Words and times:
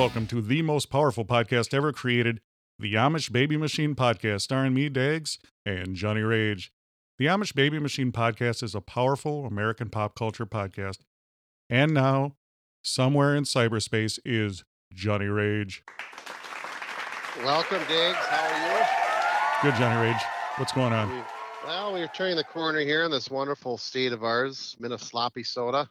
Welcome 0.00 0.26
to 0.26 0.40
the 0.40 0.62
most 0.62 0.86
powerful 0.86 1.26
podcast 1.26 1.74
ever 1.74 1.92
created, 1.92 2.40
the 2.78 2.94
Amish 2.94 3.30
Baby 3.30 3.58
Machine 3.58 3.94
Podcast, 3.94 4.40
starring 4.40 4.72
me, 4.72 4.88
Dags, 4.88 5.38
and 5.66 5.94
Johnny 5.94 6.22
Rage. 6.22 6.72
The 7.18 7.26
Amish 7.26 7.54
Baby 7.54 7.78
Machine 7.78 8.10
Podcast 8.10 8.62
is 8.62 8.74
a 8.74 8.80
powerful 8.80 9.44
American 9.44 9.90
pop 9.90 10.14
culture 10.14 10.46
podcast. 10.46 11.00
And 11.68 11.92
now, 11.92 12.36
somewhere 12.82 13.36
in 13.36 13.44
cyberspace 13.44 14.18
is 14.24 14.64
Johnny 14.94 15.26
Rage. 15.26 15.82
Welcome, 17.44 17.82
Diggs. 17.86 18.16
How 18.16 18.46
are 18.46 18.78
you? 18.78 19.70
Good, 19.70 19.78
Johnny 19.78 20.08
Rage. 20.08 20.22
What's 20.56 20.72
going 20.72 20.94
on? 20.94 21.26
well, 21.66 21.92
we're 21.92 22.08
turning 22.08 22.36
the 22.36 22.44
corner 22.44 22.80
here 22.80 23.04
in 23.04 23.10
this 23.10 23.30
wonderful 23.30 23.76
state 23.76 24.14
of 24.14 24.24
ours, 24.24 24.74
Minnesloppy 24.80 25.46
soda. 25.46 25.90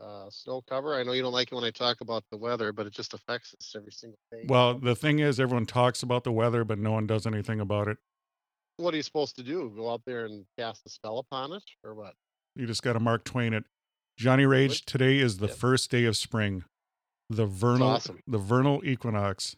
Uh, 0.00 0.30
snow 0.30 0.62
cover. 0.68 0.94
I 0.94 1.02
know 1.02 1.12
you 1.12 1.20
don't 1.22 1.32
like 1.32 1.52
it 1.52 1.54
when 1.54 1.64
I 1.64 1.70
talk 1.70 2.00
about 2.00 2.24
the 2.30 2.36
weather, 2.38 2.72
but 2.72 2.86
it 2.86 2.92
just 2.94 3.12
affects 3.12 3.54
us 3.60 3.74
every 3.76 3.92
single 3.92 4.18
day. 4.32 4.44
Well, 4.48 4.78
the 4.78 4.96
thing 4.96 5.18
is, 5.18 5.38
everyone 5.38 5.66
talks 5.66 6.02
about 6.02 6.24
the 6.24 6.32
weather, 6.32 6.64
but 6.64 6.78
no 6.78 6.92
one 6.92 7.06
does 7.06 7.26
anything 7.26 7.60
about 7.60 7.86
it. 7.88 7.98
what 8.78 8.94
are 8.94 8.96
you 8.96 9.02
supposed 9.02 9.36
to 9.36 9.42
do? 9.42 9.70
Go 9.76 9.90
out 9.92 10.00
there 10.06 10.24
and 10.24 10.46
cast 10.58 10.86
a 10.86 10.88
spell 10.88 11.18
upon 11.18 11.52
it, 11.52 11.62
or 11.84 11.94
what? 11.94 12.14
You 12.56 12.66
just 12.66 12.82
got 12.82 12.94
to 12.94 13.00
Mark 13.00 13.24
Twain 13.24 13.52
it. 13.52 13.64
Johnny 14.16 14.46
Rage, 14.46 14.86
today 14.86 15.18
is 15.18 15.36
the 15.36 15.48
Yep. 15.48 15.56
first 15.56 15.90
day 15.90 16.04
of 16.06 16.16
spring, 16.16 16.64
the 17.28 17.44
vernal, 17.44 17.88
awesome. 17.88 18.22
the 18.26 18.38
vernal 18.38 18.82
equinox. 18.82 19.54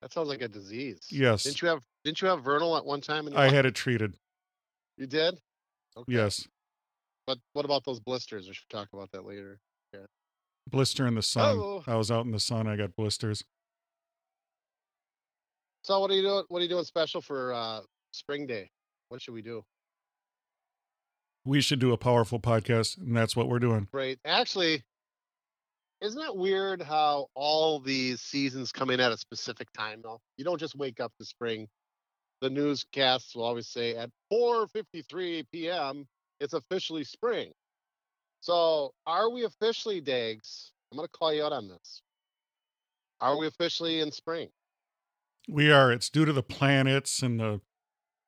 That 0.00 0.14
sounds 0.14 0.28
like 0.30 0.40
a 0.40 0.48
disease. 0.48 1.08
Yes. 1.10 1.42
Didn't 1.42 1.60
you 1.60 1.68
have 1.68 1.84
Didn't 2.04 2.22
you 2.22 2.28
have 2.28 2.42
vernal 2.42 2.74
at 2.78 2.86
one 2.86 3.02
time? 3.02 3.26
I 3.28 3.30
life? 3.32 3.52
had 3.52 3.66
it 3.66 3.74
treated. 3.74 4.14
You 4.96 5.06
did. 5.06 5.38
Okay. 5.96 6.12
Yes. 6.12 6.48
But 7.26 7.38
what 7.52 7.66
about 7.66 7.84
those 7.84 8.00
blisters? 8.00 8.46
We 8.48 8.54
should 8.54 8.68
talk 8.70 8.88
about 8.94 9.10
that 9.12 9.26
later. 9.26 9.58
Blister 10.68 11.06
in 11.06 11.14
the 11.14 11.22
sun. 11.22 11.58
Oh. 11.58 11.84
I 11.86 11.96
was 11.96 12.10
out 12.10 12.24
in 12.24 12.32
the 12.32 12.40
sun. 12.40 12.66
I 12.66 12.76
got 12.76 12.96
blisters. 12.96 13.44
So 15.82 16.00
what 16.00 16.10
are 16.10 16.14
you 16.14 16.22
doing? 16.22 16.44
What 16.48 16.60
are 16.60 16.62
you 16.62 16.68
doing 16.68 16.84
special 16.84 17.20
for 17.20 17.52
uh, 17.52 17.80
Spring 18.10 18.46
Day? 18.46 18.70
What 19.08 19.20
should 19.20 19.34
we 19.34 19.42
do? 19.42 19.64
We 21.44 21.60
should 21.60 21.78
do 21.78 21.92
a 21.92 21.98
powerful 21.98 22.40
podcast, 22.40 22.96
and 22.96 23.14
that's 23.14 23.36
what 23.36 23.48
we're 23.48 23.58
doing. 23.58 23.88
Right. 23.92 24.18
Actually, 24.24 24.82
isn't 26.00 26.22
it 26.22 26.36
weird 26.36 26.80
how 26.80 27.28
all 27.34 27.80
these 27.80 28.22
seasons 28.22 28.72
come 28.72 28.90
in 28.90 29.00
at 29.00 29.12
a 29.12 29.16
specific 29.16 29.68
time 29.72 30.00
though? 30.02 30.20
You 30.36 30.44
don't 30.44 30.58
just 30.58 30.74
wake 30.74 31.00
up 31.00 31.12
to 31.18 31.24
spring. 31.24 31.68
The 32.40 32.50
newscasts 32.50 33.34
will 33.34 33.44
always 33.44 33.68
say 33.68 33.96
at 33.96 34.10
4:53 34.32 35.44
p.m. 35.52 36.06
it's 36.40 36.54
officially 36.54 37.04
spring. 37.04 37.52
So, 38.44 38.92
are 39.06 39.30
we 39.30 39.44
officially 39.44 40.02
Dags? 40.02 40.72
I'm 40.92 40.98
going 40.98 41.08
to 41.08 41.18
call 41.18 41.32
you 41.32 41.42
out 41.42 41.54
on 41.54 41.66
this. 41.66 42.02
Are 43.18 43.38
we 43.38 43.46
officially 43.46 44.00
in 44.00 44.12
spring? 44.12 44.50
We 45.48 45.72
are. 45.72 45.90
It's 45.90 46.10
due 46.10 46.26
to 46.26 46.32
the 46.34 46.42
planets 46.42 47.22
and 47.22 47.40
the 47.40 47.62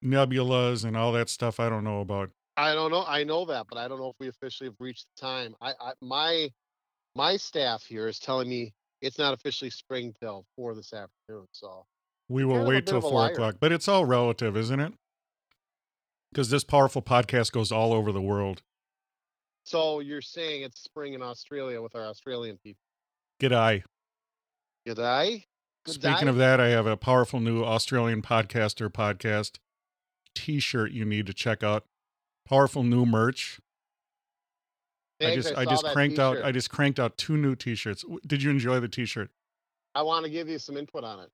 nebulas 0.02 0.86
and 0.86 0.96
all 0.96 1.12
that 1.12 1.28
stuff. 1.28 1.60
I 1.60 1.68
don't 1.68 1.84
know 1.84 2.00
about. 2.00 2.30
I 2.56 2.72
don't 2.72 2.90
know. 2.90 3.04
I 3.06 3.24
know 3.24 3.44
that, 3.44 3.66
but 3.68 3.76
I 3.76 3.88
don't 3.88 3.98
know 3.98 4.08
if 4.08 4.16
we 4.18 4.28
officially 4.28 4.70
have 4.70 4.76
reached 4.80 5.04
the 5.14 5.20
time. 5.26 5.54
I, 5.60 5.72
I 5.78 5.92
my 6.00 6.48
my 7.14 7.36
staff 7.36 7.84
here 7.84 8.08
is 8.08 8.18
telling 8.18 8.48
me 8.48 8.72
it's 9.02 9.18
not 9.18 9.34
officially 9.34 9.68
spring 9.68 10.14
till 10.18 10.46
four 10.56 10.74
this 10.74 10.94
afternoon. 10.94 11.46
So 11.52 11.84
We 12.30 12.46
will 12.46 12.64
wait 12.64 12.86
till 12.86 13.02
four 13.02 13.26
o'clock, 13.26 13.56
but 13.60 13.70
it's 13.70 13.86
all 13.86 14.06
relative, 14.06 14.56
isn't 14.56 14.80
it? 14.80 14.94
Because 16.32 16.48
this 16.48 16.64
powerful 16.64 17.02
podcast 17.02 17.52
goes 17.52 17.70
all 17.70 17.92
over 17.92 18.12
the 18.12 18.22
world. 18.22 18.62
So 19.66 20.00
you're 20.00 20.22
saying 20.22 20.62
it's 20.62 20.80
spring 20.80 21.14
in 21.14 21.22
Australia 21.22 21.82
with 21.82 21.94
our 21.96 22.04
Australian 22.04 22.56
people. 22.62 22.80
G'day. 23.40 23.82
Good 24.86 25.00
I? 25.00 25.44
Good 25.84 25.94
Speaking 25.94 26.28
of 26.28 26.36
that, 26.36 26.60
I 26.60 26.68
have 26.68 26.86
a 26.86 26.96
powerful 26.96 27.40
new 27.40 27.64
Australian 27.64 28.22
podcaster 28.22 28.88
podcast 28.88 29.58
T-shirt 30.34 30.92
you 30.92 31.04
need 31.04 31.26
to 31.26 31.34
check 31.34 31.64
out. 31.64 31.84
Powerful 32.48 32.84
new 32.84 33.04
merch. 33.04 33.60
I 35.20 35.34
just 35.34 35.56
I, 35.56 35.64
just 35.64 35.84
cranked 35.86 36.18
out 36.18 36.44
I 36.44 36.52
just 36.52 36.70
cranked 36.70 37.00
out 37.00 37.16
two 37.16 37.36
new 37.36 37.56
T-shirts. 37.56 38.04
Did 38.26 38.42
you 38.42 38.50
enjoy 38.50 38.80
the 38.80 38.88
T-shirt? 38.88 39.30
I 39.94 40.02
want 40.02 40.24
to 40.26 40.30
give 40.30 40.48
you 40.48 40.58
some 40.58 40.76
input 40.76 41.04
on 41.04 41.20
it. 41.20 41.30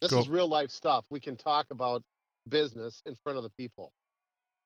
This 0.00 0.10
Go. 0.12 0.20
is 0.20 0.28
real 0.28 0.46
life 0.46 0.70
stuff. 0.70 1.06
We 1.10 1.18
can 1.18 1.36
talk 1.36 1.66
about 1.70 2.04
business 2.48 3.02
in 3.06 3.16
front 3.24 3.38
of 3.38 3.44
the 3.44 3.50
people. 3.50 3.92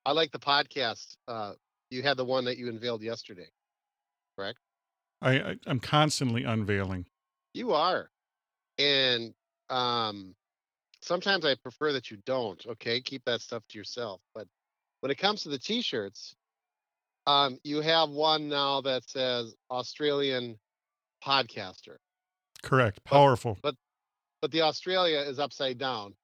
I 0.04 0.12
like 0.12 0.32
the 0.32 0.38
podcast. 0.38 1.16
Uh, 1.28 1.52
you 1.92 2.02
had 2.02 2.16
the 2.16 2.24
one 2.24 2.44
that 2.46 2.58
you 2.58 2.68
unveiled 2.68 3.02
yesterday. 3.02 3.48
I, 5.22 5.36
I 5.36 5.56
I'm 5.66 5.80
constantly 5.80 6.44
unveiling. 6.44 7.06
You 7.54 7.72
are. 7.72 8.10
And 8.78 9.32
um 9.70 10.34
sometimes 11.00 11.44
I 11.44 11.54
prefer 11.54 11.92
that 11.92 12.10
you 12.10 12.18
don't, 12.26 12.64
okay? 12.66 13.00
Keep 13.00 13.24
that 13.26 13.40
stuff 13.40 13.62
to 13.68 13.78
yourself. 13.78 14.20
But 14.34 14.46
when 15.00 15.10
it 15.10 15.18
comes 15.18 15.42
to 15.44 15.48
the 15.48 15.58
t-shirts, 15.58 16.34
um 17.26 17.58
you 17.62 17.80
have 17.80 18.10
one 18.10 18.48
now 18.48 18.80
that 18.80 19.08
says 19.08 19.54
Australian 19.70 20.58
podcaster, 21.24 21.96
Correct. 22.62 23.04
Powerful. 23.04 23.58
but 23.62 23.76
but 24.40 24.50
the 24.50 24.62
Australia 24.62 25.20
is 25.20 25.38
upside 25.38 25.78
down, 25.78 26.14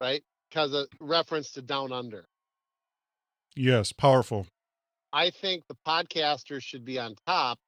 right? 0.00 0.22
Because 0.48 0.72
a 0.72 0.86
reference 1.00 1.50
to 1.52 1.62
down 1.62 1.92
under. 1.92 2.28
Yes, 3.56 3.90
powerful. 3.92 4.46
I 5.14 5.30
think 5.30 5.62
the 5.68 5.76
podcasters 5.86 6.62
should 6.62 6.84
be 6.84 6.98
on 6.98 7.14
top 7.24 7.58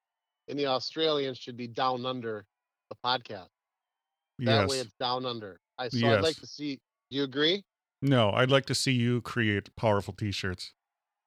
and 0.49 0.59
the 0.59 0.67
Australians 0.67 1.39
should 1.39 1.57
be 1.57 1.69
down 1.69 2.05
under 2.05 2.45
the 2.91 2.97
podcast. 3.05 3.49
That 4.41 4.63
Yes. 4.63 4.69
way 4.71 4.79
it's 4.81 4.95
down 4.95 5.25
under. 5.25 5.61
I 5.79 5.89
so 5.89 6.09
I'd 6.09 6.23
like 6.23 6.37
to 6.37 6.47
see 6.47 6.81
do 7.11 7.17
you 7.17 7.23
agree? 7.23 7.65
No, 8.03 8.31
I'd 8.33 8.51
like 8.51 8.67
to 8.67 8.75
see 8.75 8.93
you 8.93 9.21
create 9.21 9.75
powerful 9.77 10.13
t-shirts. 10.13 10.73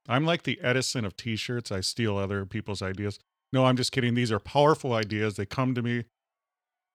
I'm 0.10 0.26
like 0.26 0.44
the 0.44 0.60
Edison 0.62 1.06
of 1.06 1.16
t-shirts. 1.16 1.72
I 1.72 1.80
steal 1.80 2.18
other 2.18 2.46
people's 2.46 2.82
ideas. 2.82 3.18
No, 3.54 3.66
I'm 3.66 3.78
just 3.78 3.94
kidding. 3.94 4.14
These 4.14 4.32
are 4.32 4.40
powerful 4.40 4.92
ideas. 4.92 5.38
They 5.38 5.46
come 5.46 5.74
to 5.74 5.82
me 5.82 6.04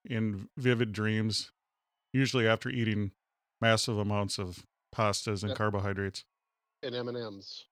in 0.05 0.51
vivid 0.59 0.93
dreams, 0.93 1.51
usually 2.13 2.47
after 2.47 2.69
eating 2.69 3.13
massive 3.63 3.97
amounts 3.97 4.39
of 4.39 4.67
pastas 4.95 5.43
and 5.43 5.57
carbohydrates. 5.57 6.25
and 6.83 6.95
M 6.95 7.09
and 7.09 7.17
M's. 7.17 7.65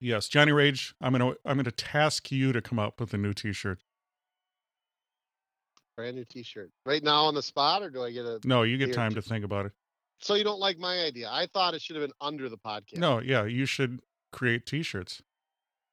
Yes, 0.00 0.28
Johnny 0.28 0.52
Rage, 0.52 0.94
I'm 1.00 1.12
going 1.16 1.32
to 1.32 1.38
I'm 1.44 1.56
going 1.56 1.64
to 1.64 1.70
task 1.70 2.30
you 2.30 2.52
to 2.52 2.60
come 2.60 2.78
up 2.78 3.00
with 3.00 3.14
a 3.14 3.18
new 3.18 3.32
t-shirt. 3.32 3.78
Brand 5.96 6.16
new 6.16 6.26
T-shirt 6.26 6.70
right 6.84 7.02
now 7.02 7.24
on 7.24 7.34
the 7.34 7.42
spot, 7.42 7.82
or 7.82 7.88
do 7.88 8.02
I 8.02 8.10
get 8.12 8.26
a? 8.26 8.38
No, 8.44 8.64
you 8.64 8.76
get 8.76 8.92
time 8.92 9.14
to 9.14 9.22
think 9.22 9.44
about 9.46 9.64
it. 9.64 9.72
So 10.20 10.34
you 10.34 10.44
don't 10.44 10.60
like 10.60 10.78
my 10.78 11.00
idea? 11.04 11.28
I 11.30 11.46
thought 11.46 11.72
it 11.72 11.80
should 11.80 11.96
have 11.96 12.02
been 12.04 12.12
under 12.20 12.50
the 12.50 12.58
podcast. 12.58 12.98
No, 12.98 13.20
yeah, 13.20 13.44
you 13.46 13.64
should 13.64 14.00
create 14.30 14.66
t-shirts. 14.66 15.22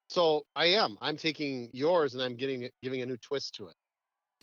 So 0.09 0.45
I 0.57 0.65
am. 0.65 0.97
I'm 1.01 1.15
taking 1.15 1.69
yours 1.71 2.13
and 2.15 2.21
I'm 2.21 2.35
getting 2.35 2.69
giving 2.81 3.01
a 3.01 3.05
new 3.05 3.15
twist 3.15 3.55
to 3.55 3.67
it. 3.67 3.75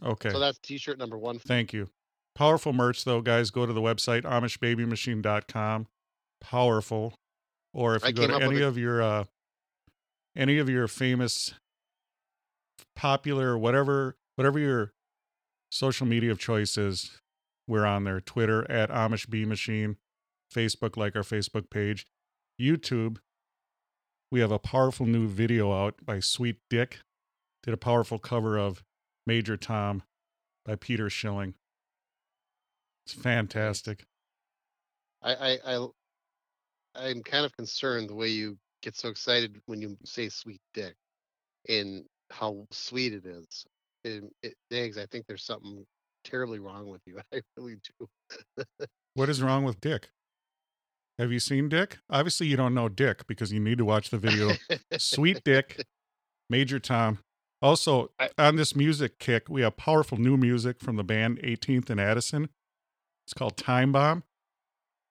Okay. 0.02 0.30
So 0.30 0.38
that's 0.38 0.58
T-shirt 0.60 0.96
number 0.98 1.18
one. 1.18 1.38
for- 1.38 1.46
Thank 1.46 1.74
you. 1.74 1.90
Powerful 2.34 2.72
merch, 2.72 3.04
though, 3.04 3.20
guys. 3.20 3.50
Go 3.50 3.66
to 3.66 3.72
the 3.74 3.82
website, 3.82 4.22
AmishBabyMachine.com. 4.22 5.88
Powerful. 6.40 7.12
Or 7.74 7.96
if 7.96 8.04
I 8.04 8.08
you 8.08 8.12
go 8.14 8.26
to 8.26 8.34
any 8.42 8.62
a- 8.62 8.68
of 8.68 8.78
your 8.78 9.02
uh, 9.02 9.24
any 10.36 10.58
of 10.58 10.68
your 10.68 10.88
famous, 10.88 11.54
popular, 12.94 13.58
whatever, 13.58 14.16
whatever 14.36 14.58
your 14.58 14.92
social 15.70 16.06
media 16.06 16.30
of 16.30 16.38
choice 16.38 16.76
is, 16.76 17.20
we're 17.66 17.86
on 17.86 18.04
there. 18.04 18.20
Twitter 18.20 18.68
at 18.70 18.90
Amish 18.90 19.28
Bee 19.28 19.44
Machine, 19.44 19.96
Facebook 20.52 20.96
like 20.96 21.14
our 21.14 21.22
Facebook 21.22 21.70
page, 21.70 22.06
YouTube. 22.60 23.18
We 24.30 24.40
have 24.40 24.52
a 24.52 24.58
powerful 24.58 25.06
new 25.06 25.28
video 25.28 25.72
out 25.72 26.04
by 26.04 26.20
Sweet 26.20 26.56
Dick. 26.68 26.98
did 27.62 27.74
a 27.74 27.78
powerful 27.78 28.18
cover 28.18 28.58
of 28.58 28.82
Major 29.26 29.56
Tom 29.56 30.02
by 30.64 30.76
Peter 30.76 31.10
Schilling. 31.10 31.54
It's 33.04 33.14
fantastic. 33.14 34.04
I, 35.22 35.34
I, 35.34 35.58
I, 35.66 35.86
I'm 36.94 37.22
kind 37.22 37.44
of 37.44 37.56
concerned 37.56 38.08
the 38.08 38.14
way 38.14 38.28
you 38.28 38.58
get 38.82 38.96
so 38.96 39.08
excited 39.08 39.60
when 39.66 39.80
you 39.80 39.96
say 40.04 40.28
"sweet 40.28 40.60
dick," 40.74 40.94
and 41.68 42.04
how 42.30 42.66
sweet 42.70 43.12
it 43.12 43.26
is. 43.26 43.64
And 44.04 44.30
it, 44.42 44.54
Diggs, 44.70 44.96
I 44.98 45.06
think 45.06 45.26
there's 45.26 45.44
something 45.44 45.84
terribly 46.24 46.58
wrong 46.58 46.88
with 46.88 47.02
you. 47.06 47.18
I 47.34 47.40
really 47.56 47.76
do. 47.98 48.64
What 49.14 49.28
is 49.28 49.42
wrong 49.42 49.64
with 49.64 49.80
Dick? 49.80 50.10
Have 51.18 51.32
you 51.32 51.40
seen 51.40 51.68
Dick? 51.68 51.98
Obviously, 52.08 52.46
you 52.46 52.56
don't 52.56 52.72
know 52.72 52.88
Dick 52.88 53.26
because 53.26 53.52
you 53.52 53.60
need 53.60 53.76
to 53.78 53.84
watch 53.84 54.08
the 54.10 54.16
video. 54.16 54.52
Sweet 54.96 55.44
Dick, 55.44 55.84
Major 56.50 56.78
Tom. 56.78 57.18
Also, 57.60 58.10
I- 58.18 58.30
on 58.38 58.56
this 58.56 58.74
music 58.74 59.18
kick, 59.18 59.48
we 59.50 59.60
have 59.60 59.76
powerful 59.76 60.16
new 60.16 60.38
music 60.38 60.80
from 60.80 60.96
the 60.96 61.04
band 61.04 61.38
18th 61.42 61.90
and 61.90 62.00
Addison. 62.00 62.48
It's 63.26 63.34
called 63.34 63.58
Time 63.58 63.92
Bomb. 63.92 64.22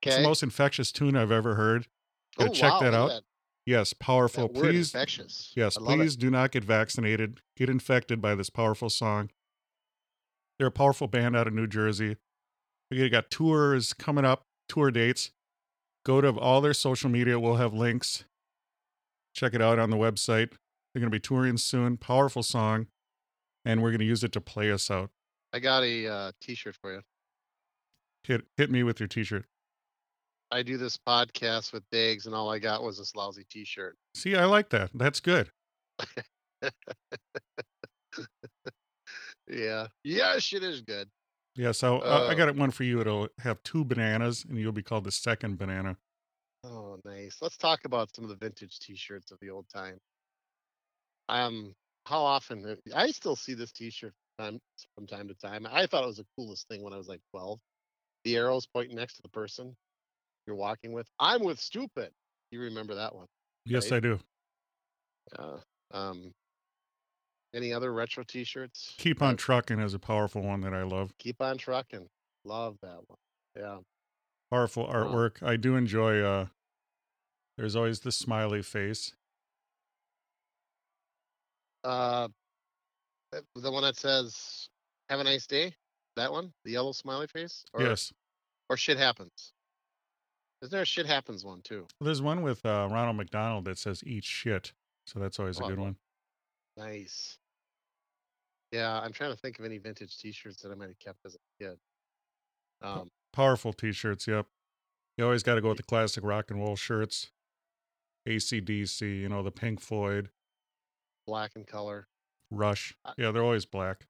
It's 0.02 0.14
Okay. 0.16 0.24
the 0.24 0.28
most 0.28 0.42
infectious 0.42 0.92
tune 0.92 1.16
I've 1.16 1.32
ever 1.32 1.54
heard. 1.56 1.86
oh, 2.40 2.48
check 2.48 2.72
wow, 2.74 2.80
that 2.80 2.94
out. 2.96 3.12
at 3.12 3.24
Yes, 3.66 3.94
powerful. 3.94 4.48
that 4.48 4.54
please, 4.54 4.94
infectious. 4.94 5.54
yes, 5.56 5.78
love 5.78 5.94
it. 5.94 5.98
please 5.98 6.16
do 6.16 6.30
not 6.32 6.52
get 6.52 6.64
vaccinated. 6.64 7.42
Get 7.56 7.70
infected 7.70 8.22
by 8.22 8.36
this 8.36 8.50
powerful 8.50 8.90
song. 8.90 9.30
They're 10.58 10.68
a 10.68 10.72
powerful 10.72 11.08
band 11.08 11.36
out 11.36 11.48
of 11.48 11.54
New 11.54 11.68
Jersey. 11.68 12.18
We 12.90 13.08
got 13.10 13.30
tours 13.30 13.94
coming 13.94 14.26
up, 14.26 14.46
tour 14.68 14.92
dates. 14.92 15.32
Go 16.06 16.22
to 16.22 16.38
all 16.40 16.62
their 16.62 16.74
social 16.74 17.10
media. 17.10 17.40
We'll 17.40 17.56
have 17.58 17.74
links. 17.74 18.26
Check 19.36 19.54
it 19.54 19.62
out 19.62 19.78
on 19.78 19.90
the 19.90 19.98
website. 19.98 20.52
They're 20.94 21.02
going 21.02 21.12
to 21.12 21.16
be 21.16 21.20
touring 21.20 21.58
soon. 21.58 21.98
Powerful 21.98 22.42
song. 22.42 22.88
And 23.64 23.84
we're 23.84 23.92
going 23.92 24.00
to 24.00 24.06
use 24.06 24.24
it 24.24 24.32
to 24.32 24.42
play 24.42 24.72
us 24.72 24.90
out. 24.90 25.12
I 25.54 25.60
got 25.60 25.84
a 25.84 26.08
uh, 26.08 26.32
T-shirt 26.42 26.76
for 26.82 26.94
you. 26.94 27.02
Hit 28.24 28.46
hit 28.58 28.70
me 28.70 28.84
with 28.84 29.00
your 29.00 29.08
t-shirt. 29.08 29.46
I 30.52 30.64
do 30.64 30.78
this 30.78 30.98
podcast 30.98 31.74
with 31.74 31.84
Diggs, 31.92 32.26
and 32.26 32.34
all 32.34 32.50
I 32.50 32.60
got 32.60 32.84
was 32.84 32.98
this 32.98 33.16
lousy 33.16 33.46
T-shirt. 33.52 33.96
See, 34.16 34.36
I 34.36 34.46
like 34.46 34.70
that. 34.72 34.90
That's 34.94 35.20
good. 35.20 35.52
Yeah. 39.52 39.88
Yes, 40.04 40.54
it 40.54 40.62
is 40.64 40.82
good. 40.82 41.10
Yeah, 41.56 41.72
so 41.72 42.00
uh, 42.00 42.28
I 42.30 42.34
Uh, 42.34 42.36
got 42.36 42.56
one 42.56 42.70
for 42.72 42.84
you. 42.84 43.02
It'll 43.02 43.28
have 43.40 43.62
two 43.64 43.84
bananas, 43.84 44.46
and 44.46 44.58
you'll 44.60 44.72
be 44.72 44.84
called 44.84 45.04
the 45.06 45.12
second 45.12 45.58
banana. 45.58 45.98
Oh, 46.64 47.00
nice. 47.04 47.38
Let's 47.42 47.58
talk 47.58 47.86
about 47.86 48.14
some 48.16 48.24
of 48.24 48.30
the 48.30 48.36
vintage 48.36 48.78
T-shirts 48.80 49.32
of 49.32 49.40
the 49.40 49.50
old 49.50 49.68
time. 49.70 49.98
Um, 51.30 51.74
how 52.06 52.22
often 52.22 52.66
uh, 52.66 52.76
I 52.96 53.12
still 53.12 53.36
see 53.36 53.56
this 53.56 53.72
T-shirt 53.72 54.14
from 54.38 54.60
from 54.96 55.08
time 55.08 55.28
to 55.28 55.34
time. 55.36 55.68
I 55.70 55.88
thought 55.88 56.04
it 56.04 56.08
was 56.08 56.18
the 56.18 56.28
coolest 56.38 56.68
thing 56.68 56.84
when 56.84 56.94
I 56.94 56.98
was 56.98 57.08
like 57.08 57.22
12. 57.32 57.60
The 58.26 58.36
arrows 58.38 58.68
pointing 58.68 58.98
next 58.98 59.16
to 59.16 59.22
the 59.24 59.30
person 59.30 59.76
you're 60.50 60.58
walking 60.58 60.92
with. 60.92 61.08
I'm 61.20 61.44
with 61.44 61.60
stupid. 61.60 62.10
You 62.50 62.60
remember 62.62 62.96
that 62.96 63.14
one? 63.14 63.28
Yes, 63.66 63.92
Right. 63.92 63.98
I 63.98 64.00
do. 64.00 64.20
Uh, 65.38 65.58
um, 65.92 66.32
any 67.54 67.72
other 67.72 67.94
retro 67.94 68.24
T-shirts? 68.28 68.96
Keep 68.98 69.22
Uh, 69.22 69.26
on 69.26 69.38
trucking 69.38 69.80
is 69.80 69.94
a 69.94 70.00
powerful 70.00 70.42
one 70.42 70.62
that 70.62 70.74
I 70.74 70.82
love. 70.82 71.14
keep 71.20 71.40
on 71.40 71.60
trucking. 71.60 72.08
Love 72.46 72.78
that 72.82 72.98
one. 73.08 73.20
Yeah. 73.56 73.80
Powerful 74.50 74.88
Wow. 74.88 74.94
artwork. 74.94 75.44
I 75.44 75.56
do 75.56 75.76
enjoy. 75.76 76.22
uh 76.24 76.48
There's 77.58 77.76
always 77.76 78.00
the 78.00 78.12
smiley 78.12 78.64
face. 78.64 79.14
Uh, 81.84 82.28
uh, 83.34 83.42
the 83.56 83.72
one 83.72 83.84
that 83.84 83.98
says 83.98 84.68
"Have 85.10 85.20
a 85.20 85.24
nice 85.24 85.46
day." 85.46 85.76
That 86.16 86.32
one, 86.32 86.52
the 86.66 86.72
yellow 86.72 86.92
smiley 86.92 87.28
face. 87.28 87.64
Or, 87.74 87.84
yes, 87.84 88.12
Or 88.70 88.76
shit 88.78 88.98
happens. 88.98 89.54
Isn't 90.62 90.72
there 90.72 90.82
a 90.82 90.86
shit 90.86 91.06
happens 91.06 91.46
one 91.46 91.62
too? 91.62 91.88
there's 92.02 92.22
one 92.22 92.42
with 92.42 92.66
uh, 92.66 92.88
Ronald 92.92 93.16
McDonald 93.18 93.66
that 93.66 93.78
says 93.78 94.04
"Eat 94.06 94.24
shit," 94.26 94.74
so 95.08 95.20
that's 95.20 95.40
always 95.40 95.60
a 95.60 95.64
Oh, 95.64 95.66
I 95.66 95.70
good 95.70 95.80
one. 95.80 95.96
Nice. 96.78 97.38
Yeah, 98.72 99.00
I'm 99.00 99.12
trying 99.14 99.32
to 99.32 99.38
think 99.38 99.58
of 99.60 99.66
any 99.66 99.78
vintage 99.80 100.18
T-shirts 100.20 100.62
that 100.62 100.72
I 100.72 100.76
might 100.76 100.90
have 100.90 101.00
kept 101.00 101.26
as 101.26 101.36
a 101.36 101.64
kid. 101.64 101.78
Um, 102.82 103.10
Powerful 103.34 103.74
T-shirts. 103.74 104.28
Yep. 104.28 104.46
You 105.18 105.26
always 105.26 105.42
got 105.44 105.56
to 105.56 105.62
go 105.62 105.70
with 105.70 105.78
the 105.78 105.84
classic 105.84 106.24
rock 106.24 106.52
and 106.52 106.60
roll 106.62 106.76
shirts. 106.76 107.32
ACDC, 108.28 109.02
you 109.22 109.28
know, 109.30 109.42
the 109.42 109.52
Pink 109.52 109.82
Floyd, 109.82 110.30
black 111.26 111.52
in 111.56 111.64
color. 111.64 112.08
Rush. 112.52 112.94
I- 113.04 113.14
Yeah, 113.18 113.32
they're 113.32 113.44
always 113.44 113.66
black. 113.66 114.06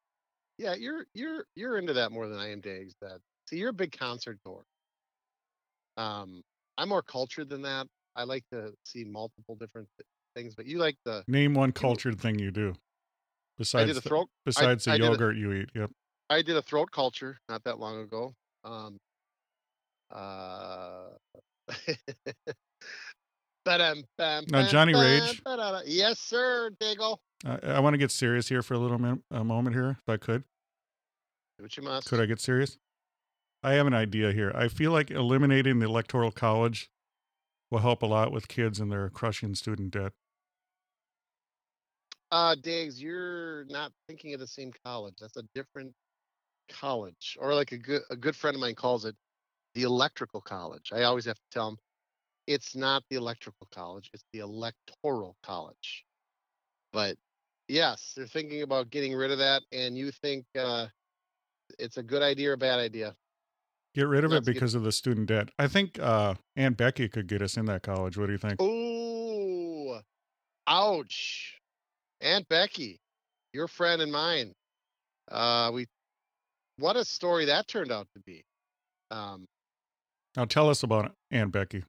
Yeah, 0.58 0.74
you're 0.76 1.06
you're 1.14 1.46
you're 1.56 1.78
into 1.78 1.94
that 1.94 2.12
more 2.12 2.28
than 2.28 2.38
I 2.38 2.52
am, 2.52 2.60
Diggs. 2.60 2.96
That 3.02 3.22
see, 3.48 3.58
you're 3.58 3.70
a 3.70 3.74
big 3.74 3.98
concert 3.98 4.40
goer. 4.46 4.66
Um, 6.00 6.42
I'm 6.78 6.90
more 6.90 7.02
cultured 7.02 7.50
than 7.50 7.62
that. 7.64 7.88
I 8.16 8.24
like 8.24 8.44
to 8.52 8.72
see 8.86 9.04
multiple 9.04 9.56
different 9.56 9.88
things, 10.36 10.56
but 10.56 10.66
you 10.66 10.78
like 10.80 10.96
the 11.06 11.24
Name 11.28 11.54
one 11.54 11.72
cultured 11.72 12.20
thing 12.20 12.40
you 12.40 12.52
do. 12.52 12.74
Besides, 13.58 13.94
the- 13.96 14.02
throat 14.02 14.30
besides 14.46 14.86
the 14.86 14.92
I 14.92 14.98
did 14.98 15.06
a- 15.08 15.12
yogurt 15.12 15.36
you 15.36 15.52
eat. 15.54 15.70
Yep. 15.76 15.92
I 16.30 16.42
did 16.42 16.56
a 16.56 16.62
throat 16.62 16.90
culture 16.92 17.38
not 17.50 17.64
that 17.66 17.80
long 17.80 18.02
ago. 18.02 18.34
Um, 18.64 18.98
uh, 20.12 21.10
Now, 23.68 24.68
Johnny 24.68 24.96
Rage. 24.96 25.42
Yes, 25.86 26.20
sir, 26.20 26.72
Diggle. 26.80 27.20
I, 27.46 27.58
I 27.64 27.80
want 27.80 27.94
to 27.94 27.98
get 27.98 28.10
serious 28.12 28.50
here 28.50 28.62
for 28.64 28.74
a 28.74 28.80
little 28.80 28.98
min- 28.98 29.22
a 29.32 29.44
moment 29.44 29.76
here, 29.76 29.98
if 30.00 30.10
I 30.10 30.18
could. 30.18 30.44
Do 31.58 31.64
what 31.64 31.78
you 31.78 31.84
must. 31.84 32.08
Could 32.10 32.20
I 32.20 32.26
get 32.26 32.40
serious? 32.40 32.78
I 33.62 33.74
have 33.74 33.88
an 33.88 33.94
idea 33.94 34.32
here. 34.32 34.52
I 34.56 34.68
feel 34.70 34.92
like 34.92 35.12
eliminating 35.12 35.80
the 35.80 35.86
electoral 35.86 36.32
college 36.32 36.90
will 37.70 37.80
help 37.80 38.02
a 38.02 38.06
lot 38.06 38.32
with 38.32 38.48
kids 38.48 38.80
and 38.80 38.92
their 38.92 39.10
crushing 39.10 39.54
student 39.56 39.92
debt. 39.92 40.14
Uh, 42.32 42.56
Diggs, 42.56 43.02
you're 43.02 43.66
not 43.66 43.92
thinking 44.08 44.34
of 44.34 44.40
the 44.40 44.48
same 44.48 44.72
college. 44.86 45.16
That's 45.20 45.38
a 45.38 45.44
different 45.56 45.94
college, 46.70 47.38
or 47.40 47.54
like 47.56 47.72
a 47.72 47.78
good 47.78 48.04
a 48.10 48.16
good 48.16 48.36
friend 48.36 48.56
of 48.56 48.62
mine 48.62 48.76
calls 48.76 49.06
it, 49.06 49.16
the 49.74 49.84
electrical 49.84 50.42
college. 50.42 50.92
I 50.94 51.04
always 51.04 51.26
have 51.26 51.38
to 51.38 51.50
tell 51.52 51.70
him, 51.70 51.78
it's 52.48 52.76
not 52.76 53.04
the 53.10 53.18
electrical 53.18 53.68
college. 53.72 54.10
It's 54.14 54.24
the 54.34 54.40
electoral 54.40 55.38
college. 55.44 56.06
But 56.94 57.18
yes, 57.68 58.14
they're 58.16 58.28
thinking 58.28 58.62
about 58.64 58.90
getting 58.92 59.16
rid 59.16 59.32
of 59.32 59.40
that, 59.40 59.64
and 59.72 59.98
you 59.98 60.12
think 60.12 60.46
uh, 60.58 60.88
it's 61.80 61.98
a 61.98 62.04
good 62.04 62.22
idea 62.24 62.52
or 62.52 62.54
a 62.54 62.58
bad 62.58 62.80
idea? 62.80 63.16
Get 63.96 64.08
rid 64.08 64.24
of 64.24 64.32
it 64.32 64.36
Let's 64.36 64.46
get- 64.48 64.54
because 64.54 64.76
of 64.76 64.84
the 64.84 64.92
student 64.92 65.28
debt. 65.28 65.50
I 65.58 65.68
think 65.68 66.00
uh, 66.00 66.36
Aunt 66.56 66.78
Becky 66.78 67.10
could 67.10 67.28
get 67.28 67.42
us 67.42 67.58
in 67.58 67.66
that 67.66 67.82
college. 67.84 68.18
What 68.18 68.28
do 68.28 68.32
you 68.34 68.38
think? 68.38 68.62
Ooh, 68.62 70.00
ouch. 70.68 71.60
Aunt 72.22 72.48
Becky, 72.50 73.00
your 73.54 73.68
friend 73.68 74.02
and 74.02 74.12
mine. 74.12 74.54
Uh, 75.32 75.72
we, 75.74 75.88
what 76.78 76.96
a 76.98 77.06
story 77.06 77.46
that 77.46 77.68
turned 77.68 77.92
out 77.92 78.08
to 78.14 78.20
be. 78.22 78.44
Um, 79.12 79.46
Now 80.36 80.46
tell 80.46 80.70
us 80.70 80.84
about 80.84 81.14
Aunt 81.32 81.52
Becky. 81.52 81.84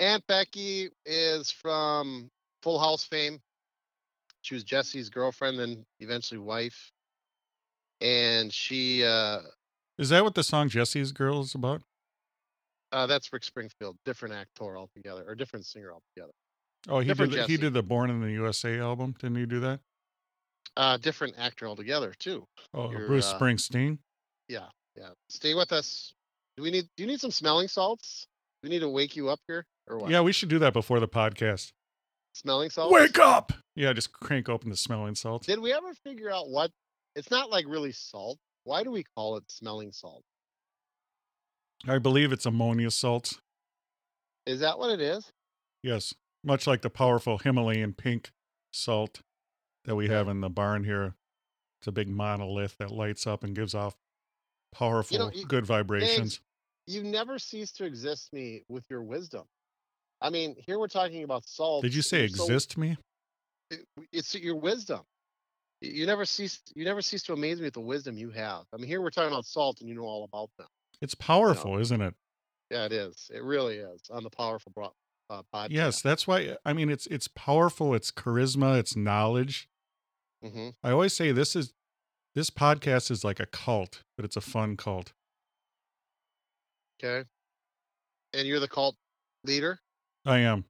Aunt 0.00 0.26
Becky 0.26 0.90
is 1.04 1.50
from 1.50 2.30
Full 2.62 2.78
House 2.78 3.04
fame. 3.04 3.40
She 4.42 4.54
was 4.54 4.64
Jesse's 4.64 5.08
girlfriend, 5.10 5.58
then 5.58 5.84
eventually 6.00 6.38
wife. 6.38 6.90
And 8.00 8.52
she, 8.52 9.04
uh, 9.04 9.40
Is 9.98 10.08
that 10.08 10.24
what 10.24 10.34
the 10.34 10.42
song 10.42 10.68
Jesse's 10.68 11.12
Girl 11.12 11.40
is 11.40 11.54
about? 11.54 11.82
uh, 12.94 13.06
that's 13.06 13.32
Rick 13.32 13.44
Springfield, 13.44 13.96
different 14.04 14.34
actor 14.34 14.78
altogether, 14.78 15.24
or 15.26 15.34
different 15.34 15.66
singer 15.66 15.92
altogether. 15.92 16.32
Oh, 16.88 17.00
he 17.00 17.08
did. 17.08 17.08
Different 17.08 17.32
The, 17.32 17.46
he 17.46 17.56
did 17.56 17.74
the 17.74 17.82
Born 17.82 18.08
in 18.08 18.20
the 18.20 18.30
USA 18.32 18.78
album. 18.78 19.16
Didn't 19.18 19.36
he 19.36 19.46
do 19.46 19.60
that? 19.60 19.80
Uh, 20.76 20.96
different 20.96 21.34
actor 21.36 21.66
altogether 21.66 22.14
too. 22.18 22.46
Oh, 22.72 22.88
Bruce 22.88 23.32
uh, 23.32 23.38
Springsteen. 23.38 23.98
Yeah, 24.48 24.66
yeah. 24.96 25.10
Stay 25.28 25.54
with 25.54 25.72
us. 25.72 26.12
Do 26.56 26.62
we 26.62 26.70
need? 26.70 26.86
Do 26.96 27.02
you 27.02 27.08
need 27.08 27.20
some 27.20 27.32
smelling 27.32 27.68
salts? 27.68 28.26
Do 28.62 28.68
we 28.68 28.74
need 28.74 28.80
to 28.80 28.88
wake 28.88 29.16
you 29.16 29.28
up 29.28 29.40
here, 29.48 29.66
or 29.88 29.98
what? 29.98 30.10
Yeah, 30.10 30.20
we 30.20 30.32
should 30.32 30.48
do 30.48 30.60
that 30.60 30.72
before 30.72 31.00
the 31.00 31.08
podcast. 31.08 31.72
Smelling 32.34 32.70
salts. 32.70 32.92
Wake 32.92 33.18
up! 33.18 33.52
Yeah, 33.76 33.92
just 33.92 34.12
crank 34.12 34.48
open 34.48 34.70
the 34.70 34.76
smelling 34.76 35.14
salts. 35.14 35.46
Did 35.46 35.60
we 35.60 35.72
ever 35.72 35.94
figure 36.04 36.30
out 36.30 36.48
what? 36.48 36.70
It's 37.16 37.30
not 37.30 37.50
like 37.50 37.66
really 37.68 37.92
salt. 37.92 38.38
Why 38.64 38.82
do 38.82 38.90
we 38.90 39.04
call 39.16 39.36
it 39.36 39.44
smelling 39.50 39.92
salt? 39.92 40.22
I 41.86 41.98
believe 41.98 42.32
it's 42.32 42.46
ammonia 42.46 42.90
salts. 42.90 43.38
Is 44.46 44.60
that 44.60 44.78
what 44.78 44.90
it 44.90 45.00
is? 45.00 45.30
Yes, 45.82 46.14
much 46.42 46.66
like 46.66 46.82
the 46.82 46.90
powerful 46.90 47.38
Himalayan 47.38 47.92
pink 47.92 48.30
salt 48.72 49.20
that 49.84 49.94
we 49.94 50.08
have 50.08 50.28
in 50.28 50.40
the 50.40 50.48
barn 50.48 50.84
here. 50.84 51.14
It's 51.80 51.88
a 51.88 51.92
big 51.92 52.08
monolith 52.08 52.76
that 52.78 52.90
lights 52.90 53.26
up 53.26 53.44
and 53.44 53.54
gives 53.54 53.74
off 53.74 53.94
powerful, 54.72 55.30
you- 55.32 55.46
good 55.46 55.66
vibrations. 55.66 56.40
You 56.86 57.02
never 57.02 57.38
cease 57.38 57.72
to 57.72 57.84
exist 57.84 58.32
me 58.32 58.62
with 58.68 58.84
your 58.90 59.02
wisdom. 59.02 59.44
I 60.20 60.30
mean, 60.30 60.56
here 60.66 60.78
we're 60.78 60.88
talking 60.88 61.22
about 61.22 61.44
salt. 61.46 61.82
Did 61.82 61.94
you 61.94 62.02
say 62.02 62.20
You're 62.20 62.28
so- 62.30 62.44
exist 62.44 62.78
me? 62.78 62.96
it- 63.70 63.86
it's 64.12 64.34
your 64.34 64.56
wisdom. 64.56 65.02
You 65.92 66.06
never 66.06 66.24
cease. 66.24 66.60
You 66.74 66.84
never 66.84 67.02
cease 67.02 67.22
to 67.24 67.32
amaze 67.32 67.58
me 67.58 67.64
with 67.64 67.74
the 67.74 67.80
wisdom 67.80 68.16
you 68.16 68.30
have. 68.30 68.64
I 68.72 68.76
mean, 68.76 68.86
here 68.86 69.00
we're 69.00 69.10
talking 69.10 69.32
about 69.32 69.46
salt, 69.46 69.80
and 69.80 69.88
you 69.88 69.94
know 69.94 70.02
all 70.02 70.24
about 70.24 70.50
them. 70.58 70.66
It's 71.00 71.14
powerful, 71.14 71.78
isn't 71.78 72.00
it? 72.00 72.14
Yeah, 72.70 72.86
it 72.86 72.92
is. 72.92 73.30
It 73.32 73.42
really 73.42 73.76
is 73.76 74.02
on 74.10 74.24
the 74.24 74.30
powerful 74.30 74.72
bro- 74.74 74.94
uh, 75.30 75.42
podcast. 75.52 75.70
Yes, 75.70 76.02
that's 76.02 76.26
why 76.26 76.56
I 76.64 76.72
mean 76.72 76.90
it's 76.90 77.06
it's 77.08 77.28
powerful, 77.28 77.94
it's 77.94 78.10
charisma, 78.10 78.78
it's 78.78 78.96
knowledge. 78.96 79.68
hmm 80.42 80.70
I 80.82 80.90
always 80.90 81.12
say 81.12 81.32
this 81.32 81.54
is 81.54 81.72
this 82.34 82.50
podcast 82.50 83.10
is 83.10 83.24
like 83.24 83.40
a 83.40 83.46
cult, 83.46 84.02
but 84.16 84.24
it's 84.24 84.36
a 84.36 84.40
fun 84.40 84.76
cult. 84.76 85.12
Okay. 87.02 87.28
And 88.32 88.46
you're 88.48 88.60
the 88.60 88.68
cult 88.68 88.96
leader. 89.44 89.80
I 90.24 90.38
am. 90.38 90.64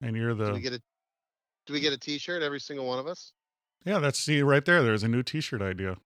And 0.00 0.16
you're 0.16 0.34
Do 0.34 0.44
we 0.44 0.52
the 0.52 0.60
get 0.60 0.72
a 0.74 0.82
Do 1.66 1.72
we 1.72 1.80
get 1.80 1.92
a 1.92 1.98
T-shirt? 1.98 2.42
Every 2.42 2.60
single 2.60 2.86
one 2.86 2.98
of 2.98 3.06
us 3.06 3.32
Yeah, 3.84 3.98
that's 3.98 4.18
see 4.18 4.42
right 4.42 4.64
there. 4.64 4.82
There's 4.82 5.02
a 5.02 5.08
new 5.08 5.22
t-shirt 5.22 5.62
idea. 5.62 5.96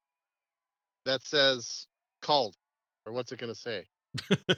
that 1.04 1.22
says 1.22 1.86
cult, 2.22 2.54
or 3.04 3.12
what's 3.12 3.32
it 3.32 3.38
going 3.38 3.52
to 3.52 3.58
say? 3.58 3.86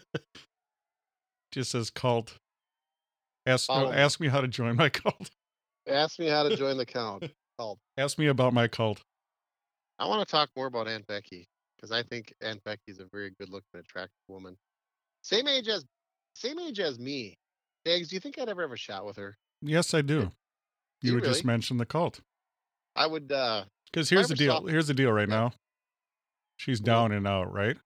Just 1.52 1.70
says 1.70 1.90
cult. 1.90 2.38
Ask 3.46 3.70
uh, 3.70 3.74
Follow 3.74 3.92
me. 3.92 3.96
ask 3.96 4.20
me 4.20 4.28
how 4.28 4.40
to 4.40 4.48
join 4.48 4.76
my 4.76 4.88
cult. 4.90 5.30
Ask 5.88 6.18
me 6.18 6.26
how 6.26 6.42
to 6.42 6.56
join 6.56 6.76
the 6.76 6.86
count. 6.86 7.24
Cult. 7.58 7.78
Ask 7.96 8.18
me 8.18 8.26
about 8.26 8.52
my 8.52 8.68
cult. 8.68 9.00
I 9.98 10.06
want 10.06 10.26
to 10.26 10.30
talk 10.30 10.50
more 10.56 10.66
about 10.66 10.88
Aunt 10.88 11.06
Becky 11.06 11.46
because 11.76 11.90
I 11.90 12.02
think 12.02 12.34
Aunt 12.42 12.62
Becky's 12.64 12.98
a 12.98 13.06
very 13.10 13.30
good-looking, 13.38 13.80
attractive 13.80 14.10
woman. 14.28 14.58
Same 15.22 15.48
age 15.48 15.68
as, 15.68 15.84
same 16.34 16.58
age 16.58 16.80
as 16.80 16.98
me. 16.98 17.38
Diggs, 17.86 18.08
do 18.08 18.16
you 18.16 18.20
think 18.20 18.38
I'd 18.38 18.48
ever 18.48 18.62
have 18.62 18.72
a 18.72 18.76
shot 18.76 19.06
with 19.06 19.16
her? 19.16 19.36
Yes, 19.62 19.94
I 19.94 20.02
do. 20.02 20.32
You 21.00 21.10
you 21.10 21.14
would 21.14 21.24
just 21.24 21.44
really? 21.44 21.54
mention 21.54 21.78
the 21.78 21.86
cult. 21.86 22.20
I 22.96 23.06
would. 23.06 23.30
uh 23.32 23.64
Because 23.92 24.08
here's 24.10 24.28
the 24.28 24.34
deal. 24.34 24.66
Here's 24.66 24.86
the 24.88 24.94
deal 24.94 25.12
right 25.12 25.28
Yeah. 25.28 25.34
now. 25.36 25.52
She's 26.56 26.80
What? 26.80 26.86
down 26.86 27.12
and 27.12 27.26
out, 27.26 27.52
right? 27.52 27.76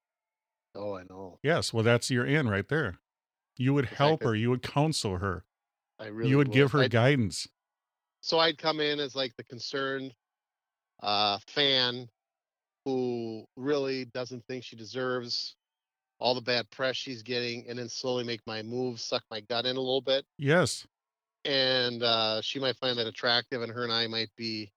Oh, 0.74 0.94
I 0.96 1.02
know. 1.10 1.38
Yes. 1.42 1.72
Well, 1.72 1.82
that's 1.82 2.10
your 2.10 2.24
in 2.24 2.48
right 2.48 2.68
there. 2.68 2.98
You 3.56 3.74
would 3.74 3.86
help 3.86 4.22
her. 4.22 4.34
You 4.34 4.50
would 4.50 4.62
counsel 4.62 5.18
her. 5.18 5.44
I 5.98 6.06
really. 6.06 6.30
you 6.30 6.36
would 6.38 6.52
give 6.52 6.72
her 6.72 6.80
I'd- 6.80 6.88
guidance. 6.88 7.46
so 8.22 8.38
I'd 8.38 8.56
come 8.58 8.80
in 8.80 9.00
as 9.00 9.14
like 9.14 9.34
the 9.36 9.44
concerned 9.44 10.14
uh, 11.02 11.38
fan 11.46 12.08
who 12.84 13.44
really 13.56 14.06
doesn't 14.06 14.44
think 14.46 14.64
she 14.64 14.76
deserves 14.76 15.56
all 16.18 16.34
the 16.34 16.40
bad 16.40 16.70
press 16.70 16.96
she's 16.96 17.22
getting, 17.22 17.66
and 17.68 17.78
then 17.78 17.88
slowly 17.88 18.24
make 18.24 18.40
my 18.46 18.62
moves, 18.62 19.02
suck 19.02 19.22
my 19.30 19.40
gut 19.40 19.64
in 19.66 19.76
a 19.76 19.80
little 19.80 20.02
bit, 20.02 20.24
Yes. 20.38 20.86
and 21.46 22.02
uh, 22.02 22.40
she 22.42 22.58
might 22.60 22.76
find 22.76 22.98
that 22.98 23.06
attractive, 23.06 23.62
and 23.62 23.72
her 23.72 23.84
and 23.84 23.92
I 23.92 24.06
might 24.06 24.28
be 24.36 24.70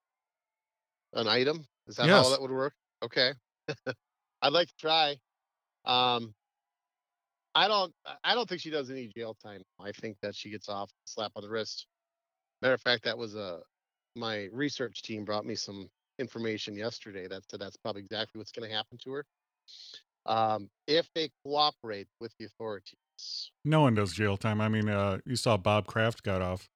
an 1.14 1.28
item. 1.28 1.66
Is 1.88 1.96
that 1.98 2.08
Yes. 2.08 2.26
how 2.26 2.32
that 2.32 2.42
would 2.42 2.52
work? 2.52 2.74
Okay, 3.04 3.34
I'd 4.42 4.54
like 4.54 4.68
to 4.68 4.76
try. 4.80 5.18
Um, 5.86 6.34
I 7.56 7.68
don't. 7.68 7.94
I 8.24 8.34
don't 8.36 8.48
think 8.48 8.62
she 8.62 8.70
does 8.72 8.90
any 8.90 9.10
jail 9.16 9.36
time. 9.44 9.62
I 9.80 9.92
think 9.92 10.18
that 10.22 10.36
she 10.36 10.50
gets 10.50 10.70
off 10.70 10.90
slap 11.06 11.32
on 11.36 11.44
the 11.44 11.50
wrist. 11.50 11.86
Matter 12.62 12.74
of 12.74 12.82
fact, 12.82 13.04
that 13.04 13.18
was 13.18 13.36
a 13.36 13.60
my 14.16 14.48
research 14.52 15.02
team 15.02 15.26
brought 15.26 15.46
me 15.46 15.56
some 15.56 15.90
information 16.20 16.76
yesterday 16.76 17.28
that 17.28 17.42
said 17.50 17.60
that's 17.60 17.76
probably 17.78 18.02
exactly 18.02 18.40
what's 18.40 18.52
going 18.52 18.70
to 18.70 18.76
happen 18.76 18.98
to 19.04 19.12
her. 19.12 19.26
Um, 20.26 20.70
if 20.88 21.10
they 21.16 21.30
cooperate 21.44 22.08
with 22.22 22.32
the 22.40 22.46
authorities, 22.46 22.94
No 23.66 23.82
one 23.82 23.96
does 23.96 24.14
jail 24.14 24.38
time. 24.38 24.62
I 24.62 24.70
mean, 24.70 24.88
uh, 24.88 25.18
you 25.26 25.36
saw 25.36 25.58
Bob 25.58 25.86
Kraft 25.88 26.24
got 26.24 26.42
off. 26.42 26.70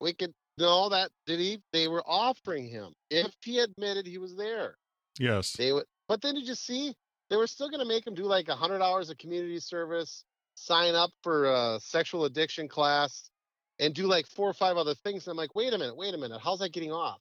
we 0.00 0.12
could 0.12 0.32
know 0.58 0.88
that 0.88 1.10
did 1.26 1.40
he? 1.40 1.60
They 1.72 1.88
were 1.88 2.02
offering 2.06 2.68
him 2.68 2.92
if 3.10 3.32
he 3.42 3.58
admitted 3.60 4.06
he 4.06 4.18
was 4.18 4.36
there. 4.36 4.76
Yes. 5.18 5.52
They 5.52 5.72
would, 5.72 5.84
but 6.08 6.20
then 6.22 6.34
did 6.34 6.46
you 6.46 6.54
see? 6.54 6.94
They 7.30 7.36
were 7.36 7.46
still 7.46 7.68
going 7.68 7.80
to 7.80 7.86
make 7.86 8.06
him 8.06 8.14
do 8.14 8.24
like 8.24 8.48
a 8.48 8.54
hundred 8.54 8.82
hours 8.82 9.10
of 9.10 9.18
community 9.18 9.60
service, 9.60 10.24
sign 10.54 10.94
up 10.94 11.10
for 11.22 11.44
a 11.44 11.78
sexual 11.80 12.24
addiction 12.24 12.68
class, 12.68 13.30
and 13.78 13.94
do 13.94 14.06
like 14.06 14.26
four 14.26 14.48
or 14.48 14.54
five 14.54 14.76
other 14.76 14.94
things. 14.94 15.26
And 15.26 15.32
I'm 15.32 15.36
like, 15.36 15.54
wait 15.54 15.72
a 15.72 15.78
minute, 15.78 15.96
wait 15.96 16.14
a 16.14 16.18
minute, 16.18 16.40
how's 16.42 16.60
that 16.60 16.72
getting 16.72 16.92
off? 16.92 17.20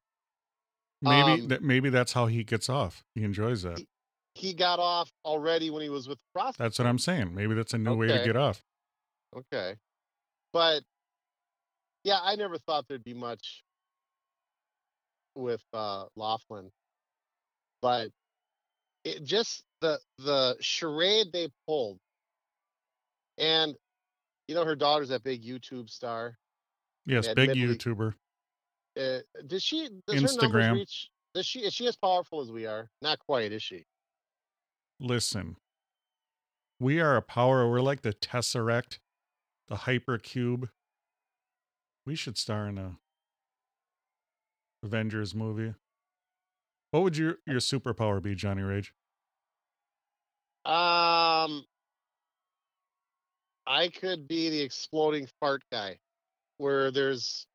Maybe 1.01 1.41
um, 1.41 1.47
that 1.49 1.63
maybe 1.63 1.89
that's 1.89 2.13
how 2.13 2.25
he 2.25 2.43
gets 2.43 2.69
off. 2.69 3.03
He 3.13 3.23
enjoys 3.23 3.63
that. 3.63 3.81
He 4.33 4.53
got 4.53 4.79
off 4.79 5.11
already 5.25 5.69
when 5.69 5.81
he 5.81 5.89
was 5.89 6.07
with 6.07 6.17
the 6.17 6.39
prostitute. 6.39 6.65
That's 6.65 6.79
what 6.79 6.87
I'm 6.87 6.99
saying. 6.99 7.33
Maybe 7.33 7.53
that's 7.53 7.73
a 7.73 7.77
new 7.77 7.95
way 7.95 8.07
to 8.07 8.23
get 8.23 8.35
off. 8.35 8.61
Okay. 9.35 9.75
But 10.53 10.83
yeah, 12.07 12.19
I 12.23 12.37
never 12.37 12.57
thought 12.57 12.87
there'd 12.87 13.03
be 13.03 13.13
much 13.13 13.65
with 15.35 15.61
uh 15.73 16.05
Loughlin. 16.15 16.71
But 17.81 18.11
it 19.03 19.25
just 19.25 19.65
the 19.81 19.99
the 20.17 20.55
charade 20.61 21.33
they 21.33 21.49
pulled. 21.67 21.99
And 23.37 23.75
you 24.47 24.55
know 24.55 24.63
her 24.63 24.75
daughter's 24.75 25.09
that 25.09 25.25
big 25.25 25.43
YouTube 25.43 25.89
star. 25.89 26.37
Yes, 27.05 27.27
big 27.35 27.49
YouTuber. 27.49 28.13
Uh, 28.97 29.19
does 29.45 29.61
she 29.61 29.89
does 30.07 30.23
Instagram. 30.23 30.75
reach 30.75 31.09
does 31.35 31.45
she 31.45 31.59
is 31.59 31.73
she 31.73 31.87
as 31.87 31.97
powerful 31.97 32.39
as 32.39 32.49
we 32.49 32.65
are? 32.65 32.89
Not 33.01 33.19
quite, 33.19 33.51
is 33.51 33.61
she? 33.61 33.83
Listen, 35.01 35.57
we 36.79 37.01
are 37.01 37.17
a 37.17 37.21
power. 37.21 37.69
We're 37.69 37.81
like 37.81 38.01
the 38.01 38.13
Tesseract, 38.13 38.99
the 39.67 39.75
Hypercube. 39.75 40.69
We 42.07 42.15
should 42.15 42.37
star 42.37 42.69
in 42.69 42.77
a 42.77 42.97
Avengers 44.81 45.35
movie. 45.35 45.73
What 46.91 47.03
would 47.03 47.17
your 47.17 47.39
your 47.45 47.59
superpower 47.59 48.23
be, 48.23 48.33
Johnny 48.33 48.61
Rage? 48.61 48.93
Um, 50.63 51.65
I 53.67 53.89
could 53.93 54.25
be 54.25 54.49
the 54.49 54.61
exploding 54.61 55.27
fart 55.41 55.63
guy, 55.69 55.97
where 56.59 56.91
there's 56.91 57.45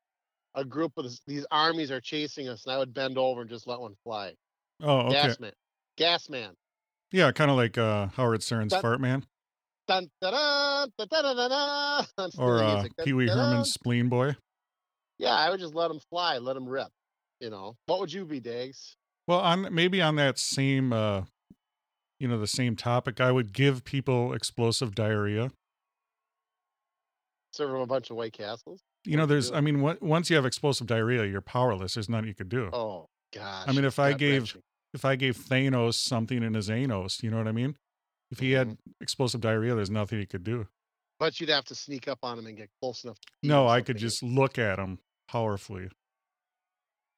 a 0.54 0.66
group 0.66 0.92
of 0.98 1.06
these 1.26 1.46
armies 1.50 1.90
are 1.90 2.02
chasing 2.02 2.50
us, 2.50 2.66
and 2.66 2.74
I 2.74 2.78
would 2.78 2.92
bend 2.92 3.16
over 3.16 3.40
and 3.40 3.48
just 3.48 3.66
let 3.66 3.80
one 3.80 3.94
fly. 4.04 4.34
Oh, 4.82 5.06
okay. 5.06 5.12
Gas 5.12 5.40
man, 5.40 5.52
gas 5.96 6.28
man. 6.28 6.50
Yeah, 7.10 7.32
kind 7.32 7.50
of 7.50 7.56
like 7.56 7.78
uh, 7.78 8.08
Howard 8.08 8.42
Stern's 8.42 8.72
That- 8.72 8.82
Fart 8.82 9.00
Man 9.00 9.24
Dun, 9.88 10.08
da-da, 10.20 10.86
da-da-da-da-da. 10.98 12.04
Or 12.38 12.62
uh, 12.62 12.84
Pee 13.04 13.12
Wee. 13.12 13.28
Herman's 13.28 13.72
Spleen 13.72 14.08
Boy. 14.08 14.36
Yeah, 15.18 15.34
I 15.34 15.50
would 15.50 15.60
just 15.60 15.74
let 15.74 15.90
him 15.90 16.00
fly, 16.10 16.38
let 16.38 16.56
him 16.56 16.68
rip. 16.68 16.88
You 17.40 17.50
know, 17.50 17.74
what 17.86 17.98
would 18.00 18.12
you 18.12 18.24
be, 18.24 18.40
Dags? 18.40 18.96
Well, 19.26 19.40
on 19.40 19.72
maybe 19.74 20.00
on 20.00 20.16
that 20.16 20.38
same, 20.38 20.92
uh, 20.92 21.22
you 22.20 22.28
know, 22.28 22.38
the 22.38 22.46
same 22.46 22.76
topic, 22.76 23.20
I 23.20 23.32
would 23.32 23.52
give 23.52 23.84
people 23.84 24.32
explosive 24.32 24.94
diarrhea. 24.94 25.50
Serve 27.52 27.70
him 27.70 27.76
a 27.80 27.86
bunch 27.86 28.10
of 28.10 28.16
White 28.16 28.32
Castles. 28.32 28.80
You 29.04 29.16
know, 29.16 29.26
there's. 29.26 29.50
I 29.50 29.60
mean, 29.60 29.80
what, 29.80 30.00
once 30.02 30.30
you 30.30 30.36
have 30.36 30.46
explosive 30.46 30.86
diarrhea, 30.86 31.24
you're 31.24 31.40
powerless. 31.40 31.94
There's 31.94 32.08
nothing 32.08 32.28
you 32.28 32.34
could 32.34 32.48
do. 32.48 32.70
Oh 32.72 33.08
gosh. 33.34 33.64
I 33.66 33.72
mean, 33.72 33.84
if 33.84 33.98
I 33.98 34.12
gave- 34.12 34.42
wrenching. 34.42 34.62
If 34.94 35.06
I 35.06 35.16
gave 35.16 35.38
Thanos 35.38 35.94
something 35.94 36.42
in 36.42 36.52
his 36.52 36.68
anus, 36.68 37.22
you 37.22 37.30
know 37.30 37.38
what 37.38 37.48
I 37.48 37.52
mean? 37.52 37.76
If 38.32 38.40
he 38.40 38.50
had 38.52 38.76
explosive 39.00 39.40
diarrhea, 39.42 39.74
there's 39.76 39.90
nothing 39.90 40.18
he 40.18 40.26
could 40.26 40.42
do. 40.42 40.66
but 41.20 41.38
you'd 41.38 41.50
have 41.50 41.66
to 41.66 41.74
sneak 41.74 42.08
up 42.08 42.18
on 42.24 42.38
him 42.38 42.46
and 42.46 42.56
get 42.56 42.68
close 42.80 43.04
enough. 43.04 43.20
To 43.20 43.28
No, 43.48 43.68
I 43.68 43.80
could 43.82 43.98
just 43.98 44.22
look 44.24 44.58
at 44.58 44.78
him 44.80 44.98
powerfully. 45.28 45.88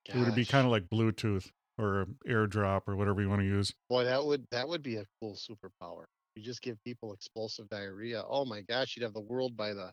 It 0.07 0.17
would 0.17 0.35
be 0.35 0.45
kind 0.45 0.67
of 0.67 0.71
like 0.73 0.89
Bluetooth 0.91 1.51
or 1.79 2.07
AirDrop 2.29 2.83
or 2.87 2.97
whatever 2.97 3.23
you 3.23 3.29
want 3.31 3.41
to 3.41 3.47
use. 3.47 3.73
Boy, 3.89 4.05
that 4.05 4.23
would 4.25 4.45
that 4.51 4.69
would 4.69 4.83
be 4.83 4.97
a 4.97 5.05
cool 5.21 5.35
superpower. 5.37 6.05
You 6.35 6.43
just 6.43 6.61
give 6.61 6.77
people 6.85 7.13
explosive 7.15 7.69
diarrhea. 7.71 8.23
Oh 8.29 8.45
my 8.45 8.61
gosh, 8.63 8.97
you'd 8.97 9.05
have 9.05 9.15
the 9.15 9.21
world 9.21 9.57
by 9.57 9.73
the 9.73 9.93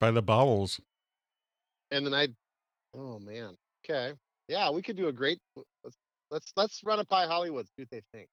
By 0.00 0.10
the 0.10 0.22
bowels. 0.22 0.80
and 1.90 2.04
then 2.04 2.14
I'd 2.14 2.34
oh 2.96 3.18
man. 3.20 3.56
Okay. 3.84 4.14
Yeah, 4.48 4.70
we 4.70 4.82
could 4.82 4.96
do 4.96 5.08
a 5.08 5.12
great 5.12 5.38
let's 5.84 5.96
let's 6.30 6.52
let's 6.56 6.80
run 6.82 6.98
it 6.98 7.08
by 7.08 7.26
Hollywood, 7.26 7.66
see 7.66 7.82
what 7.82 7.90
they 7.90 8.02
think. 8.12 8.28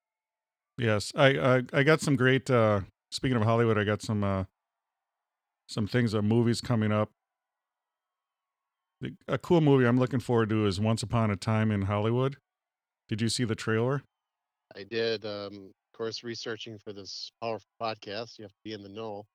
Yes, 0.77 1.11
I 1.15 1.27
I, 1.57 1.63
I 1.73 1.83
got 1.83 2.01
some 2.01 2.15
great. 2.15 2.49
uh 2.49 2.81
Speaking 3.11 3.35
of 3.35 3.43
Hollywood, 3.43 3.77
I 3.77 3.83
got 3.83 4.01
some 4.01 4.23
uh 4.23 4.45
some 5.67 5.87
things, 5.87 6.13
uh, 6.15 6.21
movies 6.21 6.61
coming 6.61 6.91
up. 6.91 7.09
The- 9.01 9.15
A 9.27 9.37
cool 9.37 9.61
movie 9.61 9.85
I'm 9.85 9.99
looking 9.99 10.19
forward 10.19 10.49
to 10.49 10.65
is 10.65 10.79
Once 10.79 11.01
Upon 11.03 11.31
a 11.31 11.35
Time 11.35 11.71
in 11.71 11.83
Hollywood. 11.83 12.37
Did 13.09 13.21
you 13.21 13.29
see 13.29 13.43
the 13.43 13.55
trailer? 13.55 14.03
I 14.75 14.83
did 14.83 15.25
um 15.25 15.71
of 15.93 15.97
course 15.97 16.23
researching 16.23 16.77
for 16.79 16.93
this 16.93 17.31
powerful 17.41 17.67
podcast. 17.81 18.37
You 18.39 18.43
have 18.43 18.51
to 18.51 18.59
be 18.63 18.73
in 18.73 18.81
the 18.83 18.89
know. 18.89 19.25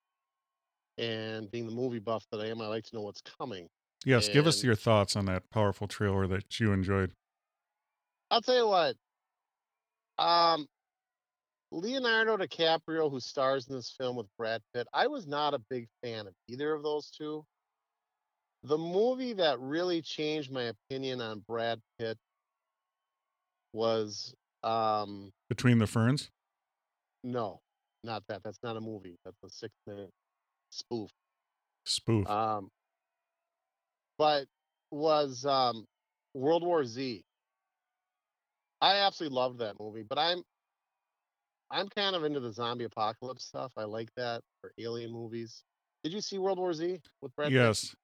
And 0.99 1.51
being 1.51 1.67
the 1.67 1.75
movie 1.75 1.99
buff 1.99 2.25
that 2.31 2.41
I 2.41 2.47
am, 2.47 2.63
I 2.63 2.69
like 2.69 2.85
to 2.85 2.97
know 2.97 3.03
what's 3.03 3.21
coming. 3.21 3.69
Yes, 4.07 4.29
give 4.31 4.47
us 4.47 4.65
your 4.65 4.75
thoughts 4.75 5.15
on 5.17 5.27
that 5.27 5.51
powerful 5.51 5.87
trailer 5.87 6.27
that 6.29 6.59
you 6.59 6.73
enjoyed. 6.73 7.13
I'll 8.31 8.41
tell 8.41 8.57
you 8.57 8.67
what. 8.67 8.97
Um, 10.19 10.67
Leonardo 11.73 12.37
DiCaprio, 12.37 13.11
who 13.11 13.21
stars 13.21 13.67
in 13.69 13.75
this 13.75 13.95
film 13.99 14.17
with 14.17 14.27
Brad 14.39 14.63
Pitt, 14.73 14.87
I 14.93 15.07
was 15.09 15.27
not 15.27 15.53
a 15.55 15.59
big 15.69 15.89
fan 16.03 16.27
of 16.27 16.35
either 16.49 16.73
of 16.73 16.83
those 16.83 17.11
two. 17.11 17.45
the 18.63 18.79
movie 18.79 19.33
that 19.35 19.59
really 19.61 20.01
changed 20.03 20.51
my 20.53 20.73
opinion 20.91 21.21
on 21.21 21.41
Brad 21.47 21.81
Pitt 21.99 22.17
was 23.73 24.35
um 24.63 25.31
Between 25.49 25.79
the 25.79 25.87
Ferns. 25.87 26.31
no, 27.23 27.61
not 28.03 28.23
that. 28.29 28.43
That's 28.43 28.59
not 28.63 28.77
a 28.77 28.81
movie. 28.81 29.17
That's 29.25 29.37
a 29.45 29.51
six 29.51 29.73
minute 29.87 30.11
spoof. 30.71 31.11
Spoof. 31.85 32.27
Um 32.29 32.71
but 34.19 34.47
was 34.91 35.45
um 35.45 35.85
World 36.35 36.63
War 36.65 36.85
Z. 36.85 37.23
I 38.81 38.97
absolutely 38.99 39.37
loved 39.37 39.59
that 39.59 39.79
movie, 39.81 40.03
but 40.03 40.19
I'm 40.19 40.43
I'm 41.71 41.89
kind 41.89 42.15
of 42.15 42.25
into 42.25 42.41
the 42.41 42.53
zombie 42.53 42.85
apocalypse 42.85 43.45
stuff. 43.45 43.73
I 43.77 43.85
like 43.85 44.09
that 44.17 44.41
or 44.63 44.73
alien 44.79 45.13
movies. 45.13 45.63
Did 46.05 46.13
you 46.13 46.21
see 46.21 46.39
World 46.39 46.59
War 46.59 46.73
Z 46.73 47.01
with 47.23 47.35
Brad? 47.35 47.49
Pitt? 47.49 47.55
yes. 47.55 47.95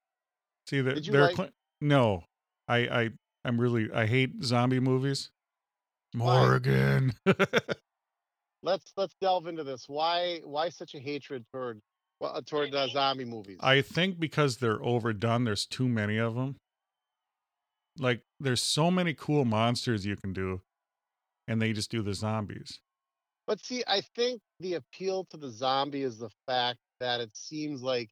See 0.69 0.81
that 0.81 0.95
Did 0.95 1.07
you 1.07 1.12
they're 1.12 1.23
like- 1.23 1.37
cl- 1.37 1.50
no. 1.81 2.25
I 2.69 2.76
I 2.78 3.11
I'm 3.45 3.61
really 3.61 3.90
I 3.92 4.07
hate 4.07 4.42
zombie 4.42 4.81
movies. 4.81 5.31
Morgan. 6.14 7.12
Let's 8.64 8.92
let's 8.97 9.14
delve 9.21 9.49
into 9.49 9.64
this. 9.64 9.88
Why 9.88 10.40
why 10.45 10.69
such 10.69 10.95
a 10.95 11.00
hatred 11.00 11.45
toward 11.52 11.81
well, 12.21 12.40
toward 12.42 12.73
uh, 12.75 12.87
zombie 12.88 13.25
movies? 13.25 13.59
I 13.61 13.81
think 13.81 14.21
because 14.21 14.59
they're 14.59 14.81
overdone, 14.85 15.42
there's 15.45 15.66
too 15.66 15.88
many 15.88 16.16
of 16.19 16.37
them. 16.37 16.54
Like 17.99 18.23
there's 18.38 18.62
so 18.62 18.88
many 18.90 19.14
cool 19.14 19.45
monsters 19.45 20.07
you 20.07 20.14
can 20.16 20.33
do, 20.33 20.61
and 21.49 21.61
they 21.61 21.73
just 21.73 21.90
do 21.90 22.02
the 22.02 22.14
zombies. 22.14 22.78
But 23.52 23.62
see, 23.62 23.85
I 23.87 24.00
think 24.16 24.40
the 24.61 24.76
appeal 24.76 25.26
to 25.26 25.37
the 25.37 25.50
zombie 25.50 26.04
is 26.04 26.16
the 26.16 26.30
fact 26.47 26.78
that 27.00 27.21
it 27.21 27.37
seems 27.37 27.82
like 27.82 28.09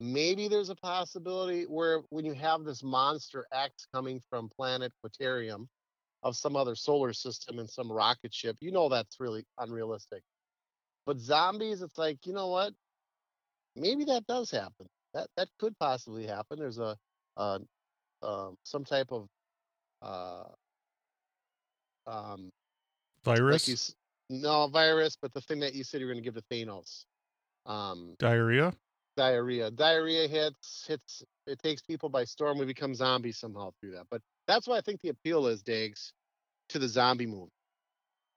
maybe 0.00 0.48
there's 0.48 0.68
a 0.68 0.74
possibility 0.74 1.62
where 1.62 2.00
when 2.10 2.24
you 2.24 2.32
have 2.32 2.64
this 2.64 2.82
monster 2.82 3.46
X 3.52 3.86
coming 3.94 4.20
from 4.28 4.48
planet 4.48 4.90
Quaterium 5.00 5.68
of 6.24 6.36
some 6.36 6.56
other 6.56 6.74
solar 6.74 7.12
system 7.12 7.60
and 7.60 7.70
some 7.70 7.88
rocket 7.88 8.34
ship, 8.34 8.56
you 8.58 8.72
know 8.72 8.88
that's 8.88 9.20
really 9.20 9.44
unrealistic. 9.58 10.24
But 11.06 11.20
zombies, 11.20 11.80
it's 11.80 11.96
like, 11.96 12.26
you 12.26 12.32
know 12.32 12.48
what? 12.48 12.72
Maybe 13.76 14.04
that 14.06 14.26
does 14.26 14.50
happen. 14.50 14.88
That 15.12 15.28
that 15.36 15.50
could 15.60 15.78
possibly 15.78 16.26
happen. 16.26 16.58
There's 16.58 16.80
a 16.80 16.96
uh, 17.36 17.60
um, 18.24 18.56
some 18.64 18.84
type 18.84 19.12
of 19.12 19.28
uh, 20.02 20.46
um, 22.08 22.50
Virus, 23.24 23.68
like 23.68 23.68
you, 23.68 23.76
no 24.40 24.68
virus, 24.68 25.16
but 25.20 25.32
the 25.32 25.40
thing 25.40 25.60
that 25.60 25.74
you 25.74 25.84
said 25.84 26.00
you 26.00 26.06
were 26.06 26.12
going 26.12 26.22
to 26.22 26.30
give 26.30 26.34
to 26.34 26.54
Thanos, 26.54 27.04
um, 27.66 28.14
diarrhea. 28.18 28.72
diarrhea. 29.16 29.70
Diarrhea 29.70 30.28
hits 30.28 30.84
hits. 30.86 31.22
It 31.46 31.62
takes 31.62 31.82
people 31.82 32.08
by 32.08 32.24
storm. 32.24 32.58
We 32.58 32.66
become 32.66 32.94
zombies 32.94 33.38
somehow 33.38 33.72
through 33.80 33.92
that. 33.92 34.06
But 34.10 34.22
that's 34.46 34.66
why 34.66 34.76
I 34.78 34.80
think 34.80 35.00
the 35.00 35.10
appeal 35.10 35.46
is, 35.46 35.62
Diggs, 35.62 36.12
to 36.70 36.78
the 36.78 36.88
zombie 36.88 37.26
movie. 37.26 37.50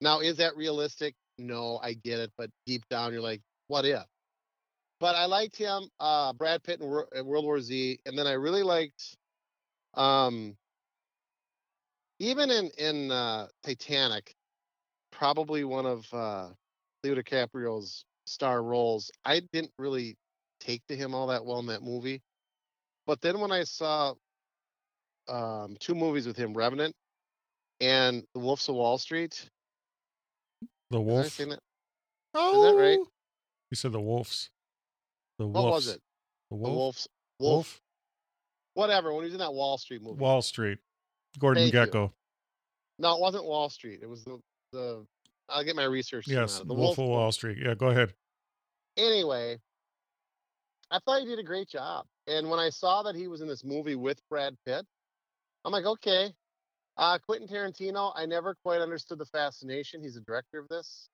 Now, 0.02 0.20
is 0.20 0.38
that 0.38 0.56
realistic? 0.56 1.16
No, 1.38 1.80
I 1.82 1.94
get 1.94 2.20
it, 2.20 2.32
but 2.38 2.50
deep 2.66 2.84
down, 2.90 3.14
you're 3.14 3.22
like, 3.22 3.42
what 3.68 3.86
if? 3.86 4.04
But 5.00 5.16
I 5.16 5.26
liked 5.26 5.56
him, 5.56 5.90
uh, 6.00 6.34
Brad 6.34 6.64
Pitt 6.64 6.82
in, 6.82 6.88
Wor- 6.88 7.08
in 7.14 7.26
World 7.26 7.46
War 7.46 7.62
Z, 7.62 8.00
and 8.06 8.18
then 8.18 8.26
I 8.26 8.34
really 8.34 8.64
liked, 8.64 9.16
um, 9.94 10.58
even 12.20 12.50
in 12.50 12.72
in 12.80 13.12
uh, 13.12 13.48
Titanic, 13.64 14.34
probably 15.22 15.64
one 15.64 15.86
of 15.86 16.06
uh, 16.14 16.48
Leo 17.04 17.16
DiCaprio's 17.16 18.06
star 18.28 18.62
roles. 18.62 19.10
I 19.26 19.42
didn't 19.52 19.72
really 19.80 20.16
take 20.60 20.86
to 20.88 20.96
him 20.96 21.14
all 21.16 21.28
that 21.28 21.44
well 21.46 21.60
in 21.60 21.66
that 21.68 21.82
movie, 21.82 22.22
but 23.08 23.20
then 23.22 23.40
when 23.40 23.52
I 23.52 23.64
saw 23.64 24.14
um, 25.28 25.76
two 25.80 25.96
movies 25.96 26.28
with 26.28 26.38
him, 26.38 26.54
Revenant 26.54 26.94
and 27.82 28.24
The 28.34 28.40
Wolves 28.40 28.70
of 28.70 28.76
Wall 28.76 28.98
Street, 28.98 29.50
The 30.92 31.02
wolf. 31.02 31.40
Oh, 32.34 32.64
that 32.64 32.80
right? 32.80 33.00
You 33.72 33.76
said 33.76 33.92
the 33.92 34.00
wolves. 34.00 34.50
The 35.40 35.48
What 35.48 35.64
wolves. 35.64 35.88
was 35.88 35.96
it? 35.96 36.02
The 36.52 36.56
The 36.58 36.62
wolf. 36.62 36.76
Wolves, 36.76 37.08
Wolf, 37.40 37.54
Wolf. 37.54 37.82
whatever. 38.76 39.12
When 39.14 39.22
he 39.24 39.26
was 39.26 39.34
in 39.34 39.40
that 39.40 39.54
Wall 39.54 39.78
Street 39.78 40.02
movie. 40.02 40.20
Wall 40.20 40.42
Street. 40.42 40.78
Gordon 41.40 41.70
Thank 41.70 41.74
you. 41.74 41.80
Gekko. 42.00 42.12
No, 43.00 43.16
it 43.16 43.22
wasn't 43.22 43.46
Wall 43.46 43.70
Street. 43.70 44.00
It 44.02 44.10
was 44.10 44.24
the 44.24 44.40
the. 44.72 45.06
I'll 45.50 45.64
get 45.64 45.76
my 45.76 45.86
research. 45.86 46.28
Yes. 46.28 46.60
The 46.60 46.74
Wolf 46.74 46.98
of 46.98 47.06
Wall 47.06 47.32
Street. 47.32 47.58
Yeah, 47.64 47.74
go 47.74 47.88
ahead. 47.88 48.14
anyway, 48.98 49.58
I 50.92 51.00
thought 51.00 51.22
he 51.22 51.26
did 51.26 51.40
a 51.40 51.44
great 51.44 51.70
job. 51.70 52.06
And 52.28 52.50
when 52.50 52.60
I 52.60 52.70
saw 52.70 53.04
that 53.04 53.16
he 53.16 53.28
was 53.28 53.42
in 53.42 53.48
this 53.48 53.64
movie 53.64 53.96
with 53.96 54.22
Brad 54.30 54.58
Pitt, 54.66 54.86
I'm 55.64 55.72
like, 55.72 55.86
okay. 55.86 56.34
Uh, 56.98 57.18
Quentin 57.20 57.48
Tarantino, 57.48 58.12
I 58.16 58.26
never 58.26 58.56
quite 58.56 58.82
understood 58.82 59.20
the 59.20 59.26
fascination. 59.26 60.02
He's 60.02 60.18
a 60.18 60.22
director 60.22 60.60
of 60.60 60.68
this. 60.68 61.10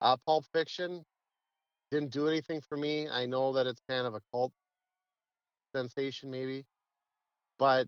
Uh, 0.00 0.16
Pulp 0.26 0.44
Fiction 0.52 1.04
didn't 1.90 2.10
do 2.10 2.26
anything 2.28 2.60
for 2.60 2.76
me. 2.76 3.08
I 3.08 3.26
know 3.26 3.52
that 3.52 3.66
it's 3.66 3.82
kind 3.88 4.06
of 4.06 4.14
a 4.14 4.20
cult 4.32 4.52
sensation, 5.76 6.30
maybe, 6.30 6.64
but 7.58 7.86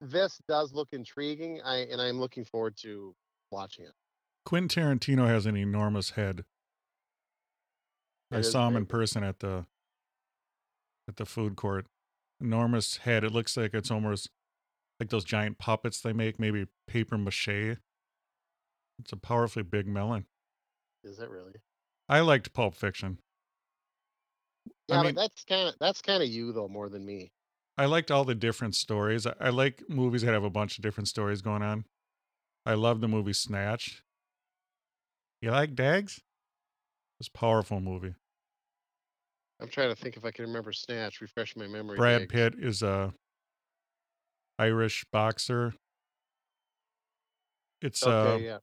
this 0.00 0.38
does 0.46 0.72
look 0.72 0.88
intriguing. 0.92 1.60
I 1.64 1.78
and 1.90 2.00
I'm 2.00 2.20
looking 2.20 2.44
forward 2.44 2.76
to 2.82 3.14
watching 3.50 3.86
it. 3.86 3.92
Quentin 4.44 4.68
Tarantino 4.68 5.26
has 5.26 5.46
an 5.46 5.56
enormous 5.56 6.10
head. 6.10 6.44
I 8.30 8.40
saw 8.40 8.66
him 8.68 8.76
in 8.76 8.86
person 8.86 9.22
at 9.22 9.40
the 9.40 9.66
at 11.08 11.16
the 11.16 11.26
food 11.26 11.56
court. 11.56 11.86
Enormous 12.40 12.98
head. 12.98 13.24
It 13.24 13.32
looks 13.32 13.56
like 13.56 13.74
it's 13.74 13.90
almost 13.90 14.30
like 14.98 15.10
those 15.10 15.24
giant 15.24 15.58
puppets 15.58 16.00
they 16.00 16.12
make, 16.12 16.40
maybe 16.40 16.66
paper 16.86 17.18
mache. 17.18 17.48
It's 18.98 19.12
a 19.12 19.16
powerfully 19.16 19.62
big 19.64 19.86
melon. 19.86 20.26
Is 21.04 21.18
it 21.18 21.28
really? 21.28 21.54
I 22.08 22.20
liked 22.20 22.52
Pulp 22.52 22.74
Fiction. 22.74 23.18
I 24.90 24.94
Yeah, 24.96 25.02
mean- 25.02 25.14
but 25.14 25.20
that's 25.22 25.44
kind 25.44 25.68
of 25.68 25.74
that's 25.78 26.00
kind 26.02 26.22
of 26.22 26.28
you 26.28 26.52
though 26.52 26.68
more 26.68 26.88
than 26.88 27.04
me. 27.04 27.32
I 27.76 27.86
liked 27.86 28.10
all 28.10 28.24
the 28.24 28.34
different 28.34 28.74
stories. 28.74 29.26
I, 29.26 29.34
I 29.40 29.48
like 29.50 29.82
movies 29.88 30.22
that 30.22 30.32
have 30.32 30.44
a 30.44 30.50
bunch 30.50 30.78
of 30.78 30.82
different 30.82 31.08
stories 31.08 31.42
going 31.42 31.62
on. 31.62 31.84
I 32.66 32.74
love 32.74 33.00
the 33.00 33.08
movie 33.08 33.32
Snatch. 33.32 34.02
You 35.42 35.50
like 35.50 35.74
Dags? 35.74 36.20
It's 37.18 37.28
a 37.28 37.32
powerful 37.38 37.80
movie. 37.80 38.14
I'm 39.60 39.68
trying 39.68 39.90
to 39.90 39.96
think 39.96 40.16
if 40.16 40.24
I 40.24 40.30
can 40.30 40.46
remember 40.46 40.72
Snatch. 40.72 41.20
Refresh 41.20 41.56
my 41.56 41.66
memory. 41.66 41.96
Brad 41.96 42.20
Diggs. 42.22 42.32
Pitt 42.32 42.54
is 42.58 42.82
a 42.82 43.12
Irish 44.58 45.04
boxer. 45.12 45.74
It's 47.80 48.06
uh, 48.06 48.10
Okay, 48.10 48.44
yeah. 48.46 48.58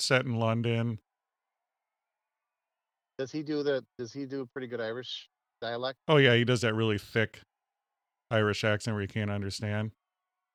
set 0.00 0.24
in 0.24 0.38
London. 0.38 0.98
Does 3.18 3.30
he 3.30 3.42
do 3.44 3.62
the? 3.62 3.84
Does 3.98 4.12
he 4.12 4.26
do 4.26 4.42
a 4.42 4.46
pretty 4.46 4.66
good 4.66 4.80
Irish 4.80 5.28
dialect? 5.60 5.98
Oh 6.08 6.16
yeah, 6.16 6.34
he 6.34 6.44
does 6.44 6.60
that 6.62 6.74
really 6.74 6.98
thick 6.98 7.40
Irish 8.30 8.64
accent 8.64 8.94
where 8.94 9.02
you 9.02 9.08
can't 9.08 9.30
understand. 9.30 9.92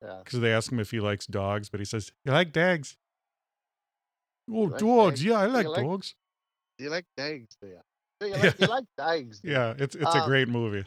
Yeah. 0.02 0.20
Because 0.22 0.40
they 0.40 0.52
ask 0.52 0.70
him 0.70 0.80
if 0.80 0.90
he 0.90 1.00
likes 1.00 1.26
dogs, 1.26 1.70
but 1.70 1.80
he 1.80 1.86
says, 1.86 2.12
"You 2.24 2.32
like 2.32 2.52
dags?" 2.52 2.96
Oh, 4.50 4.60
like 4.62 4.78
dogs! 4.78 5.20
dags? 5.20 5.24
Yeah, 5.24 5.38
I 5.40 5.46
like 5.46 5.66
like- 5.66 5.84
dogs. 5.84 6.14
Do 6.78 6.84
you 6.84 6.90
like 6.90 7.04
dogs, 7.16 7.56
Do 7.60 7.68
you? 7.68 7.78
Do 8.20 8.26
you 8.28 8.32
like, 8.34 8.60
you 8.60 8.66
like 8.66 8.84
Dags? 8.96 9.40
Yeah, 9.44 9.74
it's 9.78 9.94
it's 9.94 10.14
a 10.14 10.22
Um, 10.22 10.28
great 10.28 10.48
movie. 10.48 10.84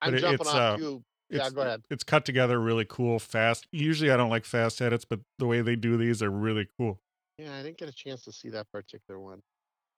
I'm 0.00 0.12
but 0.12 0.20
jumping 0.20 0.40
it's, 0.40 0.48
off 0.50 0.78
uh, 0.78 0.82
you. 0.82 1.02
Yeah, 1.30 1.50
go 1.50 1.62
ahead. 1.62 1.82
It's 1.90 2.04
cut 2.04 2.24
together 2.24 2.60
really 2.60 2.84
cool, 2.88 3.18
fast. 3.18 3.66
Usually, 3.72 4.10
I 4.10 4.16
don't 4.16 4.30
like 4.30 4.44
fast 4.44 4.80
edits, 4.82 5.04
but 5.04 5.20
the 5.38 5.46
way 5.46 5.60
they 5.62 5.76
do 5.76 5.96
these 5.96 6.22
are 6.22 6.30
really 6.30 6.68
cool. 6.78 6.98
Yeah, 7.38 7.54
I 7.56 7.62
didn't 7.62 7.78
get 7.78 7.88
a 7.88 7.92
chance 7.92 8.22
to 8.24 8.32
see 8.32 8.50
that 8.50 8.70
particular 8.72 9.18
one. 9.20 9.40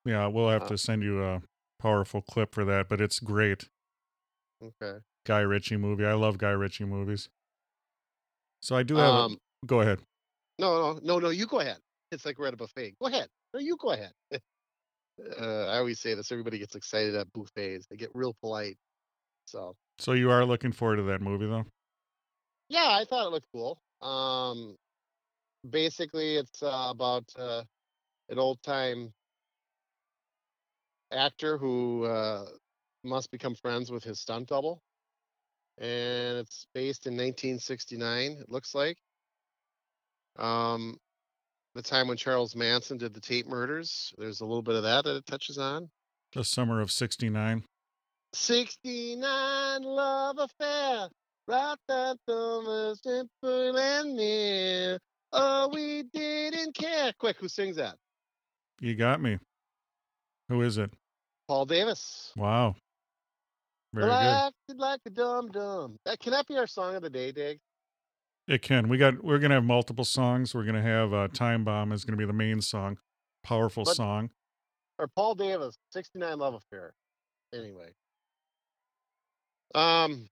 Yeah, 0.05 0.27
we'll 0.29 0.49
have 0.49 0.63
Uh, 0.63 0.69
to 0.69 0.79
send 0.79 1.03
you 1.03 1.23
a 1.23 1.43
powerful 1.79 2.23
clip 2.23 2.55
for 2.55 2.65
that, 2.65 2.89
but 2.89 3.01
it's 3.01 3.19
great. 3.21 3.69
Okay. 4.63 5.01
Guy 5.27 5.41
Ritchie 5.41 5.77
movie. 5.77 6.07
I 6.07 6.15
love 6.15 6.39
Guy 6.39 6.51
Ritchie 6.53 6.85
movies. 6.85 7.29
So 8.63 8.77
I 8.77 8.83
do 8.83 8.97
have. 8.97 9.15
Um, 9.15 9.39
a, 9.63 9.67
go 9.67 9.81
ahead. 9.83 10.01
no, 10.59 10.95
no, 10.95 11.01
no, 11.03 11.19
no. 11.19 11.29
You 11.31 11.47
go 11.47 11.61
ahead. 11.61 11.79
It's 12.13 12.25
like 12.25 12.39
we're 12.39 12.47
at 12.47 12.55
a 12.55 12.57
buffet. 12.57 12.95
Go 13.01 13.09
ahead. 13.09 13.29
No, 13.53 13.61
you 13.61 13.77
go 13.77 13.91
ahead. 13.91 14.13
uh, 14.33 15.67
I 15.67 15.79
always 15.79 16.01
say 16.01 16.15
this. 16.15 16.31
Everybody 16.31 16.59
gets 16.59 16.75
excited 16.75 17.15
at 17.15 17.33
buffets. 17.33 17.87
They 17.87 17.97
get 17.97 18.11
real 18.15 18.35
polite. 18.41 18.77
So 19.47 19.75
So 19.99 20.13
you 20.13 20.31
are 20.31 20.45
looking 20.45 20.73
forward 20.73 20.97
to 20.97 21.03
that 21.05 21.21
movie, 21.21 21.47
though. 21.47 21.65
yeah, 22.69 22.89
I 23.01 23.05
thought 23.09 23.27
it 23.27 23.31
looked 23.31 23.49
cool. 23.53 23.81
Um, 24.03 24.77
basically, 25.69 26.37
it's 26.37 26.63
uh, 26.63 26.89
about 26.91 27.25
uh, 27.37 27.63
an 28.29 28.39
old 28.39 28.63
time 28.63 29.13
actor 31.13 31.57
who 31.59 32.05
uh, 32.05 32.47
must 33.05 33.31
become 33.31 33.55
friends 33.55 33.91
with 33.91 34.05
his 34.05 34.21
stunt 34.21 34.49
double, 34.49 34.83
and 35.79 36.39
it's 36.39 36.67
based 36.75 37.07
in 37.07 37.15
1969. 37.15 38.33
It 38.33 38.51
looks 38.51 38.75
like. 38.75 38.99
Um, 40.39 40.99
the 41.77 41.83
time 41.83 42.09
when 42.09 42.17
Charles 42.17 42.57
Manson 42.57 42.99
did 42.99 43.15
the 43.15 43.21
Tate 43.21 43.47
murders. 43.47 44.13
There's 44.19 44.41
a 44.41 44.45
little 44.45 44.63
bit 44.63 44.75
of 44.75 44.83
that 44.83 45.05
that 45.05 45.17
it 45.17 45.27
touches 45.27 45.59
on. 45.59 45.89
The 46.33 46.43
summer 46.45 46.81
of 46.81 46.91
'69. 46.91 47.65
69 48.33 49.83
love 49.83 50.39
affair. 50.39 51.09
Right 51.49 51.77
that 51.89 52.19
was 52.27 53.01
simple 53.03 53.77
and 53.79 54.17
near. 54.17 54.99
Oh, 55.33 55.69
we 55.73 56.03
didn't 56.13 56.75
care. 56.75 57.13
Quick, 57.19 57.37
who 57.39 57.49
sings 57.49 57.77
that? 57.77 57.97
You 58.81 58.95
got 58.95 59.21
me. 59.23 59.39
Who 60.49 60.63
is 60.63 60.77
it? 60.79 60.91
Paul 61.49 61.67
Davis. 61.67 62.33
Wow. 62.37 62.75
Very 63.95 64.09
Well, 64.09 64.15
I 64.17 64.23
good. 64.23 64.47
acted 64.49 64.79
like 64.81 65.01
a 65.07 65.11
dumb 65.11 65.49
dumb. 65.49 65.97
That 66.05 66.15
uh, 66.15 66.17
can 66.21 66.33
that 66.33 66.47
be 66.47 66.57
our 66.57 66.67
song 66.67 66.95
of 66.97 67.03
the 67.03 67.11
day, 67.11 67.33
Dig? 67.33 67.59
It 68.49 68.63
can. 68.63 68.89
We 68.89 68.97
got. 68.99 69.25
We're 69.25 69.39
gonna 69.39 69.55
have 69.55 69.65
multiple 69.65 70.05
songs. 70.05 70.55
We're 70.55 70.65
gonna 70.65 70.83
have 70.83 71.13
uh, 71.13 71.29
"Time 71.29 71.65
Bomb" 71.65 71.91
is 71.93 72.05
gonna 72.05 72.17
be 72.17 72.25
the 72.27 72.33
main 72.33 72.61
song. 72.61 72.99
Powerful 73.43 73.85
But- 73.85 73.97
song. 73.97 74.31
Or 74.99 75.09
Paul 75.09 75.35
Davis, 75.35 75.77
69 75.93 76.39
Love 76.39 76.55
Affair. 76.55 76.95
Anyway. 77.53 77.93
Um 79.75 80.29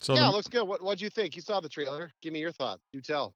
So 0.00 0.14
yeah, 0.14 0.22
the- 0.22 0.32
looks 0.32 0.48
good. 0.48 0.64
What 0.66 0.82
what'd 0.82 1.00
you 1.00 1.10
think? 1.10 1.36
You 1.36 1.42
saw 1.42 1.60
the 1.60 1.68
trailer. 1.68 2.10
Give 2.22 2.32
me 2.32 2.40
your 2.40 2.52
thoughts. 2.52 2.82
You 2.92 3.00
tell. 3.00 3.34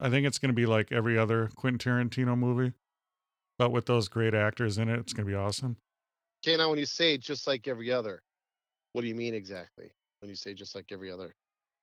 I 0.00 0.10
think 0.10 0.26
it's 0.26 0.38
gonna 0.38 0.52
be 0.52 0.66
like 0.66 0.90
every 0.92 1.16
other 1.18 1.48
Quentin 1.56 1.78
Tarantino 1.78 2.36
movie, 2.36 2.72
but 3.58 3.70
with 3.70 3.86
those 3.86 4.08
great 4.08 4.34
actors 4.34 4.78
in 4.78 4.88
it, 4.88 4.98
it's 4.98 5.12
gonna 5.12 5.26
be 5.28 5.34
awesome. 5.34 5.76
Okay, 6.44 6.56
now 6.56 6.70
when 6.70 6.78
you 6.78 6.86
say 6.86 7.16
just 7.18 7.46
like 7.46 7.66
every 7.68 7.90
other, 7.92 8.22
what 8.92 9.02
do 9.02 9.08
you 9.08 9.14
mean 9.14 9.34
exactly? 9.34 9.90
When 10.20 10.28
you 10.28 10.36
say 10.36 10.54
just 10.54 10.74
like 10.74 10.86
every 10.92 11.10
other? 11.10 11.34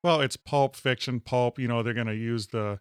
Well, 0.04 0.22
it's 0.22 0.36
pulp 0.36 0.76
fiction, 0.76 1.20
pulp. 1.20 1.58
You 1.60 1.68
know, 1.68 1.82
they're 1.82 1.94
gonna 1.94 2.14
use 2.14 2.48
the 2.48 2.80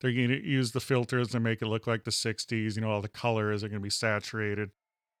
they're 0.00 0.12
gonna 0.12 0.40
use 0.40 0.72
the 0.72 0.80
filters 0.80 1.28
to 1.28 1.40
make 1.40 1.62
it 1.62 1.66
look 1.66 1.86
like 1.86 2.04
the 2.04 2.10
'60s. 2.10 2.76
You 2.76 2.82
know, 2.82 2.90
all 2.90 3.00
the 3.00 3.08
colors 3.08 3.64
are 3.64 3.68
gonna 3.68 3.80
be 3.80 3.90
saturated. 3.90 4.70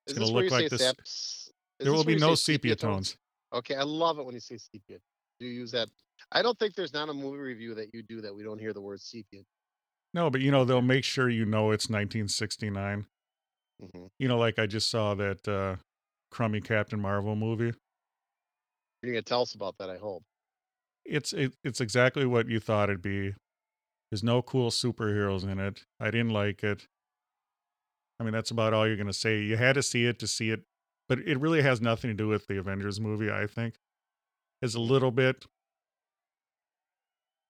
It's 0.06 0.14
gonna 0.18 0.30
look 0.30 0.50
like 0.50 0.70
this- 0.70 1.50
There 1.78 1.92
will 1.92 2.04
be 2.04 2.16
no 2.16 2.34
say 2.34 2.52
sepia 2.54 2.76
tones. 2.76 3.16
Okay, 3.52 3.74
I 3.74 3.82
love 3.82 4.18
it 4.18 4.24
when 4.24 4.34
you 4.34 4.40
say 4.40 4.58
sepia. 4.58 4.98
Do 5.38 5.46
you 5.46 5.52
use 5.52 5.70
that? 5.72 5.88
I 6.30 6.42
don't 6.42 6.58
think 6.58 6.74
there's 6.74 6.92
not 6.92 7.08
a 7.08 7.14
movie 7.14 7.38
review 7.38 7.74
that 7.74 7.94
you 7.94 8.02
do 8.02 8.20
that 8.20 8.34
we 8.34 8.42
don't 8.42 8.58
hear 8.58 8.72
the 8.74 8.80
word 8.80 9.00
sepia. 9.00 9.40
No, 10.12 10.28
but 10.28 10.40
you 10.42 10.50
know, 10.50 10.64
they'll 10.64 10.82
make 10.82 11.04
sure 11.04 11.30
you 11.30 11.46
know 11.46 11.70
it's 11.70 11.88
1969. 11.88 13.06
hmm 13.80 14.06
You 14.18 14.28
know, 14.28 14.38
like 14.38 14.58
I 14.58 14.66
just 14.66 14.90
saw 14.90 15.14
that 15.14 15.48
uh 15.48 15.76
crummy 16.30 16.60
Captain 16.60 17.00
Marvel 17.00 17.34
movie. 17.34 17.72
You're 19.02 19.12
gonna 19.14 19.22
tell 19.22 19.42
us 19.42 19.54
about 19.54 19.78
that, 19.78 19.88
I 19.88 19.96
hope. 19.96 20.22
It's 21.10 21.32
it, 21.34 21.54
it's 21.64 21.80
exactly 21.80 22.24
what 22.24 22.48
you 22.48 22.60
thought 22.60 22.88
it'd 22.88 23.02
be. 23.02 23.34
There's 24.10 24.22
no 24.24 24.42
cool 24.42 24.70
superheroes 24.70 25.44
in 25.44 25.58
it. 25.60 25.84
I 26.00 26.10
didn't 26.10 26.30
like 26.30 26.64
it. 26.64 26.88
I 28.18 28.24
mean, 28.24 28.32
that's 28.32 28.50
about 28.50 28.72
all 28.74 28.86
you're 28.86 28.96
gonna 28.96 29.12
say. 29.12 29.40
You 29.40 29.56
had 29.56 29.74
to 29.74 29.82
see 29.82 30.06
it 30.06 30.18
to 30.20 30.26
see 30.26 30.50
it, 30.50 30.62
but 31.08 31.18
it 31.20 31.38
really 31.40 31.62
has 31.62 31.80
nothing 31.80 32.10
to 32.10 32.14
do 32.14 32.28
with 32.28 32.46
the 32.46 32.58
Avengers 32.58 33.00
movie. 33.00 33.30
I 33.30 33.46
think 33.46 33.76
it's 34.62 34.74
a 34.74 34.80
little 34.80 35.10
bit, 35.12 35.46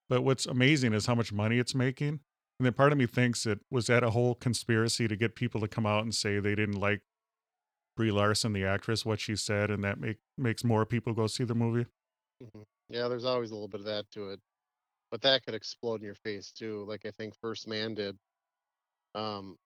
but 0.09 0.23
what's 0.23 0.46
amazing 0.46 0.92
is 0.92 1.07
how 1.07 1.14
much 1.14 1.33
money 1.33 1.59
it's 1.59 1.75
making. 1.75 2.20
And 2.59 2.66
then 2.66 2.73
part 2.75 2.92
of 2.92 2.99
me 2.99 3.07
thinks 3.07 3.46
it 3.46 3.61
was 3.70 3.87
that 3.87 4.05
a 4.05 4.11
whole 4.11 4.35
conspiracy 4.35 5.09
to 5.09 5.16
get 5.16 5.35
people 5.35 5.61
to 5.61 5.68
come 5.68 5.87
out 5.87 6.03
and 6.03 6.14
say 6.14 6.38
they 6.38 6.55
didn't 6.55 6.79
like 6.79 7.03
Brie 7.96 8.12
Larson, 8.12 8.53
the 8.53 8.64
actress, 8.64 9.07
what 9.07 9.20
she 9.20 9.37
said, 9.37 9.70
and 9.70 9.85
that 9.85 10.01
make 10.01 10.18
makes 10.38 10.64
more 10.64 10.87
people 10.87 11.14
go 11.14 11.27
see 11.27 11.44
the 11.44 11.55
movie. 11.55 11.87
hmm 12.40 12.62
Yeah, 12.90 13.07
there's 13.07 13.24
always 13.24 13.50
a 13.50 13.55
little 13.55 13.68
bit 13.68 13.81
of 13.81 13.87
that 13.87 14.11
to 14.12 14.31
it, 14.31 14.40
but 15.12 15.22
that 15.22 15.44
could 15.44 15.55
explode 15.55 16.00
in 16.00 16.05
your 16.05 16.16
face 16.16 16.50
too, 16.50 16.85
like 16.88 17.07
I 17.07 17.12
think 17.12 17.35
First 17.40 17.68
Man 17.68 17.94
did. 17.94 18.16
Um, 19.14 19.57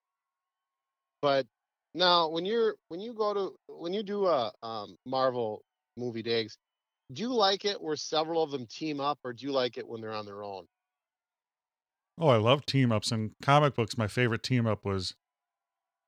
but 1.22 1.46
now 1.94 2.28
when 2.28 2.44
you're 2.44 2.76
when 2.88 3.00
you 3.00 3.14
go 3.14 3.32
to 3.32 3.54
when 3.66 3.94
you 3.94 4.02
do 4.02 4.26
a 4.26 4.52
um, 4.62 4.96
Marvel 5.06 5.62
movie 5.96 6.22
days, 6.22 6.58
do 7.12 7.22
you 7.22 7.32
like 7.32 7.64
it 7.64 7.80
where 7.80 7.96
several 7.96 8.42
of 8.42 8.50
them 8.50 8.66
team 8.66 9.00
up, 9.00 9.18
or 9.24 9.32
do 9.32 9.46
you 9.46 9.52
like 9.52 9.78
it 9.78 9.88
when 9.88 10.02
they're 10.02 10.12
on 10.12 10.26
their 10.26 10.44
own? 10.44 10.66
Oh, 12.18 12.28
I 12.28 12.36
love 12.36 12.66
team 12.66 12.92
ups 12.92 13.10
in 13.10 13.32
comic 13.42 13.74
books. 13.74 13.96
My 13.96 14.06
favorite 14.06 14.42
team 14.42 14.66
up 14.66 14.84
was 14.84 15.14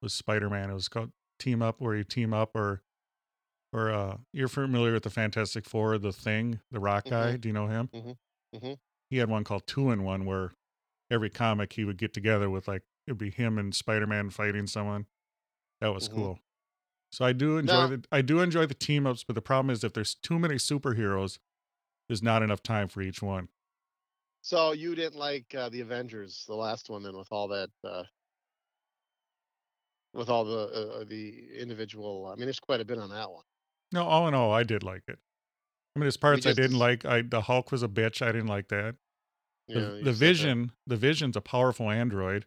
was 0.02 0.12
Spider 0.12 0.50
Man. 0.50 0.70
It 0.70 0.74
was 0.74 0.88
called 0.88 1.12
Team 1.38 1.62
Up, 1.62 1.76
where 1.80 1.96
you 1.96 2.04
team 2.04 2.34
up, 2.34 2.50
or 2.54 2.82
or 3.76 3.90
uh, 3.90 4.16
you're 4.32 4.48
familiar 4.48 4.92
with 4.94 5.02
the 5.02 5.10
Fantastic 5.10 5.64
Four, 5.66 5.98
the 5.98 6.12
Thing, 6.12 6.60
the 6.70 6.80
Rock 6.80 7.04
guy. 7.08 7.36
Do 7.36 7.48
you 7.48 7.52
know 7.52 7.68
him? 7.68 7.90
Mhm, 7.92 8.16
mhm. 8.54 8.78
He 9.10 9.18
had 9.18 9.28
one 9.28 9.44
called 9.44 9.66
Two 9.66 9.90
in 9.90 10.02
One, 10.02 10.24
where 10.24 10.52
every 11.10 11.30
comic 11.30 11.74
he 11.74 11.84
would 11.84 11.98
get 11.98 12.12
together 12.12 12.50
with 12.50 12.68
like 12.68 12.82
it'd 13.06 13.18
be 13.18 13.30
him 13.30 13.58
and 13.58 13.74
Spider 13.74 14.06
Man 14.06 14.30
fighting 14.30 14.66
someone. 14.66 15.06
That 15.80 15.88
was 15.88 16.08
Mhm. 16.08 16.14
cool. 16.14 16.40
So 17.12 17.24
I 17.24 17.32
do 17.32 17.58
enjoy 17.58 17.86
the 17.88 18.04
I 18.12 18.22
do 18.22 18.40
enjoy 18.40 18.66
the 18.66 18.74
team 18.74 19.06
ups, 19.06 19.24
but 19.24 19.34
the 19.34 19.42
problem 19.42 19.70
is 19.70 19.84
if 19.84 19.92
there's 19.94 20.14
too 20.14 20.38
many 20.38 20.56
superheroes, 20.56 21.38
there's 22.08 22.22
not 22.22 22.42
enough 22.42 22.62
time 22.62 22.88
for 22.88 23.02
each 23.02 23.22
one. 23.22 23.48
So 24.40 24.72
you 24.72 24.94
didn't 24.94 25.18
like 25.18 25.54
uh, 25.54 25.68
the 25.68 25.80
Avengers, 25.82 26.46
the 26.46 26.54
last 26.54 26.88
one, 26.88 27.02
then 27.02 27.16
with 27.16 27.30
all 27.32 27.48
that, 27.48 27.70
uh, 27.84 28.04
with 30.12 30.28
all 30.28 30.44
the 30.44 31.00
uh, 31.00 31.04
the 31.04 31.54
individual. 31.58 32.26
I 32.26 32.34
mean, 32.36 32.46
there's 32.46 32.60
quite 32.60 32.80
a 32.80 32.84
bit 32.84 32.98
on 32.98 33.10
that 33.10 33.30
one. 33.30 33.44
No, 33.92 34.04
all 34.04 34.26
in 34.28 34.34
all, 34.34 34.52
I 34.52 34.62
did 34.62 34.82
like 34.82 35.02
it. 35.08 35.18
I 35.94 35.98
mean, 35.98 36.04
there's 36.04 36.16
parts 36.16 36.44
I 36.46 36.52
didn't 36.52 36.78
like. 36.78 37.04
I 37.04 37.22
the 37.22 37.42
Hulk 37.42 37.72
was 37.72 37.82
a 37.82 37.88
bitch. 37.88 38.20
I 38.20 38.32
didn't 38.32 38.48
like 38.48 38.68
that. 38.68 38.96
The, 39.68 39.74
You 39.74 39.80
the 39.80 39.90
said 39.96 40.04
that- 40.04 40.12
Vision, 40.12 40.72
the 40.86 40.96
Vision's 40.96 41.36
a 41.36 41.40
powerful 41.40 41.90
android. 41.90 42.46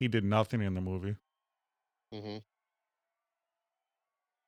He 0.00 0.08
did 0.08 0.24
nothing 0.24 0.60
in 0.60 0.74
the 0.74 0.80
movie. 0.80 1.16
Mm-hmm. 2.12 2.38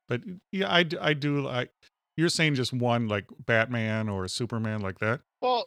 But 0.08 0.20
yeah, 0.52 0.68
I, 0.72 0.84
I 1.00 1.12
do 1.14 1.40
like. 1.40 1.70
You're 2.16 2.28
saying 2.28 2.54
just 2.54 2.72
one 2.72 3.08
like 3.08 3.26
Batman 3.44 4.08
or 4.08 4.26
Superman 4.28 4.80
like 4.80 4.98
that? 5.00 5.20
Well, 5.42 5.66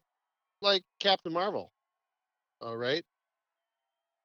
like 0.62 0.84
Captain 1.00 1.34
Marvel. 1.34 1.72
All 2.62 2.78
right. 2.78 3.04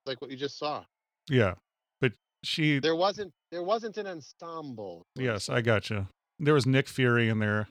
Like 0.07 0.21
what 0.21 0.31
you 0.31 0.37
just 0.37 0.59
saw. 0.59 0.85
Yeah, 1.29 1.55
but 2.01 2.13
she. 2.43 2.79
There 2.79 2.97
wasn't 2.97 3.33
there 3.51 3.63
wasn't 3.63 3.97
an 3.97 4.07
ensemble. 4.07 5.07
Yes. 5.17 5.49
I 5.49 5.61
got 5.63 5.91
you. 5.91 6.07
There 6.39 6.55
was 6.55 6.67
Nick 6.67 6.89
Fury 6.89 7.29
in 7.29 7.39
there. 7.39 7.69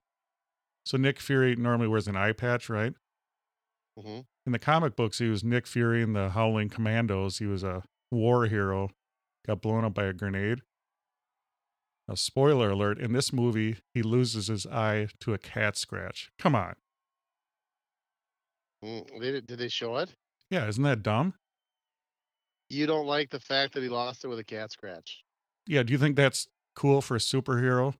So 0.86 0.98
Nick 0.98 1.20
Fury 1.20 1.56
normally 1.56 1.88
wears 1.88 2.08
an 2.08 2.16
eye 2.16 2.34
patch, 2.34 2.70
right? 2.70 2.94
Mhm. 3.98 4.26
In 4.46 4.52
the 4.52 4.60
comic 4.60 4.96
books, 4.96 5.20
he 5.20 5.28
was 5.30 5.44
Nick 5.44 5.66
Fury 5.68 6.02
in 6.02 6.14
the 6.14 6.32
Howling 6.32 6.70
Commandos. 6.70 7.38
He 7.40 7.46
was 7.46 7.64
a 7.64 7.84
war 8.12 8.48
hero, 8.48 8.90
got 9.46 9.62
blown 9.62 9.86
up 9.86 9.94
by 9.94 10.06
a 10.06 10.14
grenade. 10.14 10.62
Now, 12.08 12.16
spoiler 12.16 12.72
alert: 12.72 13.00
in 13.00 13.14
this 13.14 13.32
movie, 13.32 13.78
he 13.94 14.04
loses 14.04 14.48
his 14.48 14.66
eye 14.68 15.08
to 15.22 15.34
a 15.34 15.38
cat 15.38 15.78
scratch. 15.78 16.32
Come 16.38 16.56
on, 16.56 16.76
Mm, 18.84 19.20
They, 19.20 19.32
did 19.32 19.48
did 19.48 19.60
they 19.60 19.70
show 19.70 19.96
it? 19.98 20.14
yeah, 20.50 20.68
isn't 20.68 20.84
that 20.84 21.02
dumb? 21.04 21.36
You 22.70 22.86
don't 22.88 23.06
like 23.06 23.30
the 23.30 23.40
fact 23.40 23.74
that 23.74 23.84
he 23.84 23.90
lost 23.90 24.24
it 24.26 24.28
with 24.28 24.40
a 24.40 24.44
cat 24.44 24.72
scratch. 24.72 25.24
Yeah, 25.66 25.84
do 25.84 25.94
you 25.94 26.00
think 26.00 26.16
that's 26.16 26.48
cool 26.76 27.02
for 27.02 27.16
a 27.16 27.20
superhero? 27.20 27.96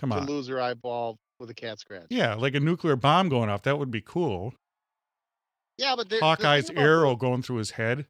Come 0.00 0.10
To 0.10 0.16
on, 0.16 0.26
lose 0.26 0.48
your 0.48 0.60
eyeball 0.60 1.18
with 1.38 1.50
a 1.50 1.54
cat 1.54 1.78
scratch. 1.78 2.06
yeah, 2.08 2.34
like 2.34 2.54
a 2.54 2.60
nuclear 2.60 2.96
bomb 2.96 3.28
going 3.28 3.50
off. 3.50 3.62
That 3.62 3.78
would 3.78 3.90
be 3.90 4.00
cool. 4.00 4.54
Yeah, 5.76 5.94
but 5.94 6.08
the, 6.08 6.16
the 6.16 6.22
Hawkeye's 6.24 6.70
about 6.70 6.82
arrow 6.82 7.16
going 7.16 7.42
through 7.42 7.56
his 7.56 7.72
head. 7.72 8.06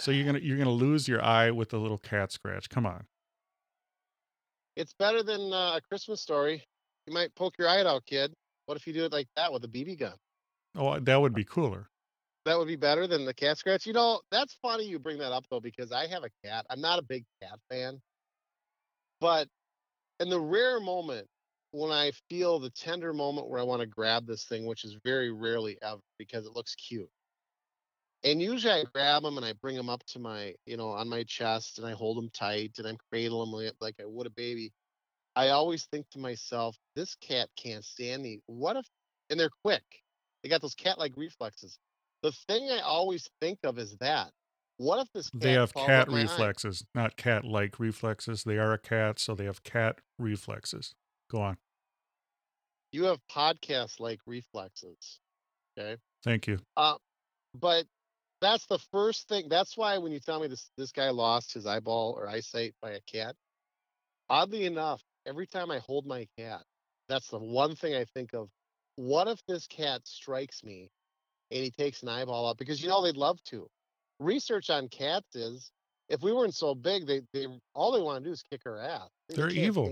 So 0.00 0.10
you're 0.10 0.26
gonna 0.26 0.40
you're 0.40 0.58
gonna 0.58 0.70
lose 0.70 1.06
your 1.08 1.22
eye 1.22 1.50
with 1.52 1.72
a 1.72 1.78
little 1.78 1.98
cat 1.98 2.32
scratch. 2.32 2.68
Come 2.68 2.84
on. 2.84 3.06
It's 4.76 4.92
better 4.98 5.22
than 5.22 5.52
uh, 5.52 5.76
a 5.76 5.80
Christmas 5.88 6.20
story. 6.20 6.64
You 7.06 7.12
might 7.14 7.34
poke 7.34 7.54
your 7.58 7.68
eye 7.68 7.82
out, 7.82 8.04
kid. 8.06 8.32
What 8.66 8.76
if 8.76 8.86
you 8.86 8.92
do 8.92 9.04
it 9.04 9.12
like 9.12 9.26
that 9.36 9.52
with 9.52 9.64
a 9.64 9.68
BB 9.68 9.98
gun? 9.98 10.14
Oh, 10.76 10.98
that 10.98 11.16
would 11.20 11.34
be 11.34 11.44
cooler. 11.44 11.88
That 12.44 12.58
would 12.58 12.68
be 12.68 12.76
better 12.76 13.06
than 13.06 13.24
the 13.24 13.34
cat 13.34 13.58
scratch. 13.58 13.86
You 13.86 13.92
know, 13.92 14.20
that's 14.30 14.56
funny 14.62 14.84
you 14.84 14.98
bring 14.98 15.18
that 15.18 15.32
up 15.32 15.44
though, 15.50 15.60
because 15.60 15.90
I 15.92 16.06
have 16.08 16.22
a 16.24 16.30
cat. 16.46 16.66
I'm 16.70 16.80
not 16.80 16.98
a 16.98 17.02
big 17.02 17.24
cat 17.42 17.58
fan. 17.70 18.00
But 19.20 19.48
in 20.20 20.28
the 20.30 20.40
rare 20.40 20.80
moment 20.80 21.26
when 21.72 21.90
I 21.92 22.12
feel 22.28 22.58
the 22.58 22.70
tender 22.70 23.12
moment 23.12 23.48
where 23.48 23.60
I 23.60 23.64
want 23.64 23.80
to 23.80 23.86
grab 23.86 24.26
this 24.26 24.44
thing, 24.44 24.66
which 24.66 24.84
is 24.84 24.96
very 25.04 25.30
rarely 25.30 25.78
ever 25.82 26.00
because 26.18 26.46
it 26.46 26.54
looks 26.54 26.74
cute. 26.74 27.10
And 28.24 28.42
usually 28.42 28.72
I 28.72 28.84
grab 28.92 29.22
them 29.22 29.36
and 29.36 29.46
I 29.46 29.52
bring 29.52 29.76
them 29.76 29.88
up 29.88 30.02
to 30.06 30.18
my, 30.18 30.54
you 30.66 30.76
know, 30.76 30.88
on 30.88 31.08
my 31.08 31.22
chest 31.24 31.78
and 31.78 31.86
I 31.86 31.92
hold 31.92 32.16
them 32.16 32.30
tight 32.30 32.72
and 32.78 32.86
I'm 32.86 32.98
cradling 33.10 33.52
them 33.52 33.72
like 33.80 33.94
I 34.00 34.06
would 34.06 34.26
a 34.26 34.30
baby. 34.30 34.72
I 35.36 35.50
always 35.50 35.84
think 35.84 36.08
to 36.10 36.18
myself, 36.18 36.76
this 36.96 37.14
cat 37.16 37.48
can't 37.56 37.84
stand 37.84 38.22
me. 38.22 38.40
What 38.46 38.76
if, 38.76 38.86
and 39.30 39.38
they're 39.38 39.50
quick. 39.62 39.84
They 40.42 40.48
got 40.48 40.62
those 40.62 40.74
cat 40.74 40.98
like 40.98 41.12
reflexes. 41.16 41.78
The 42.22 42.32
thing 42.48 42.70
I 42.70 42.80
always 42.80 43.28
think 43.40 43.60
of 43.62 43.78
is 43.78 43.96
that. 43.98 44.32
What 44.78 45.00
if 45.00 45.12
this 45.12 45.28
cat 45.30 45.40
They 45.40 45.52
have 45.52 45.74
cat 45.74 46.08
reflexes, 46.10 46.84
not 46.94 47.16
cat 47.16 47.44
like 47.44 47.80
reflexes. 47.80 48.44
They 48.44 48.58
are 48.58 48.72
a 48.72 48.78
cat, 48.78 49.18
so 49.18 49.34
they 49.34 49.44
have 49.44 49.62
cat 49.64 50.00
reflexes. 50.18 50.94
Go 51.30 51.42
on. 51.42 51.56
You 52.92 53.04
have 53.04 53.18
podcast 53.30 53.98
like 53.98 54.20
reflexes. 54.24 55.18
Okay. 55.76 55.96
Thank 56.24 56.46
you. 56.46 56.60
Uh, 56.76 56.94
but 57.54 57.86
that's 58.40 58.66
the 58.66 58.78
first 58.92 59.28
thing. 59.28 59.48
That's 59.48 59.76
why 59.76 59.98
when 59.98 60.12
you 60.12 60.20
tell 60.20 60.40
me 60.40 60.46
this 60.46 60.70
this 60.78 60.92
guy 60.92 61.10
lost 61.10 61.52
his 61.52 61.66
eyeball 61.66 62.14
or 62.16 62.28
eyesight 62.28 62.74
by 62.80 62.92
a 62.92 63.00
cat, 63.00 63.34
oddly 64.30 64.64
enough, 64.64 65.02
every 65.26 65.48
time 65.48 65.72
I 65.72 65.80
hold 65.80 66.06
my 66.06 66.28
cat, 66.38 66.62
that's 67.08 67.28
the 67.28 67.38
one 67.38 67.74
thing 67.74 67.96
I 67.96 68.04
think 68.04 68.32
of 68.32 68.48
what 68.94 69.26
if 69.26 69.40
this 69.46 69.66
cat 69.66 70.02
strikes 70.04 70.62
me 70.62 70.90
and 71.50 71.64
he 71.64 71.70
takes 71.72 72.02
an 72.02 72.08
eyeball 72.08 72.48
out? 72.48 72.58
Because 72.58 72.80
you 72.80 72.88
know 72.88 73.02
they'd 73.02 73.16
love 73.16 73.42
to. 73.44 73.68
Research 74.20 74.70
on 74.70 74.88
cats 74.88 75.34
is 75.36 75.70
if 76.08 76.22
we 76.22 76.32
weren't 76.32 76.54
so 76.54 76.74
big, 76.74 77.06
they, 77.06 77.20
they 77.32 77.46
all 77.74 77.92
they 77.92 78.00
want 78.00 78.22
to 78.22 78.28
do 78.28 78.32
is 78.32 78.42
kick 78.42 78.62
our 78.66 78.78
ass. 78.78 79.08
They 79.28 79.36
They're 79.36 79.50
evil. 79.50 79.90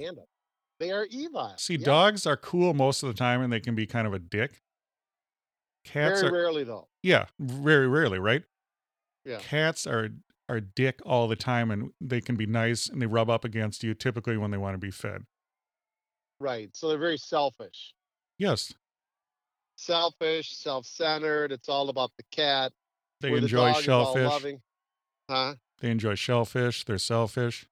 They 0.79 0.91
are 0.93 1.07
evil. 1.07 1.55
See, 1.57 1.77
Yeah. 1.77 1.85
dogs 1.87 2.27
are 2.27 2.37
cool 2.37 2.75
most 2.75 3.03
of 3.03 3.09
the 3.09 3.15
time 3.15 3.41
and 3.43 3.53
they 3.53 3.61
can 3.61 3.75
be 3.75 3.87
kind 3.87 4.07
of 4.07 4.13
a 4.13 4.19
dick. 4.19 4.61
Cats 5.85 6.21
Very 6.21 6.33
are 6.33 6.35
rarely 6.35 6.65
though. 6.65 6.89
yeah, 7.03 7.27
very 7.39 7.87
rarely, 7.87 8.19
right? 8.19 8.43
Yeah. 9.25 9.39
Cats 9.39 9.87
are 9.87 10.11
are 10.49 10.61
dick 10.61 11.01
all 11.05 11.27
the 11.29 11.37
time 11.37 11.71
and 11.71 11.91
they 12.01 12.21
can 12.21 12.37
be 12.37 12.47
nice 12.47 12.89
and 12.89 13.01
they 13.03 13.07
rub 13.07 13.29
up 13.31 13.45
against 13.45 13.83
you 13.83 13.95
typically 13.95 14.37
when 14.37 14.51
they 14.53 14.57
want 14.59 14.75
to 14.75 14.79
be 14.79 14.91
fed. 14.93 15.25
Right. 16.39 16.75
So 16.77 16.89
they're 16.89 16.99
very 16.99 17.19
selfish. 17.19 17.95
Yes, 18.39 18.73
Selfish, 19.79 20.57
self-centered. 20.57 21.53
It's 21.53 21.69
all 21.69 21.89
about 21.91 22.11
the 22.17 22.23
cat. 22.31 22.73
They 23.21 23.31
the 23.31 23.37
enjoy 23.37 23.73
dog 23.73 23.83
shellfish. 23.83 24.55
Huh? 25.29 25.55
They 25.81 25.91
enjoy 25.91 26.15
shellfish. 26.15 26.85
They're 26.85 26.99
selfish. 26.99 27.67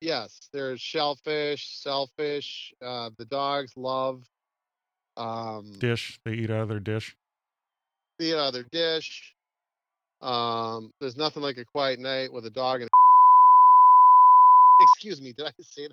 Yes, 0.00 0.38
there's 0.52 0.80
shellfish, 0.80 1.66
selfish. 1.80 2.72
Uh, 2.82 3.10
the 3.16 3.24
dogs 3.24 3.72
love 3.76 4.28
um, 5.16 5.72
Dish. 5.78 6.18
They 6.24 6.34
eat 6.34 6.50
out 6.50 6.62
of 6.62 6.68
their 6.68 6.80
dish. 6.80 7.16
the 8.18 8.38
other 8.38 8.64
dish. 8.70 9.32
Um, 10.20 10.92
there's 11.00 11.16
nothing 11.16 11.42
like 11.42 11.58
a 11.58 11.64
quiet 11.64 11.98
night 12.00 12.32
with 12.32 12.46
a 12.46 12.50
dog 12.50 12.80
and. 12.82 12.90
Excuse 14.80 15.20
me, 15.20 15.32
did 15.32 15.46
I 15.46 15.52
say 15.60 15.88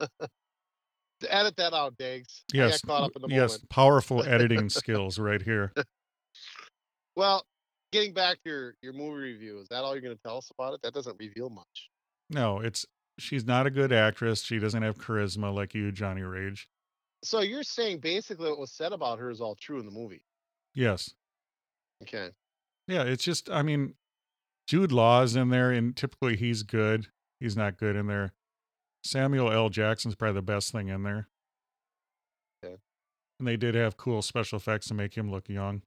that? 0.00 0.08
Edit 1.28 1.56
that 1.56 1.72
out, 1.72 1.96
Diggs. 1.96 2.44
Yes. 2.52 2.80
I 2.84 2.86
got 2.86 2.92
caught 2.92 3.04
up 3.06 3.16
in 3.16 3.22
the 3.22 3.28
yes. 3.34 3.58
Powerful 3.70 4.22
editing 4.24 4.68
skills 4.68 5.18
right 5.18 5.40
here. 5.40 5.72
Well, 7.16 7.46
getting 7.92 8.12
back 8.12 8.42
to 8.44 8.50
your 8.50 8.74
your 8.82 8.92
movie 8.92 9.32
review, 9.32 9.60
is 9.60 9.68
that 9.68 9.84
all 9.84 9.92
you're 9.92 10.02
going 10.02 10.16
to 10.16 10.22
tell 10.22 10.38
us 10.38 10.50
about 10.56 10.74
it? 10.74 10.82
That 10.82 10.94
doesn't 10.94 11.16
reveal 11.18 11.50
much. 11.50 11.90
No, 12.30 12.60
it's 12.60 12.86
she's 13.18 13.44
not 13.44 13.66
a 13.66 13.70
good 13.70 13.92
actress. 13.92 14.42
She 14.42 14.58
doesn't 14.58 14.82
have 14.82 14.98
charisma 14.98 15.54
like 15.54 15.74
you, 15.74 15.92
Johnny 15.92 16.22
Rage. 16.22 16.68
So 17.22 17.40
you're 17.40 17.62
saying 17.62 18.00
basically 18.00 18.50
what 18.50 18.58
was 18.58 18.72
said 18.72 18.92
about 18.92 19.18
her 19.18 19.30
is 19.30 19.40
all 19.40 19.54
true 19.54 19.78
in 19.78 19.86
the 19.86 19.92
movie. 19.92 20.24
Yes. 20.74 21.14
Okay. 22.02 22.30
Yeah, 22.88 23.04
it's 23.04 23.24
just 23.24 23.48
I 23.50 23.62
mean, 23.62 23.94
Jude 24.66 24.92
Law's 24.92 25.36
in 25.36 25.48
there 25.50 25.70
and 25.70 25.96
typically 25.96 26.36
he's 26.36 26.62
good. 26.62 27.08
He's 27.40 27.56
not 27.56 27.78
good 27.78 27.96
in 27.96 28.06
there. 28.06 28.32
Samuel 29.04 29.52
L. 29.52 29.68
Jackson's 29.68 30.14
probably 30.14 30.34
the 30.34 30.42
best 30.42 30.72
thing 30.72 30.88
in 30.88 31.02
there. 31.02 31.28
Okay. 32.64 32.76
And 33.38 33.46
they 33.46 33.56
did 33.56 33.74
have 33.74 33.96
cool 33.96 34.22
special 34.22 34.56
effects 34.56 34.88
to 34.88 34.94
make 34.94 35.14
him 35.14 35.30
look 35.30 35.48
young. 35.48 35.82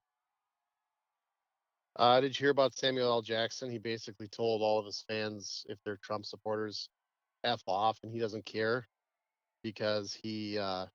Uh, 1.96 2.20
did 2.20 2.38
you 2.38 2.44
hear 2.44 2.50
about 2.50 2.76
Samuel 2.76 3.10
L. 3.10 3.22
Jackson? 3.22 3.70
He 3.70 3.78
basically 3.78 4.28
told 4.28 4.62
all 4.62 4.78
of 4.78 4.86
his 4.86 5.04
fans, 5.08 5.64
if 5.68 5.78
they're 5.84 5.98
Trump 6.02 6.24
supporters, 6.26 6.88
F 7.44 7.62
off, 7.66 7.98
and 8.02 8.12
he 8.12 8.18
doesn't 8.18 8.44
care 8.44 8.86
because 9.62 10.16
he 10.22 10.58
uh, 10.58 10.86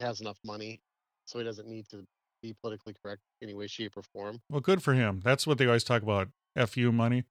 has 0.00 0.20
enough 0.20 0.38
money, 0.44 0.80
so 1.24 1.38
he 1.38 1.44
doesn't 1.44 1.68
need 1.68 1.88
to 1.90 2.04
be 2.42 2.54
politically 2.60 2.94
correct 3.02 3.22
any 3.42 3.54
way, 3.54 3.66
shape, 3.66 3.96
or 3.96 4.02
form. 4.02 4.40
Well, 4.50 4.60
good 4.60 4.82
for 4.82 4.94
him. 4.94 5.20
That's 5.24 5.46
what 5.46 5.58
they 5.58 5.66
always 5.66 5.84
talk 5.84 6.02
about. 6.02 6.28
FU 6.56 6.92
money. 6.92 7.24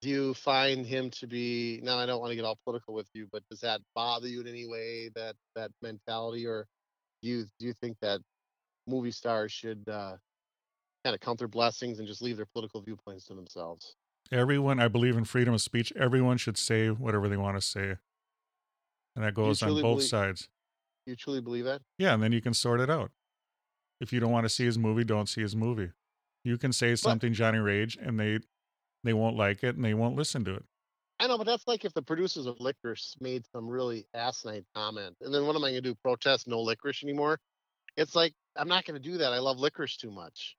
Do 0.00 0.08
you 0.08 0.34
find 0.34 0.86
him 0.86 1.10
to 1.10 1.26
be 1.26 1.80
now? 1.82 1.98
I 1.98 2.06
don't 2.06 2.20
want 2.20 2.30
to 2.30 2.36
get 2.36 2.44
all 2.44 2.58
political 2.64 2.94
with 2.94 3.08
you, 3.12 3.28
but 3.30 3.42
does 3.50 3.60
that 3.60 3.80
bother 3.94 4.28
you 4.28 4.40
in 4.40 4.46
any 4.46 4.66
way? 4.66 5.10
That 5.14 5.36
that 5.56 5.70
mentality, 5.82 6.46
or 6.46 6.66
do 7.20 7.28
you 7.28 7.46
do 7.58 7.66
you 7.66 7.74
think 7.74 7.98
that 8.00 8.20
movie 8.86 9.10
stars 9.10 9.52
should 9.52 9.86
uh, 9.88 10.16
kind 11.04 11.14
of 11.14 11.20
count 11.20 11.38
their 11.38 11.48
blessings 11.48 11.98
and 11.98 12.08
just 12.08 12.22
leave 12.22 12.36
their 12.36 12.46
political 12.46 12.80
viewpoints 12.80 13.26
to 13.26 13.34
themselves? 13.34 13.96
Everyone, 14.32 14.78
I 14.78 14.88
believe 14.88 15.16
in 15.16 15.24
freedom 15.24 15.54
of 15.54 15.60
speech. 15.60 15.92
Everyone 15.96 16.36
should 16.36 16.56
say 16.56 16.88
whatever 16.88 17.28
they 17.28 17.36
want 17.36 17.56
to 17.56 17.60
say. 17.60 17.96
And 19.16 19.24
that 19.24 19.34
goes 19.34 19.62
on 19.62 19.70
both 19.70 19.82
believe- 19.82 20.02
sides. 20.04 20.48
You 21.06 21.16
truly 21.16 21.40
believe 21.40 21.64
that? 21.64 21.82
Yeah, 21.98 22.14
and 22.14 22.22
then 22.22 22.30
you 22.30 22.40
can 22.40 22.54
sort 22.54 22.80
it 22.80 22.90
out. 22.90 23.10
If 24.00 24.12
you 24.12 24.20
don't 24.20 24.30
want 24.30 24.44
to 24.44 24.48
see 24.48 24.64
his 24.64 24.78
movie, 24.78 25.02
don't 25.02 25.28
see 25.28 25.40
his 25.40 25.56
movie. 25.56 25.90
You 26.44 26.56
can 26.56 26.72
say 26.72 26.94
something 26.94 27.32
Johnny 27.32 27.58
Rage 27.58 27.98
and 28.00 28.18
they 28.18 28.38
they 29.02 29.12
won't 29.12 29.36
like 29.36 29.62
it 29.62 29.76
and 29.76 29.84
they 29.84 29.94
won't 29.94 30.16
listen 30.16 30.44
to 30.44 30.54
it. 30.54 30.64
I 31.18 31.26
know, 31.26 31.36
but 31.36 31.46
that's 31.46 31.66
like 31.66 31.84
if 31.84 31.92
the 31.92 32.02
producers 32.02 32.46
of 32.46 32.60
licorice 32.60 33.14
made 33.20 33.44
some 33.52 33.68
really 33.68 34.06
asinine 34.14 34.64
comment, 34.74 35.16
and 35.20 35.34
then 35.34 35.46
what 35.46 35.54
am 35.54 35.64
I 35.64 35.70
going 35.70 35.82
to 35.82 35.88
do? 35.90 35.94
Protest 35.96 36.48
no 36.48 36.60
licorice 36.60 37.02
anymore? 37.02 37.38
It's 37.96 38.14
like 38.14 38.32
I'm 38.56 38.68
not 38.68 38.84
going 38.84 39.00
to 39.00 39.06
do 39.06 39.18
that. 39.18 39.32
I 39.32 39.38
love 39.38 39.58
licorice 39.58 39.96
too 39.96 40.10
much. 40.10 40.56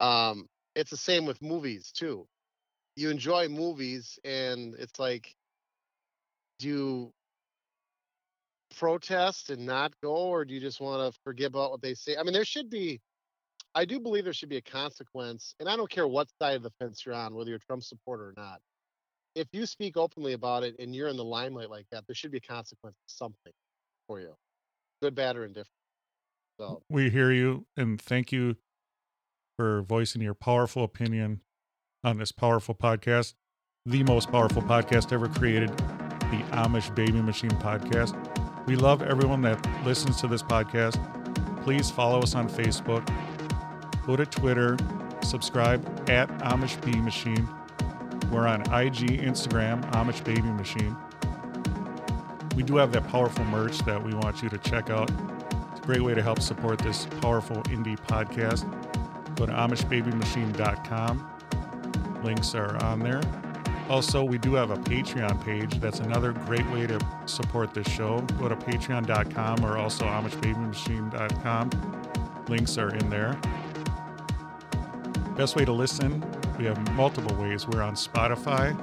Um, 0.00 0.46
it's 0.74 0.90
the 0.90 0.96
same 0.96 1.26
with 1.26 1.40
movies 1.42 1.92
too. 1.92 2.26
You 2.96 3.10
enjoy 3.10 3.48
movies, 3.48 4.18
and 4.24 4.74
it's 4.74 4.98
like, 4.98 5.34
do 6.58 6.68
you 6.68 7.12
protest 8.76 9.50
and 9.50 9.66
not 9.66 9.92
go, 10.02 10.14
or 10.14 10.44
do 10.44 10.54
you 10.54 10.60
just 10.60 10.80
want 10.80 11.12
to 11.12 11.18
forget 11.24 11.48
about 11.48 11.70
what 11.70 11.82
they 11.82 11.94
say? 11.94 12.16
I 12.16 12.22
mean, 12.22 12.32
there 12.32 12.44
should 12.44 12.70
be. 12.70 13.00
I 13.74 13.86
do 13.86 13.98
believe 13.98 14.24
there 14.24 14.34
should 14.34 14.50
be 14.50 14.58
a 14.58 14.62
consequence, 14.62 15.54
and 15.58 15.68
I 15.68 15.76
don't 15.76 15.90
care 15.90 16.06
what 16.06 16.28
side 16.40 16.56
of 16.56 16.62
the 16.62 16.72
fence 16.78 17.06
you're 17.06 17.14
on, 17.14 17.34
whether 17.34 17.48
you're 17.48 17.56
a 17.56 17.66
Trump 17.66 17.82
supporter 17.82 18.28
or 18.28 18.34
not 18.36 18.60
if 19.34 19.48
you 19.52 19.66
speak 19.66 19.96
openly 19.96 20.32
about 20.34 20.62
it 20.62 20.76
and 20.78 20.94
you're 20.94 21.08
in 21.08 21.16
the 21.16 21.24
limelight 21.24 21.70
like 21.70 21.86
that, 21.90 22.06
there 22.06 22.14
should 22.14 22.30
be 22.30 22.38
a 22.38 22.40
consequence 22.40 22.96
to 23.08 23.14
something 23.14 23.52
for 24.06 24.20
you, 24.20 24.34
good, 25.00 25.14
bad, 25.14 25.36
or 25.36 25.44
indifferent. 25.44 25.68
So 26.58 26.82
We 26.90 27.10
hear 27.10 27.32
you 27.32 27.66
and 27.76 28.00
thank 28.00 28.32
you 28.32 28.56
for 29.56 29.82
voicing 29.82 30.22
your 30.22 30.34
powerful 30.34 30.84
opinion 30.84 31.40
on 32.04 32.18
this 32.18 32.32
powerful 32.32 32.74
podcast, 32.74 33.34
the 33.86 34.02
most 34.04 34.30
powerful 34.30 34.62
podcast 34.62 35.12
ever 35.12 35.28
created, 35.28 35.68
the 35.68 36.42
Amish 36.52 36.94
Baby 36.94 37.20
Machine 37.20 37.50
podcast. 37.52 38.16
We 38.66 38.76
love 38.76 39.02
everyone 39.02 39.42
that 39.42 39.84
listens 39.84 40.20
to 40.20 40.28
this 40.28 40.42
podcast. 40.42 40.98
Please 41.64 41.90
follow 41.90 42.20
us 42.20 42.34
on 42.34 42.48
Facebook, 42.48 43.06
go 44.06 44.16
to 44.16 44.26
Twitter, 44.26 44.76
subscribe 45.22 45.84
at 46.08 46.28
Amish 46.38 46.82
Bee 46.84 47.00
Machine. 47.00 47.48
We're 48.30 48.46
on 48.46 48.62
IG, 48.62 49.20
Instagram, 49.20 49.82
Amish 49.92 50.24
Baby 50.24 50.42
Machine. 50.42 50.96
We 52.56 52.62
do 52.62 52.76
have 52.76 52.92
that 52.92 53.06
powerful 53.08 53.44
merch 53.46 53.78
that 53.80 54.02
we 54.02 54.14
want 54.14 54.42
you 54.42 54.48
to 54.48 54.58
check 54.58 54.90
out. 54.90 55.10
It's 55.70 55.80
a 55.80 55.82
great 55.82 56.02
way 56.02 56.14
to 56.14 56.22
help 56.22 56.40
support 56.40 56.78
this 56.78 57.06
powerful 57.20 57.56
indie 57.64 57.98
podcast. 57.98 58.66
Go 59.36 59.46
to 59.46 59.52
AmishBabyMachine.com. 59.52 61.28
Links 62.22 62.54
are 62.54 62.76
on 62.84 63.00
there. 63.00 63.20
Also, 63.88 64.22
we 64.22 64.38
do 64.38 64.54
have 64.54 64.70
a 64.70 64.76
Patreon 64.76 65.44
page. 65.44 65.80
That's 65.80 65.98
another 66.00 66.32
great 66.32 66.64
way 66.70 66.86
to 66.86 66.98
support 67.26 67.74
this 67.74 67.88
show. 67.88 68.20
Go 68.38 68.48
to 68.48 68.56
Patreon.com 68.56 69.64
or 69.64 69.76
also 69.76 70.04
AmishBabyMachine.com. 70.04 71.70
Links 72.48 72.78
are 72.78 72.94
in 72.94 73.10
there. 73.10 73.38
Best 75.36 75.56
way 75.56 75.64
to 75.64 75.72
listen, 75.72 76.24
we 76.58 76.66
have 76.66 76.78
multiple 76.92 77.34
ways. 77.36 77.66
We're 77.66 77.82
on 77.82 77.94
Spotify, 77.94 78.76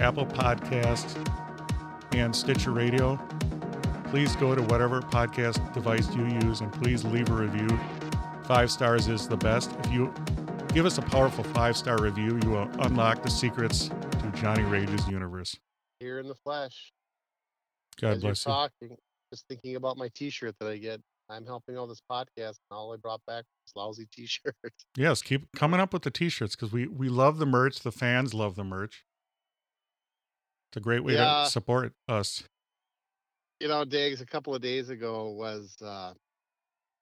Apple 0.00 0.26
Podcasts, 0.26 1.16
and 2.12 2.34
Stitcher 2.34 2.72
Radio. 2.72 3.18
Please 4.10 4.36
go 4.36 4.54
to 4.54 4.62
whatever 4.62 5.00
podcast 5.00 5.72
device 5.72 6.14
you 6.14 6.26
use 6.26 6.60
and 6.60 6.72
please 6.72 7.04
leave 7.04 7.30
a 7.30 7.34
review. 7.34 7.68
Five 8.46 8.70
stars 8.70 9.08
is 9.08 9.26
the 9.28 9.36
best. 9.36 9.72
If 9.84 9.92
you 9.92 10.12
give 10.72 10.86
us 10.86 10.98
a 10.98 11.02
powerful 11.02 11.42
five 11.44 11.76
star 11.76 12.00
review, 12.00 12.38
you 12.44 12.50
will 12.50 12.68
unlock 12.80 13.22
the 13.22 13.30
secrets 13.30 13.88
to 13.88 14.32
Johnny 14.36 14.62
Rage's 14.62 15.06
universe. 15.08 15.56
here 15.98 16.18
in 16.20 16.28
the 16.28 16.34
flesh, 16.34 16.92
God 18.00 18.08
as 18.08 18.14
you're 18.22 18.28
bless 18.30 18.46
you. 18.46 18.52
talking, 18.52 18.96
just 19.32 19.46
thinking 19.48 19.74
about 19.76 19.96
my 19.96 20.08
T-shirt 20.14 20.54
that 20.60 20.68
I 20.68 20.76
get. 20.76 21.00
I'm 21.28 21.44
helping 21.44 21.76
all 21.76 21.88
this 21.88 22.00
podcast, 22.08 22.36
and 22.70 22.70
all 22.70 22.92
I 22.92 22.96
brought 22.98 23.20
back 23.26 23.44
was 23.64 23.72
lousy 23.74 24.06
T-shirt. 24.12 24.54
Yes, 24.96 25.22
keep 25.22 25.46
coming 25.56 25.80
up 25.80 25.92
with 25.92 26.02
the 26.02 26.10
t 26.12 26.28
shirts 26.28 26.54
because 26.54 26.72
we, 26.72 26.86
we 26.86 27.08
love 27.08 27.38
the 27.38 27.46
merch. 27.46 27.80
The 27.80 27.90
fans 27.90 28.32
love 28.32 28.54
the 28.54 28.62
merch. 28.62 29.04
It's 30.70 30.76
a 30.76 30.80
great 30.80 31.02
way 31.02 31.14
Yeah. 31.14 31.44
to 31.44 31.50
support 31.50 31.92
us. 32.08 32.44
you 33.58 33.66
know, 33.66 33.84
Diggs, 33.84 34.20
a 34.20 34.26
couple 34.26 34.54
of 34.54 34.62
days 34.62 34.88
ago 34.88 35.30
was 35.30 35.74
uh, 35.84 36.12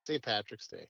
St. 0.07 0.22
Patrick's 0.22 0.68
Day. 0.68 0.87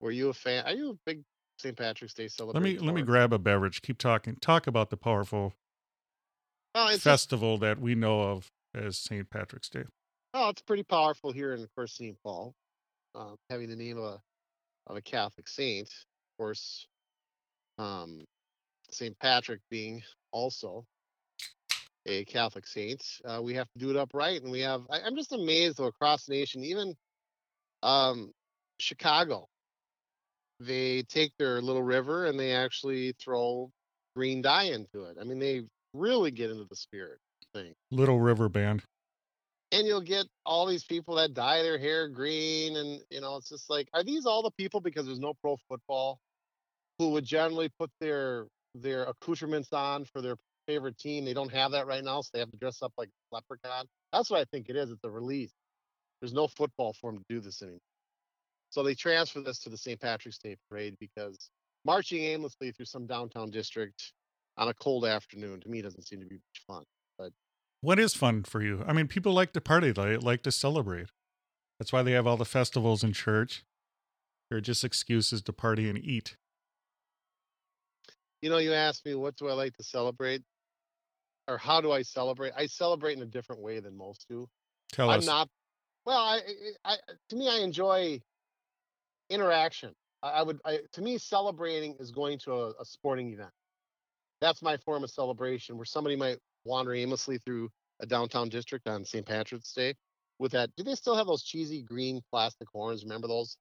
Were 0.00 0.10
you 0.10 0.28
a 0.28 0.32
fan? 0.32 0.64
Are 0.64 0.72
you 0.72 0.90
a 0.90 0.94
big 1.06 1.22
St. 1.58 1.76
Patrick's 1.76 2.14
Day 2.14 2.28
Let 2.38 2.62
me 2.62 2.78
let 2.78 2.94
me 2.94 3.02
grab 3.02 3.32
a 3.32 3.38
beverage. 3.38 3.82
Keep 3.82 3.98
talking. 3.98 4.36
Talk 4.36 4.66
about 4.66 4.90
the 4.90 4.96
powerful 4.96 5.54
Oh, 6.74 6.96
festival 6.98 7.58
that 7.58 7.80
we 7.80 7.94
know 7.94 8.22
of 8.22 8.50
as 8.74 8.96
St. 8.96 9.28
Patrick's 9.28 9.68
Day. 9.68 9.84
Oh, 10.34 10.50
it's 10.50 10.62
pretty 10.62 10.84
powerful 10.84 11.32
here 11.32 11.54
in, 11.54 11.62
of 11.62 11.74
course, 11.74 11.94
St. 11.96 12.16
Paul, 12.22 12.54
um, 13.14 13.36
having 13.50 13.68
the 13.70 13.76
name 13.76 13.98
of 13.98 14.04
a 14.04 14.20
of 14.86 14.96
a 14.96 15.02
Catholic 15.02 15.48
saint. 15.48 15.88
Of 15.88 16.38
course, 16.38 16.86
um, 17.78 18.24
St. 18.90 19.18
Patrick 19.18 19.60
being 19.70 20.02
also 20.30 20.84
a 22.06 22.24
Catholic 22.26 22.66
saint, 22.66 23.02
uh, 23.24 23.40
we 23.42 23.54
have 23.54 23.68
to 23.72 23.78
do 23.78 23.90
it 23.90 23.96
upright, 23.96 24.42
and 24.42 24.52
we 24.52 24.60
have. 24.60 24.82
I, 24.90 25.00
I'm 25.00 25.16
just 25.16 25.32
amazed 25.32 25.78
though 25.78 25.86
across 25.86 26.26
the 26.26 26.34
nation, 26.34 26.62
even 26.64 26.94
Um, 27.82 28.30
Chicago, 28.78 29.48
they 30.60 31.02
take 31.02 31.32
their 31.38 31.60
little 31.60 31.82
river 31.82 32.26
and 32.26 32.38
they 32.38 32.52
actually 32.52 33.14
throw 33.22 33.70
green 34.16 34.42
dye 34.42 34.64
into 34.64 35.04
it. 35.04 35.16
I 35.20 35.24
mean, 35.24 35.38
they 35.38 35.62
really 35.94 36.30
get 36.30 36.50
into 36.50 36.64
the 36.64 36.76
spirit 36.76 37.18
thing. 37.54 37.72
Little 37.90 38.20
River 38.20 38.48
Band. 38.48 38.82
And 39.70 39.86
you'll 39.86 40.00
get 40.00 40.26
all 40.46 40.66
these 40.66 40.84
people 40.84 41.16
that 41.16 41.34
dye 41.34 41.62
their 41.62 41.78
hair 41.78 42.08
green, 42.08 42.76
and 42.76 43.00
you 43.10 43.20
know, 43.20 43.36
it's 43.36 43.50
just 43.50 43.68
like, 43.68 43.86
are 43.92 44.02
these 44.02 44.24
all 44.24 44.42
the 44.42 44.50
people 44.52 44.80
because 44.80 45.04
there's 45.04 45.20
no 45.20 45.34
pro 45.42 45.56
football 45.68 46.18
who 46.98 47.10
would 47.10 47.24
generally 47.24 47.70
put 47.78 47.90
their 48.00 48.46
their 48.74 49.04
accoutrements 49.04 49.72
on 49.72 50.06
for 50.06 50.22
their 50.22 50.36
favorite 50.66 50.96
team? 50.96 51.26
They 51.26 51.34
don't 51.34 51.52
have 51.52 51.72
that 51.72 51.86
right 51.86 52.02
now, 52.02 52.22
so 52.22 52.30
they 52.32 52.38
have 52.40 52.50
to 52.50 52.56
dress 52.56 52.80
up 52.80 52.92
like 52.96 53.10
leprechaun. 53.30 53.84
That's 54.10 54.30
what 54.30 54.40
I 54.40 54.44
think 54.50 54.70
it 54.70 54.76
is. 54.76 54.90
It's 54.90 55.04
a 55.04 55.10
release. 55.10 55.52
There's 56.22 56.32
no 56.32 56.48
football 56.48 56.94
for 56.94 57.12
them 57.12 57.18
to 57.20 57.34
do 57.34 57.40
this 57.40 57.60
anymore. 57.60 57.80
So 58.70 58.82
they 58.82 58.94
transfer 58.94 59.40
this 59.40 59.58
to 59.60 59.70
the 59.70 59.76
St. 59.78 60.00
Patrick's 60.00 60.38
Day 60.38 60.56
parade 60.68 60.96
because 61.00 61.50
marching 61.84 62.22
aimlessly 62.22 62.70
through 62.70 62.86
some 62.86 63.06
downtown 63.06 63.50
district 63.50 64.12
on 64.56 64.68
a 64.68 64.74
cold 64.74 65.04
afternoon 65.06 65.60
to 65.60 65.68
me 65.68 65.82
doesn't 65.82 66.06
seem 66.06 66.20
to 66.20 66.26
be 66.26 66.36
much 66.36 66.62
fun. 66.66 66.84
But 67.18 67.32
What 67.80 67.98
is 67.98 68.14
fun 68.14 68.42
for 68.44 68.62
you? 68.62 68.84
I 68.86 68.92
mean, 68.92 69.08
people 69.08 69.32
like 69.32 69.52
to 69.52 69.60
party, 69.60 69.92
they 69.92 70.16
like 70.16 70.42
to 70.42 70.52
celebrate. 70.52 71.08
That's 71.78 71.92
why 71.92 72.02
they 72.02 72.12
have 72.12 72.26
all 72.26 72.36
the 72.36 72.44
festivals 72.44 73.04
in 73.04 73.12
church. 73.12 73.64
They're 74.50 74.60
just 74.60 74.84
excuses 74.84 75.42
to 75.42 75.52
party 75.52 75.88
and 75.88 75.98
eat. 75.98 76.36
you 78.42 78.50
know, 78.50 78.58
you 78.58 78.72
asked 78.72 79.04
me 79.04 79.14
what 79.14 79.36
do 79.36 79.48
I 79.48 79.52
like 79.52 79.76
to 79.76 79.82
celebrate, 79.82 80.42
or 81.48 81.58
how 81.58 81.80
do 81.80 81.92
I 81.92 82.02
celebrate? 82.02 82.52
I 82.56 82.66
celebrate 82.66 83.16
in 83.16 83.22
a 83.22 83.26
different 83.26 83.62
way 83.62 83.80
than 83.80 83.96
most 83.96 84.26
do. 84.28 84.48
Tell 84.92 85.10
I'm 85.10 85.18
us. 85.18 85.26
not. 85.26 85.48
Well, 86.04 86.18
I, 86.18 86.40
I, 86.84 86.96
to 87.30 87.36
me, 87.36 87.48
I 87.48 87.58
enjoy 87.58 88.20
interaction. 89.30 89.94
I, 90.22 90.30
I 90.30 90.42
would, 90.42 90.58
I, 90.64 90.80
to 90.92 91.02
me, 91.02 91.18
celebrating 91.18 91.94
is 92.00 92.10
going 92.10 92.38
to 92.40 92.52
a, 92.52 92.68
a 92.80 92.84
sporting 92.84 93.32
event. 93.32 93.50
That's 94.40 94.62
my 94.62 94.76
form 94.78 95.04
of 95.04 95.10
celebration, 95.10 95.76
where 95.76 95.84
somebody 95.84 96.16
might 96.16 96.38
wander 96.64 96.94
aimlessly 96.94 97.38
through 97.38 97.70
a 98.00 98.06
downtown 98.06 98.48
district 98.48 98.88
on 98.88 99.04
St. 99.04 99.26
Patrick's 99.26 99.72
Day 99.72 99.94
with 100.38 100.52
that. 100.52 100.70
Do 100.76 100.84
they 100.84 100.94
still 100.94 101.16
have 101.16 101.26
those 101.26 101.42
cheesy 101.42 101.82
green 101.82 102.20
plastic 102.30 102.68
horns? 102.72 103.02
Remember 103.02 103.26
those? 103.26 103.56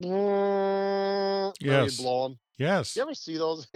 Yes. 0.00 1.98
You 1.98 2.04
blow 2.04 2.24
'em? 2.26 2.38
yes. 2.58 2.96
You 2.96 3.02
ever 3.02 3.14
see 3.14 3.36
those? 3.36 3.66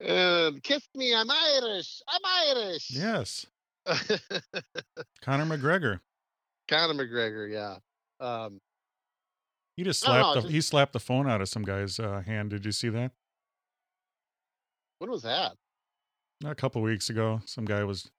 and 0.00 0.62
kiss 0.62 0.86
me, 0.94 1.14
I'm 1.14 1.30
Irish. 1.30 2.02
I'm 2.08 2.56
Irish. 2.56 2.90
Yes. 2.90 3.46
Conor 5.22 5.46
McGregor. 5.46 6.00
Conor 6.68 6.94
McGregor, 6.94 7.50
yeah. 7.50 7.76
Um, 8.20 8.60
He 9.76 9.82
just 9.84 10.06
I 10.08 10.12
don't 10.12 10.16
know, 10.16 10.22
slapped 10.22 10.34
the, 10.34 10.40
just- 10.42 10.52
he 10.54 10.60
slapped 10.60 10.92
the 10.92 11.00
phone 11.00 11.28
out 11.28 11.40
of 11.40 11.48
some 11.48 11.62
guy's 11.62 11.98
uh, 11.98 12.22
hand. 12.24 12.50
Did 12.50 12.64
you 12.64 12.72
see 12.72 12.88
that? 12.90 13.12
when 14.98 15.10
was 15.10 15.22
that? 15.22 15.52
A 16.44 16.54
couple 16.54 16.80
weeks 16.82 17.10
ago, 17.10 17.40
some 17.46 17.64
guy 17.64 17.84
was 17.84 18.10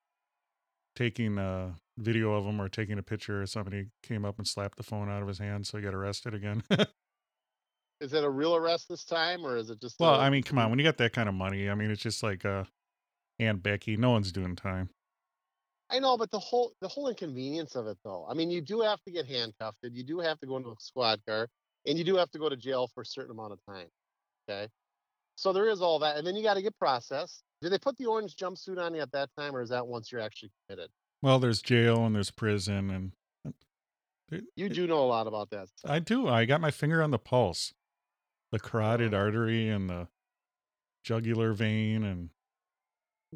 taking 0.95 1.37
a 1.37 1.75
video 1.97 2.33
of 2.33 2.45
him 2.45 2.61
or 2.61 2.69
taking 2.69 2.97
a 2.97 3.03
picture 3.03 3.41
or 3.41 3.45
somebody 3.45 3.87
came 4.03 4.23
up 4.25 4.37
and 4.37 4.47
slapped 4.47 4.77
the 4.77 4.83
phone 4.83 5.09
out 5.09 5.21
of 5.21 5.27
his 5.27 5.39
hand, 5.39 5.65
so 5.67 5.77
he 5.77 5.83
got 5.83 5.93
arrested 5.93 6.33
again. 6.33 6.63
Is 8.01 8.13
it 8.13 8.23
a 8.23 8.29
real 8.29 8.55
arrest 8.55 8.89
this 8.89 9.05
time, 9.05 9.45
or 9.45 9.55
is 9.55 9.69
it 9.69 9.79
just? 9.79 9.95
well, 9.99 10.15
a- 10.15 10.19
I 10.19 10.29
mean, 10.29 10.43
come 10.43 10.59
on, 10.59 10.69
when 10.69 10.77
you 10.79 10.83
got 10.83 10.97
that 10.97 11.13
kind 11.13 11.29
of 11.29 11.33
money, 11.35 11.69
I 11.69 11.75
mean, 11.75 11.89
it's 11.89 12.01
just 12.01 12.21
like 12.23 12.43
uh, 12.43 12.65
Aunt 13.39 13.63
Becky. 13.63 13.95
No 13.95 14.11
one's 14.11 14.33
doing 14.33 14.55
time. 14.57 14.89
I 15.89 15.99
know, 15.99 16.17
but 16.17 16.31
the 16.31 16.39
whole 16.39 16.73
the 16.81 16.87
whole 16.87 17.07
inconvenience 17.09 17.75
of 17.75 17.87
it, 17.87 17.97
though. 18.03 18.25
I 18.29 18.33
mean, 18.33 18.49
you 18.49 18.61
do 18.61 18.81
have 18.81 19.01
to 19.03 19.11
get 19.11 19.25
handcuffed, 19.27 19.77
and 19.83 19.95
you 19.95 20.03
do 20.03 20.19
have 20.19 20.39
to 20.39 20.47
go 20.47 20.57
into 20.57 20.69
a 20.69 20.75
squad 20.79 21.21
car, 21.27 21.47
and 21.85 21.97
you 21.97 22.03
do 22.03 22.15
have 22.15 22.31
to 22.31 22.39
go 22.39 22.49
to 22.49 22.57
jail 22.57 22.87
for 22.93 23.01
a 23.01 23.05
certain 23.05 23.31
amount 23.31 23.53
of 23.53 23.59
time. 23.67 23.87
Okay, 24.49 24.67
so 25.35 25.53
there 25.53 25.69
is 25.69 25.81
all 25.81 25.99
that, 25.99 26.17
and 26.17 26.25
then 26.25 26.35
you 26.35 26.43
got 26.43 26.55
to 26.55 26.61
get 26.61 26.77
processed. 26.79 27.43
Do 27.61 27.69
they 27.69 27.77
put 27.77 27.97
the 27.97 28.05
orange 28.07 28.35
jumpsuit 28.35 28.77
on 28.79 28.95
you 28.95 29.01
at 29.01 29.11
that 29.11 29.29
time, 29.37 29.55
or 29.55 29.61
is 29.61 29.69
that 29.69 29.85
once 29.85 30.11
you're 30.11 30.21
actually 30.21 30.51
committed? 30.67 30.89
Well, 31.21 31.39
there's 31.39 31.61
jail 31.61 32.05
and 32.05 32.15
there's 32.15 32.31
prison, 32.31 32.89
and 32.89 33.11
uh, 33.47 33.51
it- 34.35 34.45
You 34.55 34.69
do 34.69 34.87
know 34.87 35.03
a 35.03 35.07
lot 35.07 35.27
about 35.27 35.49
that. 35.51 35.69
Stuff. 35.69 35.89
I 35.91 35.99
do. 35.99 36.27
I 36.27 36.45
got 36.45 36.61
my 36.61 36.71
finger 36.71 37.01
on 37.01 37.11
the 37.11 37.19
pulse, 37.19 37.73
the 38.51 38.59
carotid 38.59 39.13
Oh. 39.13 39.17
artery 39.17 39.69
and 39.69 39.89
the 39.89 40.07
jugular 41.03 41.53
vein, 41.53 42.03
and 42.03 42.29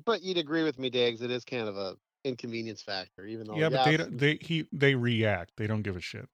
But 0.03 0.21
you'd 0.23 0.37
agree 0.37 0.63
with 0.63 0.77
me, 0.79 0.89
Dags. 0.89 1.21
It 1.21 1.31
is 1.31 1.43
kind 1.45 1.67
of 1.67 1.77
a 1.77 1.95
inconvenience 2.23 2.81
factor, 2.81 3.25
even 3.25 3.47
though 3.47 3.55
yeah, 3.55 3.69
but 3.69 3.85
they 3.85 3.97
don't- 3.97 4.17
they 4.17 4.37
he 4.41 4.67
they 4.71 4.95
react. 4.95 5.53
They 5.57 5.67
don't 5.67 5.81
give 5.81 5.95
a 5.95 6.01
shit. 6.01 6.27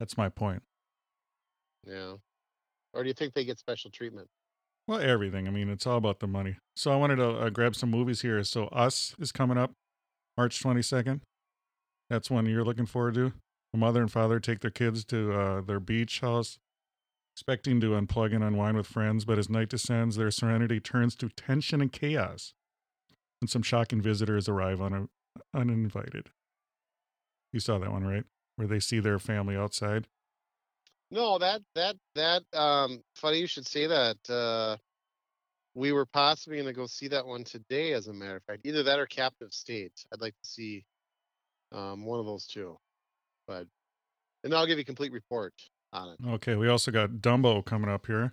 That's 0.00 0.16
my 0.16 0.28
point. 0.28 0.62
yeah. 1.86 2.14
Or 2.92 3.02
do 3.02 3.08
you 3.08 3.14
think 3.14 3.34
they 3.34 3.44
get 3.44 3.58
special 3.58 3.90
treatment? 3.90 4.28
Well, 4.86 5.00
everything. 5.00 5.48
I 5.48 5.50
mean, 5.50 5.68
it's 5.68 5.86
all 5.86 5.96
about 5.96 6.20
the 6.20 6.26
money. 6.28 6.56
So 6.76 6.92
I 6.92 6.96
wanted 6.96 7.16
to 7.16 7.28
uh, 7.30 7.50
grab 7.50 7.74
some 7.74 7.90
movies 7.90 8.20
here. 8.22 8.44
So 8.44 8.66
Us 8.68 9.16
is 9.18 9.32
coming 9.32 9.58
up 9.58 9.72
March 10.36 10.62
22nd. 10.62 11.20
That's 12.08 12.30
one 12.30 12.46
you're 12.46 12.64
looking 12.64 12.86
forward 12.86 13.14
to. 13.14 13.32
The 13.72 13.78
mother 13.78 14.00
and 14.00 14.12
father 14.12 14.38
take 14.38 14.60
their 14.60 14.70
kids 14.70 15.04
to 15.06 15.32
uh, 15.32 15.60
their 15.62 15.80
beach 15.80 16.20
house, 16.20 16.58
expecting 17.34 17.80
to 17.80 17.88
unplug 18.00 18.32
and 18.32 18.44
unwind 18.44 18.76
with 18.76 18.86
friends, 18.86 19.24
but 19.24 19.38
as 19.38 19.48
night 19.50 19.70
descends, 19.70 20.14
their 20.16 20.30
serenity 20.30 20.78
turns 20.78 21.16
to 21.16 21.28
tension 21.30 21.80
and 21.80 21.90
chaos. 21.90 22.52
And 23.44 23.50
some 23.50 23.60
shocking 23.60 24.00
visitors 24.00 24.48
arrive 24.48 24.80
un- 24.80 25.10
uninvited. 25.52 26.30
You 27.52 27.60
saw 27.60 27.78
that 27.78 27.92
one, 27.92 28.02
right? 28.02 28.24
Where 28.56 28.66
they 28.66 28.80
see 28.80 29.00
their 29.00 29.18
family 29.18 29.54
outside. 29.54 30.08
No, 31.10 31.36
that 31.36 31.60
that 31.74 31.96
that 32.14 32.42
um 32.54 33.02
funny 33.14 33.40
you 33.40 33.46
should 33.46 33.66
say 33.66 33.86
that. 33.86 34.16
Uh 34.30 34.78
we 35.74 35.92
were 35.92 36.06
possibly 36.06 36.56
gonna 36.56 36.72
go 36.72 36.86
see 36.86 37.06
that 37.08 37.26
one 37.26 37.44
today, 37.44 37.92
as 37.92 38.08
a 38.08 38.14
matter 38.14 38.36
of 38.36 38.44
fact. 38.44 38.62
Either 38.64 38.82
that 38.82 38.98
or 38.98 39.04
Captive 39.04 39.52
State. 39.52 39.92
I'd 40.10 40.22
like 40.22 40.32
to 40.42 40.48
see 40.48 40.82
um 41.70 42.06
one 42.06 42.20
of 42.20 42.24
those 42.24 42.46
two. 42.46 42.78
But 43.46 43.66
and 44.42 44.54
I'll 44.54 44.66
give 44.66 44.78
you 44.78 44.82
a 44.82 44.86
complete 44.86 45.12
report 45.12 45.52
on 45.92 46.08
it. 46.08 46.28
Okay, 46.36 46.54
we 46.54 46.70
also 46.70 46.90
got 46.90 47.10
Dumbo 47.10 47.62
coming 47.62 47.90
up 47.90 48.06
here. 48.06 48.32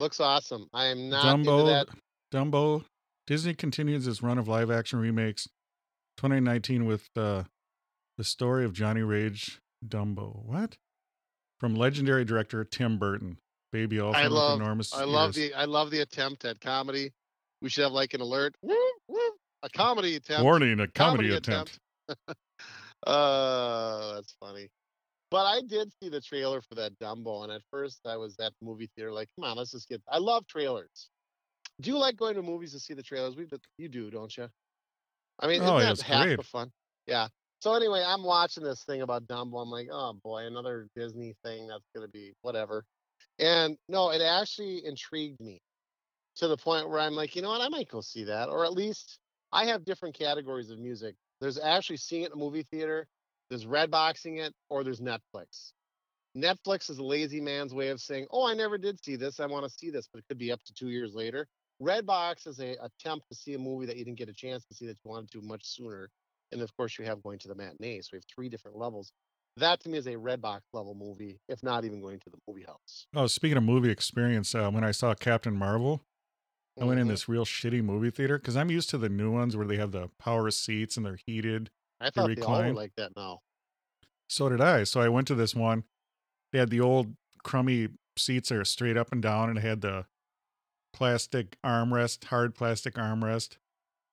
Looks 0.00 0.18
awesome. 0.18 0.66
I 0.74 0.86
am 0.86 1.08
not 1.08 1.38
into 1.38 1.50
Dumbo, 1.50 1.66
that. 1.66 1.88
Dumbo. 2.32 2.84
Disney 3.30 3.54
continues 3.54 4.08
its 4.08 4.24
run 4.24 4.38
of 4.38 4.48
live 4.48 4.72
action 4.72 4.98
remakes. 4.98 5.48
2019 6.16 6.84
with 6.84 7.08
uh, 7.14 7.44
the 8.18 8.24
story 8.24 8.64
of 8.64 8.72
Johnny 8.72 9.02
Rage 9.02 9.60
Dumbo. 9.86 10.44
What? 10.44 10.76
From 11.60 11.76
legendary 11.76 12.24
director 12.24 12.64
Tim 12.64 12.98
Burton. 12.98 13.38
Baby 13.70 14.00
also 14.00 14.18
I 14.18 14.26
love 14.26 14.54
with 14.54 14.62
enormous 14.62 14.92
I 14.92 15.04
love 15.04 15.36
ears. 15.38 15.50
the 15.50 15.54
I 15.54 15.66
love 15.66 15.92
the 15.92 16.00
attempt 16.00 16.44
at 16.44 16.60
comedy. 16.60 17.12
We 17.62 17.68
should 17.68 17.84
have 17.84 17.92
like 17.92 18.14
an 18.14 18.20
alert. 18.20 18.56
Woo, 18.62 18.74
woo, 19.06 19.20
a 19.62 19.70
comedy 19.70 20.16
attempt. 20.16 20.42
warning, 20.42 20.80
a 20.80 20.88
comedy, 20.88 21.32
attempt. 21.32 21.78
uh, 23.06 24.14
that's 24.14 24.34
funny. 24.40 24.70
But 25.30 25.44
I 25.44 25.60
did 25.68 25.92
see 26.02 26.08
the 26.08 26.20
trailer 26.20 26.60
for 26.62 26.74
that 26.74 26.98
Dumbo, 26.98 27.44
and 27.44 27.52
at 27.52 27.62
first 27.70 28.00
I 28.04 28.16
was 28.16 28.34
at 28.40 28.52
the 28.60 28.66
movie 28.66 28.90
theater 28.96 29.12
like, 29.12 29.28
come 29.36 29.48
on, 29.48 29.56
let's 29.56 29.70
just 29.70 29.88
get. 29.88 30.02
I 30.10 30.18
love 30.18 30.48
trailers. 30.48 31.10
Do 31.80 31.90
you 31.90 31.98
like 31.98 32.16
going 32.16 32.34
to 32.34 32.42
movies 32.42 32.72
to 32.72 32.78
see 32.80 32.94
the 32.94 33.02
trailers? 33.02 33.36
We 33.36 33.46
you 33.78 33.88
do, 33.88 34.10
don't 34.10 34.36
you? 34.36 34.48
I 35.40 35.46
mean, 35.46 35.62
Oh, 35.62 35.78
isn't 35.78 35.78
that 35.78 35.92
it's 35.92 36.02
half 36.02 36.26
great. 36.26 36.36
the 36.36 36.42
fun? 36.42 36.70
Yeah. 37.06 37.28
So 37.60 37.74
anyway, 37.74 38.02
I'm 38.06 38.22
watching 38.22 38.62
this 38.62 38.84
thing 38.84 39.02
about 39.02 39.26
Dumbo. 39.26 39.60
I'm 39.62 39.70
like, 39.70 39.88
oh 39.90 40.14
boy, 40.22 40.46
another 40.46 40.88
Disney 40.94 41.34
thing 41.44 41.68
that's 41.68 41.86
gonna 41.94 42.08
be 42.08 42.32
whatever. 42.42 42.84
And 43.38 43.76
no, 43.88 44.10
it 44.10 44.22
actually 44.22 44.84
intrigued 44.84 45.40
me 45.40 45.60
to 46.36 46.48
the 46.48 46.56
point 46.56 46.88
where 46.88 47.00
I'm 47.00 47.14
like, 47.14 47.36
you 47.36 47.42
know 47.42 47.50
what, 47.50 47.60
I 47.60 47.68
might 47.68 47.88
go 47.88 48.00
see 48.00 48.24
that, 48.24 48.48
or 48.48 48.64
at 48.64 48.72
least 48.72 49.18
I 49.52 49.64
have 49.66 49.84
different 49.84 50.18
categories 50.18 50.70
of 50.70 50.78
music. 50.78 51.14
There's 51.40 51.58
actually 51.58 51.98
seeing 51.98 52.22
it 52.22 52.26
in 52.26 52.32
a 52.32 52.36
movie 52.36 52.66
theater, 52.70 53.06
there's 53.48 53.66
red 53.66 53.90
boxing 53.90 54.38
it, 54.38 54.54
or 54.68 54.84
there's 54.84 55.00
Netflix. 55.00 55.72
Netflix 56.36 56.88
is 56.88 56.98
a 56.98 57.02
lazy 57.02 57.40
man's 57.40 57.74
way 57.74 57.88
of 57.88 58.00
saying, 58.00 58.26
"Oh, 58.30 58.46
I 58.46 58.54
never 58.54 58.78
did 58.78 59.02
see 59.04 59.16
this. 59.16 59.40
I 59.40 59.46
want 59.46 59.64
to 59.64 59.70
see 59.70 59.90
this," 59.90 60.08
but 60.12 60.20
it 60.20 60.24
could 60.28 60.38
be 60.38 60.52
up 60.52 60.62
to 60.64 60.72
two 60.72 60.88
years 60.90 61.14
later. 61.14 61.48
Redbox 61.80 62.46
is 62.46 62.60
a 62.60 62.76
attempt 62.82 63.28
to 63.30 63.34
see 63.34 63.54
a 63.54 63.58
movie 63.58 63.86
that 63.86 63.96
you 63.96 64.04
didn't 64.04 64.18
get 64.18 64.28
a 64.28 64.34
chance 64.34 64.64
to 64.66 64.74
see 64.74 64.86
that 64.86 64.98
you 65.04 65.10
wanted 65.10 65.30
to 65.32 65.40
much 65.40 65.64
sooner. 65.64 66.10
And 66.52 66.60
of 66.60 66.76
course, 66.76 66.98
you 66.98 67.04
have 67.04 67.22
going 67.22 67.38
to 67.38 67.48
the 67.48 67.54
matinee. 67.54 68.00
So 68.02 68.10
we 68.12 68.16
have 68.16 68.24
three 68.34 68.48
different 68.48 68.76
levels. 68.76 69.12
That 69.56 69.80
to 69.80 69.88
me 69.88 69.98
is 69.98 70.06
a 70.06 70.14
Redbox 70.14 70.60
level 70.72 70.94
movie, 70.94 71.38
if 71.48 71.62
not 71.62 71.84
even 71.84 72.00
going 72.00 72.18
to 72.20 72.30
the 72.30 72.38
movie 72.46 72.64
house. 72.64 73.06
Oh, 73.14 73.26
speaking 73.26 73.56
of 73.56 73.62
movie 73.62 73.90
experience, 73.90 74.54
uh, 74.54 74.70
when 74.70 74.84
I 74.84 74.90
saw 74.90 75.14
Captain 75.14 75.54
Marvel, 75.56 76.02
I 76.80 76.84
went 76.84 77.00
in 77.00 77.06
Mhm. 77.06 77.10
this 77.10 77.28
real 77.28 77.44
shitty 77.44 77.82
movie 77.82 78.10
theater 78.10 78.38
because 78.38 78.56
I'm 78.56 78.70
used 78.70 78.90
to 78.90 78.98
the 78.98 79.08
new 79.08 79.30
ones 79.32 79.56
where 79.56 79.66
they 79.66 79.76
have 79.76 79.92
the 79.92 80.08
power 80.18 80.50
seats 80.50 80.96
and 80.96 81.04
they're 81.04 81.18
heated. 81.26 81.70
I 82.00 82.10
thought 82.10 82.34
they 82.34 82.42
all 82.42 82.62
were 82.62 82.72
like 82.72 82.94
that 82.96 83.14
now. 83.16 83.42
So 84.28 84.48
did 84.48 84.60
I. 84.60 84.84
So 84.84 85.00
I 85.00 85.08
went 85.08 85.26
to 85.28 85.34
this 85.34 85.54
one. 85.54 85.84
They 86.52 86.58
had 86.58 86.70
the 86.70 86.80
old 86.80 87.16
crummy 87.42 87.88
seats 88.16 88.48
that 88.48 88.58
are 88.58 88.64
straight 88.64 88.96
up 88.96 89.12
and 89.12 89.20
down, 89.22 89.50
and 89.50 89.58
had 89.58 89.80
the 89.80 90.06
plastic 90.92 91.56
armrest, 91.64 92.24
hard 92.24 92.54
plastic 92.54 92.94
armrest. 92.94 93.56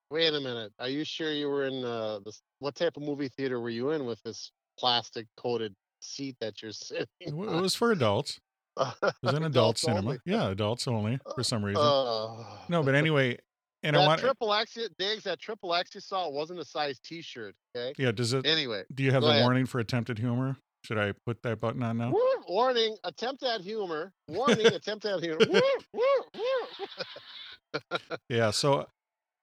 Wait 0.10 0.34
a 0.34 0.40
minute. 0.40 0.72
Are 0.80 0.88
you 0.90 1.04
sure 1.04 1.32
you 1.34 1.50
were 1.50 1.66
in 1.66 1.84
uh, 1.84 2.20
this? 2.24 2.42
What 2.60 2.76
type 2.76 2.96
of 2.98 3.04
movie 3.04 3.28
theater 3.30 3.60
were 3.60 3.70
you 3.70 3.92
in 3.92 4.06
with 4.06 4.22
this 4.24 4.52
plastic 4.80 5.28
coated 5.36 5.76
seat 6.00 6.36
that 6.40 6.62
you're 6.62 6.72
sitting. 6.74 7.08
It 7.20 7.30
it 7.30 7.62
was 7.62 7.76
for 7.76 7.92
adults. 7.92 8.40
It 8.80 9.14
was 9.24 9.34
an 9.34 9.38
adult 9.44 9.46
Adults 9.46 9.82
cinema. 9.82 10.00
only. 10.00 10.18
Yeah, 10.26 10.50
adults 10.50 10.88
only 10.88 11.20
for 11.36 11.44
some 11.44 11.64
reason. 11.66 11.82
Uh, 11.84 12.44
no, 12.70 12.84
but 12.84 12.96
anyway, 12.96 13.38
and 13.84 13.98
I 13.98 14.06
want. 14.06 14.22
triple 14.22 14.54
X, 14.54 14.78
Diggs, 15.00 15.24
that 15.24 15.40
triple 15.40 15.74
X 15.74 15.94
you 15.96 16.02
saw 16.02 16.30
wasn't 16.30 16.60
a 16.60 16.66
size 16.66 17.00
T-shirt. 17.00 17.56
Okay. 17.76 17.94
Yeah, 18.02 18.12
does 18.12 18.34
it? 18.34 18.46
Anyway, 18.46 18.84
Do 18.94 19.04
you 19.04 19.12
have 19.12 19.24
the 19.24 19.30
ahead. 19.30 19.42
warning 19.44 19.66
for 19.66 19.80
attempted 19.80 20.20
humor? 20.20 20.58
Should 20.88 20.98
I 20.98 21.12
put 21.26 21.44
that 21.44 21.60
button 21.60 21.84
on 21.84 21.98
now? 21.98 22.12
woo, 22.12 22.22
warning: 22.48 22.96
attempt 23.04 23.44
at 23.44 23.60
humor. 23.60 24.14
Warning: 24.30 24.68
attempt 24.74 25.04
at 25.04 25.22
humor. 25.22 25.40
Woo, 25.46 25.62
woo, 25.92 26.02
woo. 26.34 27.82
Yeah. 28.30 28.52
So 28.52 28.88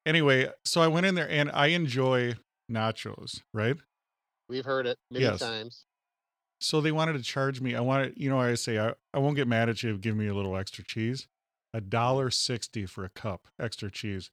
anyway, 0.07 0.49
so 0.65 0.81
I 0.81 0.87
went 0.87 1.05
in 1.05 1.15
there 1.15 1.29
and 1.29 1.51
I 1.53 1.67
enjoy 1.67 2.37
nachos, 2.73 3.43
right? 3.53 3.77
We've 4.49 4.65
heard 4.65 4.87
it 4.87 4.97
many 5.11 5.27
Yes. 5.27 5.41
times. 5.41 5.85
So 6.63 6.81
they 6.81 6.93
wanted 6.93 7.13
to 7.13 7.23
charge 7.23 7.61
me. 7.61 7.75
I 7.75 7.81
wanted, 7.81 8.15
you 8.17 8.31
know, 8.31 8.41
I 8.41 8.55
say 8.55 8.79
I, 8.79 8.95
I 9.13 9.19
won't 9.19 9.37
get 9.37 9.47
mad 9.47 9.69
at 9.69 9.83
you 9.83 9.91
if 9.91 9.97
you 9.97 10.01
give 10.01 10.17
me 10.17 10.29
a 10.29 10.35
little 10.35 10.57
extra 10.57 10.83
cheese. 10.83 11.29
A 11.75 11.83
dollar 11.83 12.31
sixty 12.31 12.87
for 12.87 13.05
a 13.05 13.11
cup 13.11 13.49
extra 13.61 13.91
cheese. 13.91 14.31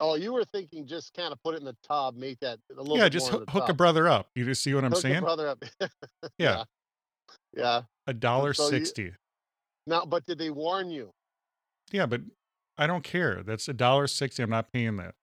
Oh, 0.00 0.14
you 0.16 0.32
were 0.32 0.44
thinking 0.44 0.86
just 0.86 1.14
kind 1.14 1.32
of 1.32 1.42
put 1.42 1.54
it 1.54 1.58
in 1.58 1.64
the 1.64 1.76
tub, 1.86 2.16
make 2.16 2.38
that 2.40 2.58
a 2.76 2.80
little 2.82 2.96
Yeah, 2.98 3.04
bit 3.04 3.12
just 3.12 3.28
hook, 3.28 3.68
a 3.68 3.74
brother 3.74 4.08
up. 4.08 4.28
You 4.34 4.44
just 4.44 4.62
see 4.62 4.74
what 4.74 4.84
I'm 4.84 4.90
Hook 4.90 4.98
a 4.98 5.02
saying? 5.02 5.20
brother 5.20 5.48
up. 5.48 5.62
Yeah, 6.38 6.64
yeah. 7.56 7.82
a 8.06 8.14
dollar 8.14 8.52
so 8.54 8.64
you- 8.64 8.70
sixty. 8.70 9.12
Now, 9.86 10.04
but 10.04 10.24
did 10.26 10.38
they 10.38 10.50
warn 10.50 10.90
you? 10.90 11.10
Yeah, 11.90 12.06
but 12.06 12.20
I 12.78 12.86
don't 12.86 13.02
care. 13.04 13.42
That's 13.42 13.68
a 13.68 13.72
dollar 13.72 14.06
sixty. 14.06 14.42
I'm 14.42 14.50
not 14.50 14.72
paying 14.72 14.96
that. 14.96 15.14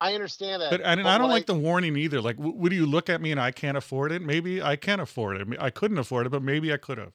I 0.00 0.14
understand 0.14 0.62
that. 0.62 0.70
But 0.72 0.80
and 0.80 1.00
I 1.06 1.16
don't 1.18 1.30
like 1.30 1.46
the 1.46 1.54
warning 1.54 1.96
either. 1.96 2.20
Like, 2.20 2.36
w- 2.36 2.56
would 2.56 2.72
you 2.72 2.86
look 2.86 3.08
at 3.08 3.20
me 3.20 3.30
and 3.30 3.40
I 3.40 3.52
can't 3.52 3.76
afford 3.76 4.10
it? 4.10 4.20
Maybe 4.20 4.60
I 4.60 4.74
can 4.74 4.98
afford 4.98 5.40
it. 5.40 5.46
I, 5.60 5.70
couldn't 5.70 5.98
afford 5.98 6.26
it, 6.26 6.30
but 6.30 6.42
maybe 6.42 6.72
I 6.72 6.76
could 6.76 6.98
have. 6.98 7.12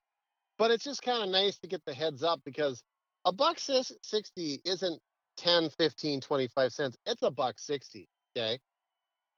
but 0.57 0.71
it's 0.71 0.85
just 0.85 1.01
kind 1.01 1.21
of 1.21 1.29
nice 1.29 1.57
to 1.59 1.67
get 1.67 1.81
the 1.85 1.93
heads 1.93 2.23
up 2.23 2.39
because 2.45 2.81
a 3.25 3.33
buck 3.33 3.59
60 3.59 4.61
isn't 4.63 4.99
10 5.38 5.69
15 5.69 6.21
25 6.21 6.71
cents 6.71 6.97
it's 7.05 7.21
a 7.23 7.31
buck 7.31 7.55
60 7.57 8.07
okay 8.35 8.59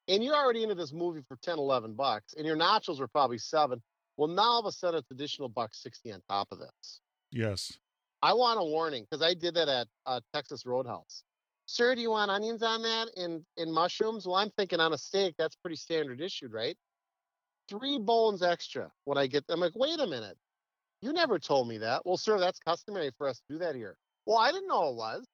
and 0.08 0.24
you're 0.24 0.36
already 0.36 0.64
into 0.64 0.76
this 0.76 0.94
movie 0.94 1.22
for 1.28 1.38
10 1.42 1.58
11 1.58 1.94
bucks 1.94 2.34
and 2.38 2.46
your 2.46 2.58
nachos 2.58 3.00
were 3.00 3.08
probably 3.08 3.38
seven 3.38 3.82
well 4.18 4.28
now 4.28 4.44
all 4.44 4.60
of 4.60 4.66
a 4.66 4.72
sudden 4.72 5.00
it's 5.00 5.12
additional 5.12 5.50
buck 5.50 5.72
60 5.74 6.12
on 6.14 6.22
top 6.30 6.48
of 6.52 6.60
this 6.60 7.02
Yes. 7.32 7.78
i 8.22 8.34
want 8.34 8.60
a 8.60 8.64
warning 8.64 9.06
because 9.10 9.24
i 9.24 9.34
did 9.34 9.54
that 9.56 9.68
at 9.68 9.88
uh, 10.06 10.20
texas 10.34 10.66
roadhouse 10.66 11.24
sir 11.66 11.96
do 11.96 12.02
you 12.02 12.12
want 12.12 12.32
onions 12.32 12.64
on 12.64 12.82
that 12.82 13.10
and 13.18 13.44
and 13.58 13.72
mushrooms 13.72 14.26
well 14.26 14.38
i'm 14.38 14.52
thinking 14.52 14.80
on 14.80 14.94
a 14.94 14.98
steak 14.98 15.36
that's 15.38 15.56
pretty 15.56 15.76
standard 15.76 16.22
issued 16.22 16.54
right 16.54 16.78
three 17.68 18.00
bones 18.00 18.42
extra 18.42 18.90
when 19.06 19.18
i 19.18 19.28
get 19.28 19.44
i'm 19.50 19.60
like 19.60 19.74
wait 19.76 20.00
a 20.00 20.08
minute 20.08 20.38
you 21.02 21.14
never 21.14 21.40
told 21.40 21.68
me 21.68 21.78
that. 21.78 22.06
Well, 22.06 22.18
sir, 22.18 22.40
that's 22.40 22.60
customary 22.60 23.12
for 23.18 23.28
us 23.28 23.38
to 23.40 23.54
do 23.54 23.60
that 23.60 23.76
here. 23.76 23.96
Well, 24.26 24.38
I 24.38 24.52
didn't 24.52 24.68
know 24.68 24.90
it 24.90 24.96
was. 24.96 25.26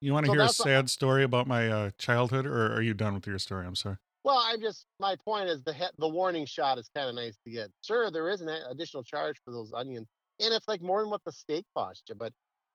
You 0.00 0.12
want 0.12 0.26
to 0.26 0.30
So 0.30 0.32
hear 0.34 0.42
a 0.42 0.46
a- 0.46 0.48
sad 0.52 0.90
story 0.90 1.24
about 1.24 1.46
my 1.46 1.68
uh, 1.68 1.90
childhood, 1.98 2.46
or 2.46 2.72
are 2.72 2.82
you 2.82 2.94
done 2.94 3.14
with 3.14 3.26
your 3.26 3.38
story? 3.38 3.66
I'm 3.66 3.74
sorry. 3.74 3.96
Well, 4.24 4.40
I'm 4.44 4.60
just 4.60 4.86
my 5.00 5.16
point 5.24 5.48
is 5.48 5.62
the 5.62 5.72
he- 5.72 5.86
the 5.98 6.08
warning 6.08 6.46
shot 6.46 6.78
is 6.78 6.88
kind 6.94 7.08
of 7.08 7.14
nice 7.14 7.36
to 7.44 7.50
get. 7.50 7.70
Sure, 7.82 8.10
there 8.10 8.28
is 8.28 8.40
an 8.40 8.48
additional 8.48 9.02
charge 9.02 9.36
for 9.44 9.52
those 9.52 9.72
onions, 9.74 10.06
and 10.40 10.52
it's 10.52 10.68
like 10.68 10.82
more 10.82 11.00
than 11.00 11.10
what 11.10 11.22
the 11.24 11.32
steak 11.32 11.64
cost 11.76 12.04
you. 12.08 12.14
But 12.14 12.32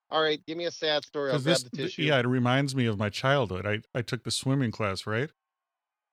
all 0.09 0.21
right, 0.21 0.41
give 0.45 0.57
me 0.57 0.65
a 0.65 0.71
sad 0.71 1.05
story. 1.05 1.31
I'll 1.31 1.39
this, 1.39 1.63
the 1.63 1.69
tissue. 1.69 2.03
yeah, 2.03 2.19
it 2.19 2.27
reminds 2.27 2.75
me 2.75 2.85
of 2.85 2.97
my 2.97 3.09
childhood. 3.09 3.65
I, 3.65 3.81
I 3.97 4.01
took 4.01 4.23
the 4.23 4.31
swimming 4.31 4.71
class, 4.71 5.05
right? 5.07 5.29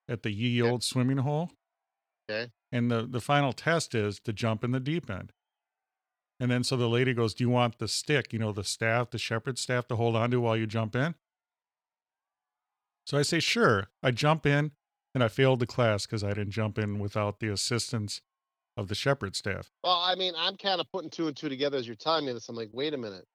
At 0.09 0.23
the 0.23 0.31
ye 0.31 0.63
Okay. 0.63 0.71
old 0.71 0.83
swimming 0.83 1.19
hole. 1.19 1.51
Okay. 2.31 2.51
And 2.73 2.91
the, 2.91 3.07
the 3.07 3.21
final 3.21 3.53
test 3.53 3.95
is 3.95 4.21
to 4.21 4.33
jump 4.33 4.63
in 4.65 4.71
the 4.71 4.81
deep 4.81 5.11
end. 5.11 5.33
And 6.41 6.51
then 6.51 6.64
so 6.64 6.76
the 6.76 6.88
lady 6.88 7.12
goes, 7.12 7.34
Do 7.34 7.45
you 7.45 7.51
want 7.51 7.78
the 7.78 7.86
stick, 7.86 8.32
you 8.32 8.38
know, 8.38 8.51
the 8.51 8.64
staff, 8.64 9.11
the 9.11 9.18
shepherd's 9.18 9.61
staff 9.61 9.86
to 9.88 9.97
hold 9.97 10.16
onto 10.16 10.41
while 10.41 10.57
you 10.57 10.66
jump 10.66 10.97
in? 10.97 11.14
So 13.07 13.18
I 13.18 13.22
say, 13.22 13.41
Sure. 13.41 13.88
I 14.03 14.11
jump 14.11 14.47
in 14.47 14.72
and 15.14 15.22
I 15.22 15.28
failed 15.28 15.61
the 15.61 15.66
class 15.66 16.07
because 16.07 16.24
I 16.24 16.28
didn't 16.30 16.53
jump 16.53 16.78
in 16.78 16.99
without 16.99 17.41
the 17.41 17.49
assistance 17.53 18.22
of 18.76 18.88
the 18.88 18.95
shepherd's 18.95 19.38
staff. 19.38 19.70
Well, 19.84 20.01
I 20.03 20.14
mean, 20.14 20.32
I'm 20.36 20.57
kind 20.57 20.80
of 20.80 20.91
putting 20.91 21.11
two 21.11 21.26
and 21.28 21.36
two 21.36 21.49
together 21.51 21.76
as 21.76 21.86
you're 21.86 21.97
telling 21.97 22.24
me 22.24 22.32
this. 22.32 22.49
I'm 22.49 22.57
like, 22.57 22.70
wait 22.72 22.95
a 22.95 22.99
minute. 22.99 23.26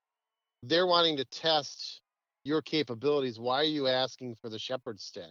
They're 0.64 0.88
wanting 0.88 1.18
to 1.18 1.26
test 1.26 2.02
your 2.44 2.62
capabilities. 2.62 3.40
Why 3.40 3.58
are 3.58 3.64
you 3.64 3.88
asking 3.88 4.36
for 4.42 4.50
the 4.50 4.58
shepherd 4.58 5.00
stick? 5.00 5.24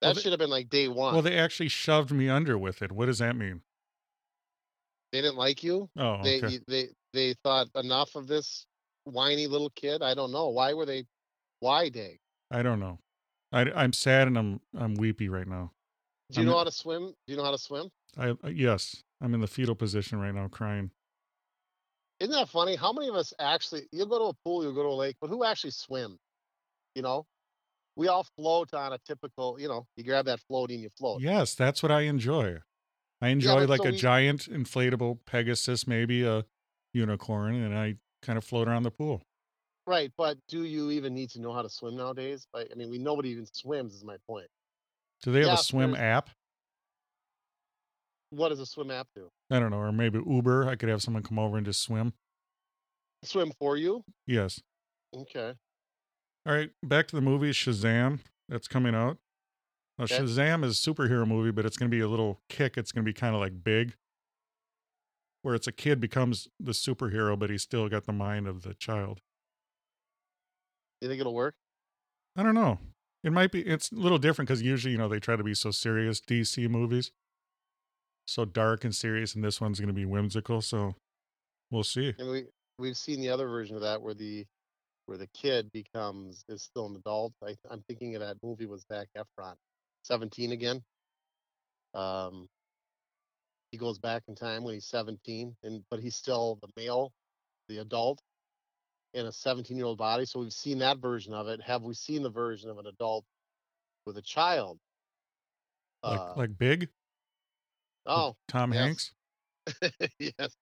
That 0.00 0.08
Well, 0.08 0.14
they- 0.14 0.20
should 0.20 0.32
have 0.32 0.40
been 0.40 0.50
like 0.50 0.68
day 0.68 0.88
one. 0.88 1.14
Well, 1.14 1.22
they 1.22 1.38
actually 1.38 1.68
shoved 1.68 2.10
me 2.10 2.28
under 2.28 2.58
with 2.58 2.82
it. 2.82 2.92
What 2.92 3.06
does 3.06 3.18
that 3.18 3.36
mean? 3.36 3.62
They 5.12 5.20
didn't 5.20 5.36
like 5.36 5.62
you. 5.62 5.88
Oh, 5.96 6.20
they 6.22 6.38
okay. 6.38 6.54
you- 6.54 6.60
they 6.66 6.88
they 7.12 7.34
thought 7.44 7.68
enough 7.74 8.14
of 8.16 8.26
this 8.26 8.66
whiny 9.04 9.46
little 9.46 9.70
kid. 9.70 10.02
I 10.02 10.14
don't 10.14 10.32
know 10.32 10.48
why 10.48 10.72
were 10.72 10.86
they. 10.86 11.04
Why, 11.60 11.88
Dag? 11.90 12.18
I 12.50 12.62
don't 12.62 12.80
know. 12.80 12.98
I, 13.52 13.70
I'm 13.74 13.92
sad 13.92 14.26
and 14.28 14.36
I'm 14.38 14.60
I'm 14.76 14.94
weepy 14.94 15.28
right 15.28 15.46
now. 15.46 15.72
Do 16.30 16.40
you 16.40 16.46
I'm- 16.46 16.52
know 16.52 16.58
how 16.58 16.64
to 16.64 16.72
swim? 16.72 17.14
Do 17.26 17.32
you 17.32 17.36
know 17.36 17.44
how 17.44 17.50
to 17.52 17.58
swim? 17.58 17.90
I 18.16 18.30
uh, 18.30 18.48
yes, 18.48 19.02
I'm 19.20 19.34
in 19.34 19.40
the 19.40 19.46
fetal 19.46 19.74
position 19.74 20.18
right 20.18 20.34
now, 20.34 20.48
crying. 20.48 20.90
Isn't 22.20 22.32
that 22.34 22.48
funny? 22.48 22.76
How 22.76 22.92
many 22.92 23.08
of 23.08 23.14
us 23.14 23.32
actually? 23.38 23.82
You'll 23.90 24.06
go 24.06 24.18
to 24.18 24.24
a 24.26 24.34
pool, 24.44 24.62
you'll 24.62 24.74
go 24.74 24.82
to 24.82 24.88
a 24.88 24.94
lake, 24.94 25.16
but 25.20 25.28
who 25.28 25.44
actually 25.44 25.72
swim? 25.72 26.18
You 26.94 27.02
know, 27.02 27.26
we 27.96 28.08
all 28.08 28.24
float 28.36 28.72
on 28.74 28.92
a 28.92 28.98
typical. 29.06 29.58
You 29.58 29.68
know, 29.68 29.86
you 29.96 30.04
grab 30.04 30.26
that 30.26 30.40
floaty 30.50 30.74
and 30.74 30.80
you 30.82 30.90
float. 30.98 31.20
Yes, 31.20 31.54
that's 31.54 31.82
what 31.82 31.90
I 31.90 32.02
enjoy. 32.02 32.58
I 33.22 33.28
enjoy 33.28 33.60
but 33.60 33.68
like 33.68 33.82
so 33.82 33.88
a 33.88 33.92
we- 33.92 33.96
giant 33.96 34.50
inflatable 34.50 35.20
Pegasus, 35.24 35.86
maybe 35.86 36.24
a 36.24 36.44
unicorn, 36.92 37.54
and 37.54 37.76
I 37.76 37.94
kind 38.20 38.36
of 38.36 38.44
float 38.44 38.68
around 38.68 38.82
the 38.82 38.90
pool. 38.90 39.22
Right, 39.86 40.12
but 40.18 40.38
do 40.48 40.64
you 40.64 40.90
even 40.90 41.14
need 41.14 41.30
to 41.30 41.40
know 41.40 41.52
how 41.52 41.62
to 41.62 41.70
swim 41.70 41.96
nowadays? 41.96 42.46
Like, 42.52 42.68
I 42.70 42.74
mean, 42.74 42.90
we 42.90 42.98
nobody 42.98 43.30
even 43.30 43.46
swims. 43.50 43.94
Is 43.94 44.04
my 44.04 44.16
point. 44.28 44.46
Do 45.22 45.32
they 45.32 45.40
have 45.40 45.58
a 45.58 45.62
swim 45.62 45.94
app? 45.94 46.30
What 48.30 48.48
does 48.48 48.60
a 48.60 48.66
swim 48.66 48.90
app 48.90 49.08
do? 49.14 49.28
I 49.50 49.58
don't 49.58 49.70
know, 49.70 49.78
or 49.78 49.92
maybe 49.92 50.20
Uber. 50.24 50.68
I 50.68 50.74
could 50.74 50.88
have 50.88 51.02
someone 51.02 51.22
come 51.22 51.38
over 51.38 51.56
and 51.56 51.66
just 51.66 51.82
swim. 51.82 52.12
Swim 53.24 53.52
for 53.58 53.76
you? 53.76 54.04
Yes. 54.26 54.60
Okay. 55.14 55.54
All 56.44 56.52
right, 56.54 56.70
back 56.82 57.06
to 57.08 57.16
the 57.16 57.22
movie 57.22 57.50
Shazam 57.50 58.20
that's 58.48 58.66
coming 58.66 58.94
out. 58.96 59.18
Now, 60.02 60.06
Okay. 60.06 60.18
Shazam 60.18 60.64
is 60.64 60.84
a 60.84 60.90
superhero 60.90 61.24
movie, 61.24 61.52
but 61.52 61.64
it's 61.64 61.76
going 61.76 61.88
to 61.88 61.96
be 61.96 62.00
a 62.00 62.08
little 62.08 62.40
kick. 62.48 62.76
It's 62.76 62.90
going 62.90 63.04
to 63.04 63.08
be 63.08 63.12
kind 63.12 63.36
of 63.36 63.40
like 63.40 63.62
Big, 63.62 63.94
where 65.42 65.54
it's 65.54 65.68
a 65.68 65.72
kid 65.72 66.00
becomes 66.00 66.48
the 66.58 66.72
superhero, 66.72 67.38
but 67.38 67.50
he's 67.50 67.62
still 67.62 67.88
got 67.88 68.04
the 68.04 68.12
mind 68.12 68.48
of 68.48 68.62
the 68.62 68.74
child. 68.74 69.20
You 71.00 71.08
think 71.08 71.20
it'll 71.20 71.34
work? 71.34 71.54
I 72.36 72.42
don't 72.42 72.56
know. 72.56 72.80
It 73.22 73.32
might 73.32 73.52
be. 73.52 73.60
It's 73.60 73.92
a 73.92 73.94
little 73.94 74.18
different 74.18 74.48
because 74.48 74.60
usually, 74.60 74.90
you 74.90 74.98
know, 74.98 75.06
they 75.08 75.20
try 75.20 75.36
to 75.36 75.44
be 75.44 75.54
so 75.54 75.70
serious. 75.70 76.20
DC 76.20 76.68
movies, 76.68 77.12
so 78.26 78.44
dark 78.44 78.82
and 78.82 78.92
serious, 78.92 79.36
and 79.36 79.44
this 79.44 79.60
one's 79.60 79.78
going 79.78 79.86
to 79.86 79.94
be 79.94 80.04
whimsical. 80.04 80.62
So 80.62 80.96
we'll 81.70 81.84
see. 81.84 82.12
And 82.18 82.28
we 82.28 82.46
we've 82.76 82.96
seen 82.96 83.20
the 83.20 83.28
other 83.28 83.46
version 83.46 83.76
of 83.76 83.82
that 83.82 84.02
where 84.02 84.14
the 84.14 84.46
where 85.06 85.18
the 85.18 85.28
kid 85.28 85.70
becomes 85.70 86.44
is 86.48 86.64
still 86.64 86.86
an 86.86 86.96
adult. 86.96 87.34
I, 87.44 87.54
I'm 87.70 87.84
thinking 87.86 88.16
of 88.16 88.22
that 88.22 88.38
movie 88.42 88.66
was 88.66 88.84
Zac 88.90 89.06
Efron, 89.16 89.54
Seventeen 90.02 90.52
again. 90.52 90.82
Um, 91.94 92.48
he 93.70 93.78
goes 93.78 93.98
back 93.98 94.22
in 94.28 94.34
time 94.34 94.64
when 94.64 94.74
he's 94.74 94.86
17, 94.86 95.56
and 95.62 95.82
but 95.90 96.00
he's 96.00 96.14
still 96.16 96.58
the 96.60 96.68
male, 96.76 97.12
the 97.68 97.78
adult, 97.78 98.20
in 99.14 99.26
a 99.26 99.32
17 99.32 99.76
year 99.76 99.86
old 99.86 99.98
body. 99.98 100.24
So 100.26 100.40
we've 100.40 100.52
seen 100.52 100.78
that 100.80 100.98
version 100.98 101.32
of 101.32 101.48
it. 101.48 101.60
Have 101.62 101.82
we 101.82 101.94
seen 101.94 102.22
the 102.22 102.30
version 102.30 102.70
of 102.70 102.78
an 102.78 102.86
adult 102.86 103.24
with 104.06 104.16
a 104.18 104.22
child? 104.22 104.78
Like 106.02 106.20
Uh, 106.20 106.34
like 106.36 106.58
Big. 106.58 106.80
with 106.80 106.90
oh 108.06 108.36
Tom 108.48 108.72
yes. 108.72 108.82
Hanks. 108.82 109.12
yes, 110.18 110.56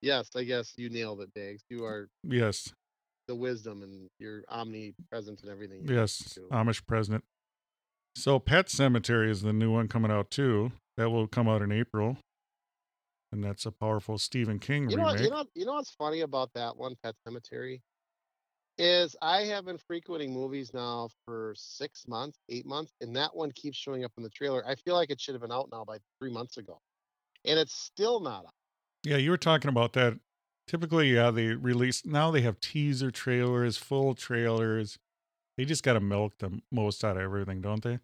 yes. 0.00 0.28
I 0.34 0.44
guess 0.44 0.72
you 0.76 0.90
nailed 0.90 1.20
it, 1.22 1.32
Diggs. 1.34 1.62
You 1.70 1.84
are 1.84 2.08
Yes, 2.24 2.74
the 3.28 3.34
wisdom 3.34 3.82
and 3.82 4.10
you're 4.18 4.42
omnipresent 4.50 5.42
in 5.42 5.48
everything. 5.48 5.86
yes. 5.88 6.34
do. 6.34 6.48
Amish 6.50 6.84
president. 6.86 7.24
So 8.14 8.38
Pet 8.38 8.66
Sematary 8.66 9.28
is 9.28 9.42
the 9.42 9.52
new 9.52 9.72
one 9.72 9.88
coming 9.88 10.10
out 10.10 10.30
too. 10.30 10.72
That 10.96 11.10
will 11.10 11.26
come 11.26 11.48
out 11.48 11.62
in 11.62 11.72
April, 11.72 12.18
and 13.32 13.42
that's 13.42 13.64
a 13.64 13.72
powerful 13.72 14.18
Stephen 14.18 14.58
King 14.58 14.90
You 14.90 14.98
know, 14.98 15.06
remake. 15.06 15.22
you 15.22 15.30
know, 15.30 15.44
you 15.54 15.64
know 15.64 15.72
what's 15.74 15.90
funny 15.90 16.20
about 16.20 16.50
that 16.54 16.76
one, 16.76 16.94
Pet 17.02 17.14
Sematary, 17.26 17.80
is 18.76 19.16
I 19.22 19.44
have 19.44 19.64
been 19.64 19.78
frequenting 19.78 20.32
movies 20.34 20.72
now 20.74 21.08
for 21.24 21.54
six 21.56 22.06
months, 22.06 22.38
eight 22.50 22.66
months, 22.66 22.92
and 23.00 23.16
that 23.16 23.34
one 23.34 23.50
keeps 23.52 23.78
showing 23.78 24.04
up 24.04 24.12
in 24.18 24.22
the 24.22 24.28
trailer. 24.28 24.62
I 24.68 24.74
feel 24.74 24.94
like 24.94 25.10
it 25.10 25.18
should 25.18 25.34
have 25.34 25.42
been 25.42 25.50
out 25.52 25.70
now 25.72 25.84
by 25.84 25.96
three 26.20 26.30
months 26.30 26.58
ago, 26.58 26.78
and 27.46 27.58
it's 27.58 27.74
still 27.74 28.20
not 28.20 28.44
out. 28.44 28.54
Yeah, 29.04 29.16
you 29.16 29.30
were 29.30 29.38
talking 29.38 29.70
about 29.70 29.94
that. 29.94 30.18
Typically, 30.68 31.14
yeah, 31.14 31.30
they 31.30 31.46
release 31.48 32.04
now 32.04 32.30
they 32.30 32.42
have 32.42 32.60
teaser 32.60 33.10
trailers, 33.10 33.78
full 33.78 34.14
trailers. 34.14 34.98
They 35.56 35.64
just 35.64 35.82
got 35.82 35.94
to 35.94 36.00
milk 36.00 36.38
the 36.38 36.60
most 36.70 37.04
out 37.04 37.16
of 37.16 37.22
everything, 37.22 37.60
don't 37.60 37.82
they? 37.82 37.98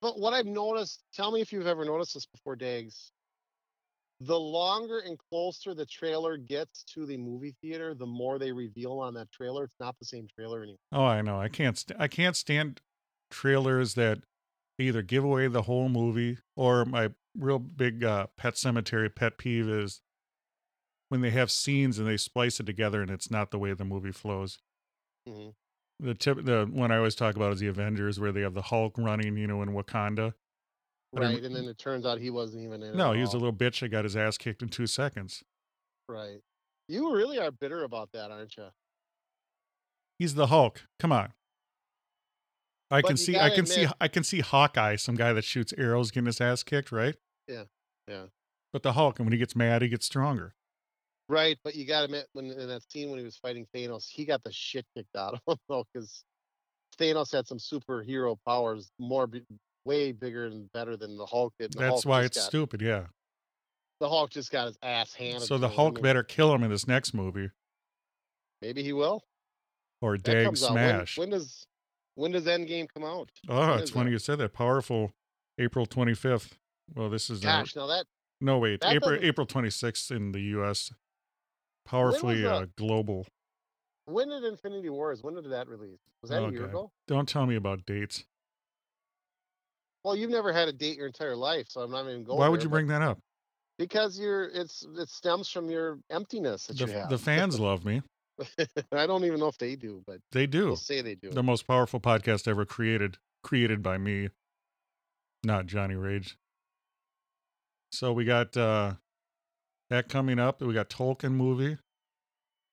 but 0.00 0.18
what 0.18 0.34
I've 0.34 0.44
noticed, 0.44 1.02
tell 1.14 1.32
me 1.32 1.40
if 1.40 1.50
you've 1.50 1.66
ever 1.66 1.84
noticed 1.84 2.12
this 2.12 2.26
before, 2.26 2.56
Dags. 2.56 3.10
The 4.20 4.38
longer 4.38 4.98
and 5.00 5.18
closer 5.18 5.74
the 5.74 5.86
trailer 5.86 6.36
gets 6.36 6.84
to 6.94 7.06
the 7.06 7.16
movie 7.16 7.54
theater, 7.62 7.94
the 7.94 8.06
more 8.06 8.38
they 8.38 8.52
reveal 8.52 9.00
on 9.00 9.14
that 9.14 9.32
trailer. 9.32 9.64
It's 9.64 9.80
not 9.80 9.98
the 9.98 10.04
same 10.04 10.28
trailer 10.28 10.62
anymore. 10.62 10.78
Oh, 10.92 11.04
I 11.04 11.22
know. 11.22 11.40
I 11.40 11.48
can't. 11.48 11.78
St- 11.78 11.98
I 11.98 12.06
can't 12.06 12.36
stand 12.36 12.82
trailers 13.30 13.94
that 13.94 14.18
either 14.78 15.02
give 15.02 15.24
away 15.24 15.48
the 15.48 15.62
whole 15.62 15.88
movie 15.88 16.38
or 16.54 16.84
my 16.84 17.10
real 17.36 17.58
big 17.58 18.04
uh, 18.04 18.26
pet 18.36 18.56
cemetery 18.58 19.08
pet 19.08 19.38
peeve 19.38 19.68
is 19.68 20.02
when 21.08 21.22
they 21.22 21.30
have 21.30 21.50
scenes 21.50 21.98
and 21.98 22.06
they 22.06 22.16
splice 22.16 22.60
it 22.60 22.66
together 22.66 23.00
and 23.02 23.10
it's 23.10 23.30
not 23.30 23.50
the 23.50 23.58
way 23.58 23.72
the 23.72 23.84
movie 23.84 24.12
flows. 24.12 24.58
hmm 25.26 25.48
The 26.00 26.14
tip, 26.14 26.44
the 26.44 26.66
one 26.70 26.90
I 26.90 26.96
always 26.96 27.14
talk 27.14 27.36
about 27.36 27.52
is 27.52 27.60
the 27.60 27.68
Avengers, 27.68 28.18
where 28.18 28.32
they 28.32 28.40
have 28.40 28.54
the 28.54 28.62
Hulk 28.62 28.94
running, 28.98 29.36
you 29.36 29.46
know, 29.46 29.62
in 29.62 29.70
Wakanda. 29.70 30.34
But 31.12 31.22
I'm- 31.22 31.34
Right, 31.34 31.44
and 31.44 31.54
then 31.54 31.64
it 31.66 31.78
turns 31.78 32.04
out 32.04 32.18
he 32.18 32.30
wasn't 32.30 32.64
even 32.64 32.82
in 32.82 32.90
it. 32.90 32.96
No, 32.96 33.12
he 33.12 33.20
was 33.20 33.32
a 33.34 33.38
little 33.38 33.52
bitch 33.52 33.80
that 33.80 33.88
got 33.90 34.04
his 34.04 34.16
ass 34.16 34.36
kicked 34.36 34.62
in 34.62 34.68
two 34.68 34.86
seconds. 34.88 35.44
Right. 36.08 36.40
You 36.88 37.14
really 37.14 37.38
are 37.38 37.50
bitter 37.52 37.84
about 37.84 38.10
that, 38.12 38.30
aren't 38.30 38.56
you? 38.56 38.66
He's 40.18 40.34
the 40.34 40.48
Hulk. 40.48 40.82
Come 40.98 41.12
on. 41.12 41.32
I 42.90 43.00
But 43.00 43.08
can 43.08 43.16
see, 43.16 43.38
I 43.38 43.50
can 43.50 43.66
see, 43.66 43.86
I 44.00 44.08
can 44.08 44.22
see 44.24 44.40
Hawkeye, 44.40 44.96
some 44.96 45.14
guy 45.14 45.32
that 45.32 45.44
shoots 45.44 45.72
arrows, 45.78 46.10
getting 46.10 46.26
his 46.26 46.40
ass 46.40 46.62
kicked, 46.62 46.92
right? 46.92 47.16
Yeah, 47.48 47.64
yeah. 48.06 48.26
But 48.72 48.82
the 48.82 48.92
Hulk, 48.92 49.18
and 49.18 49.26
when 49.26 49.32
he 49.32 49.38
gets 49.38 49.56
mad, 49.56 49.82
he 49.82 49.88
gets 49.88 50.06
stronger. 50.06 50.54
Right, 51.28 51.58
but 51.64 51.74
you 51.74 51.86
got 51.86 52.00
to 52.00 52.04
admit, 52.04 52.26
when 52.34 52.50
in 52.50 52.68
that 52.68 52.82
scene 52.90 53.08
when 53.10 53.18
he 53.18 53.24
was 53.24 53.36
fighting 53.36 53.66
Thanos, 53.74 54.06
he 54.10 54.24
got 54.26 54.42
the 54.44 54.52
shit 54.52 54.84
kicked 54.96 55.08
out 55.16 55.34
of 55.34 55.40
him 55.46 55.58
though, 55.68 55.84
because 55.92 56.22
Thanos 57.00 57.32
had 57.32 57.46
some 57.46 57.58
superhero 57.58 58.36
powers, 58.46 58.90
more, 58.98 59.28
way 59.86 60.12
bigger 60.12 60.46
and 60.46 60.70
better 60.72 60.96
than 60.96 61.16
the 61.16 61.26
Hulk 61.26 61.52
did. 61.58 61.72
the 61.72 61.78
That's 61.78 61.90
Hulk 61.90 62.04
why 62.06 62.22
it's 62.24 62.36
got- 62.38 62.46
stupid. 62.46 62.82
Yeah. 62.82 63.04
The 64.00 64.08
Hulk 64.08 64.30
just 64.30 64.50
got 64.50 64.66
his 64.66 64.76
ass 64.82 65.14
handed. 65.14 65.42
So 65.42 65.56
the 65.56 65.68
to 65.68 65.72
him. 65.72 65.76
Hulk 65.76 66.02
better 66.02 66.22
kill 66.22 66.52
him 66.54 66.62
in 66.62 66.70
this 66.70 66.86
next 66.86 67.14
movie, 67.14 67.50
Maybe 68.60 68.82
he 68.82 68.92
will. 68.92 69.22
or 70.02 70.16
That 70.18 70.24
Dag. 70.24 70.46
When, 70.46 70.56
smash. 70.56 71.16
when 71.16 71.30
does 71.30 71.64
when 72.16 72.32
does 72.32 72.44
Endgame 72.44 72.86
come 72.92 73.04
out? 73.04 73.30
oh, 73.48 73.70
when 73.70 73.78
it's 73.78 73.90
funny 73.90 74.06
that? 74.06 74.12
you 74.12 74.18
said 74.18 74.38
that. 74.38 74.52
Powerful, 74.52 75.12
April 75.58 75.86
twenty 75.86 76.12
fifth. 76.14 76.58
Well, 76.94 77.08
this 77.08 77.30
is 77.30 77.42
uh, 77.44 77.48
Gosh, 77.48 77.76
now 77.76 77.86
that 77.86 78.04
no 78.40 78.58
wait, 78.58 78.80
that 78.80 78.94
April 78.94 79.18
April 79.22 79.46
twenty 79.46 79.70
sixth 79.70 80.10
in 80.10 80.32
the 80.32 80.40
U.S. 80.40 80.92
Powerfully 81.84 82.44
uh, 82.46 82.66
global. 82.76 83.26
when 84.06 84.28
did 84.30 84.44
Infinity 84.44 84.88
Wars? 84.90 85.22
When 85.22 85.34
did 85.34 85.50
that 85.50 85.68
release? 85.68 86.00
Was 86.22 86.30
that 86.30 86.40
Oh, 86.42 86.48
a 86.48 86.52
year 86.52 86.64
ago? 86.66 86.90
Don't 87.06 87.28
tell 87.28 87.46
me 87.46 87.56
about 87.56 87.84
dates. 87.86 88.24
Well, 90.02 90.16
you've 90.16 90.30
never 90.30 90.52
had 90.52 90.68
a 90.68 90.72
date 90.72 90.96
your 90.96 91.06
entire 91.06 91.36
life, 91.36 91.66
so 91.68 91.80
I'm 91.80 91.90
not 91.90 92.04
even 92.06 92.24
going. 92.24 92.38
Why 92.38 92.48
would 92.48 92.60
there, 92.60 92.64
you 92.66 92.70
bring 92.70 92.86
that 92.88 93.02
up? 93.02 93.18
Because 93.78 94.18
you're 94.18 94.44
it's 94.44 94.86
it 94.96 95.08
stems 95.08 95.48
from 95.48 95.70
your 95.70 95.98
emptiness 96.10 96.66
that 96.66 96.76
The, 96.78 96.86
you 96.86 96.92
have. 96.92 97.08
the 97.08 97.18
fans 97.18 97.58
love 97.58 97.84
me. 97.84 98.02
I 98.92 99.06
don't 99.06 99.24
even 99.24 99.40
know 99.40 99.48
if 99.48 99.58
they 99.58 99.76
do, 99.76 100.02
but 100.06 100.18
They 100.32 100.46
do. 100.46 100.76
say 100.76 101.00
they 101.02 101.14
do. 101.14 101.30
the 101.30 101.42
most 101.42 101.66
powerful 101.66 102.00
podcast 102.00 102.48
ever 102.48 102.64
created 102.64 103.18
created 103.42 103.82
by 103.82 103.98
me 103.98 104.30
not 105.44 105.66
johnny 105.66 105.94
rage 105.94 106.38
so 107.92 108.10
we 108.12 108.24
got 108.24 108.56
uh 108.56 108.94
that 109.90 110.08
coming 110.08 110.38
up 110.38 110.60
we 110.60 110.72
got 110.74 110.88
tolkien 110.88 111.32
movie 111.32 111.78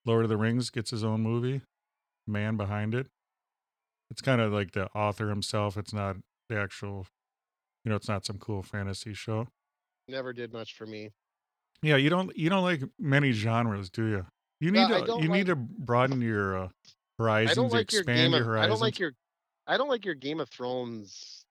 lord 0.06 0.24
of 0.24 0.30
the 0.30 0.38
rings 0.38 0.70
gets 0.70 0.92
his 0.92 1.04
own 1.04 1.22
movie 1.22 1.62
man 2.28 2.58
behind 2.58 2.94
it 2.96 3.08
it's 4.10 4.22
kind 4.22 4.42
of 4.42 4.52
like 4.52 4.72
the 4.72 4.88
author 4.94 5.30
himself 5.30 5.78
it's 5.78 5.94
not 5.94 6.16
the 6.50 6.58
actual 6.58 7.06
you 7.84 7.90
know 7.90 7.96
it's 7.96 8.08
not 8.10 8.26
some 8.26 8.38
cool 8.38 8.62
fantasy 8.64 9.14
show 9.14 9.48
Never 10.08 10.34
did 10.34 10.52
much 10.52 10.74
for 10.76 10.86
me. 10.86 11.12
yeah 11.82 11.96
you 11.96 12.10
don't 12.10 12.36
you 12.38 12.50
don't 12.50 12.64
like 12.64 12.82
many 13.00 13.32
genres 13.32 13.90
do 13.90 14.06
you 14.08 14.26
you 14.60 14.72
need 14.72 14.82
I 14.92 15.02
to 15.02 15.06
you 15.06 15.14
like- 15.14 15.30
need 15.30 15.46
to 15.48 15.56
broaden 15.56 16.22
your 16.22 16.58
uh, 16.58 16.66
I 16.66 16.70
horizons 17.24 17.56
don't 17.56 17.72
like 17.72 17.92
your 17.92 18.02
expand 18.02 18.18
game. 18.18 18.32
your 18.34 18.42
Of, 18.42 18.48
I 18.48 18.50
horizons 18.52 18.72
don't 18.74 18.82
like 18.82 19.00
your. 19.00 19.12
I 19.68 19.78
don't 19.78 19.90
like 19.90 20.06
your 20.06 20.16
Game 20.16 20.40
of 20.40 20.50
Thrones 20.50 21.46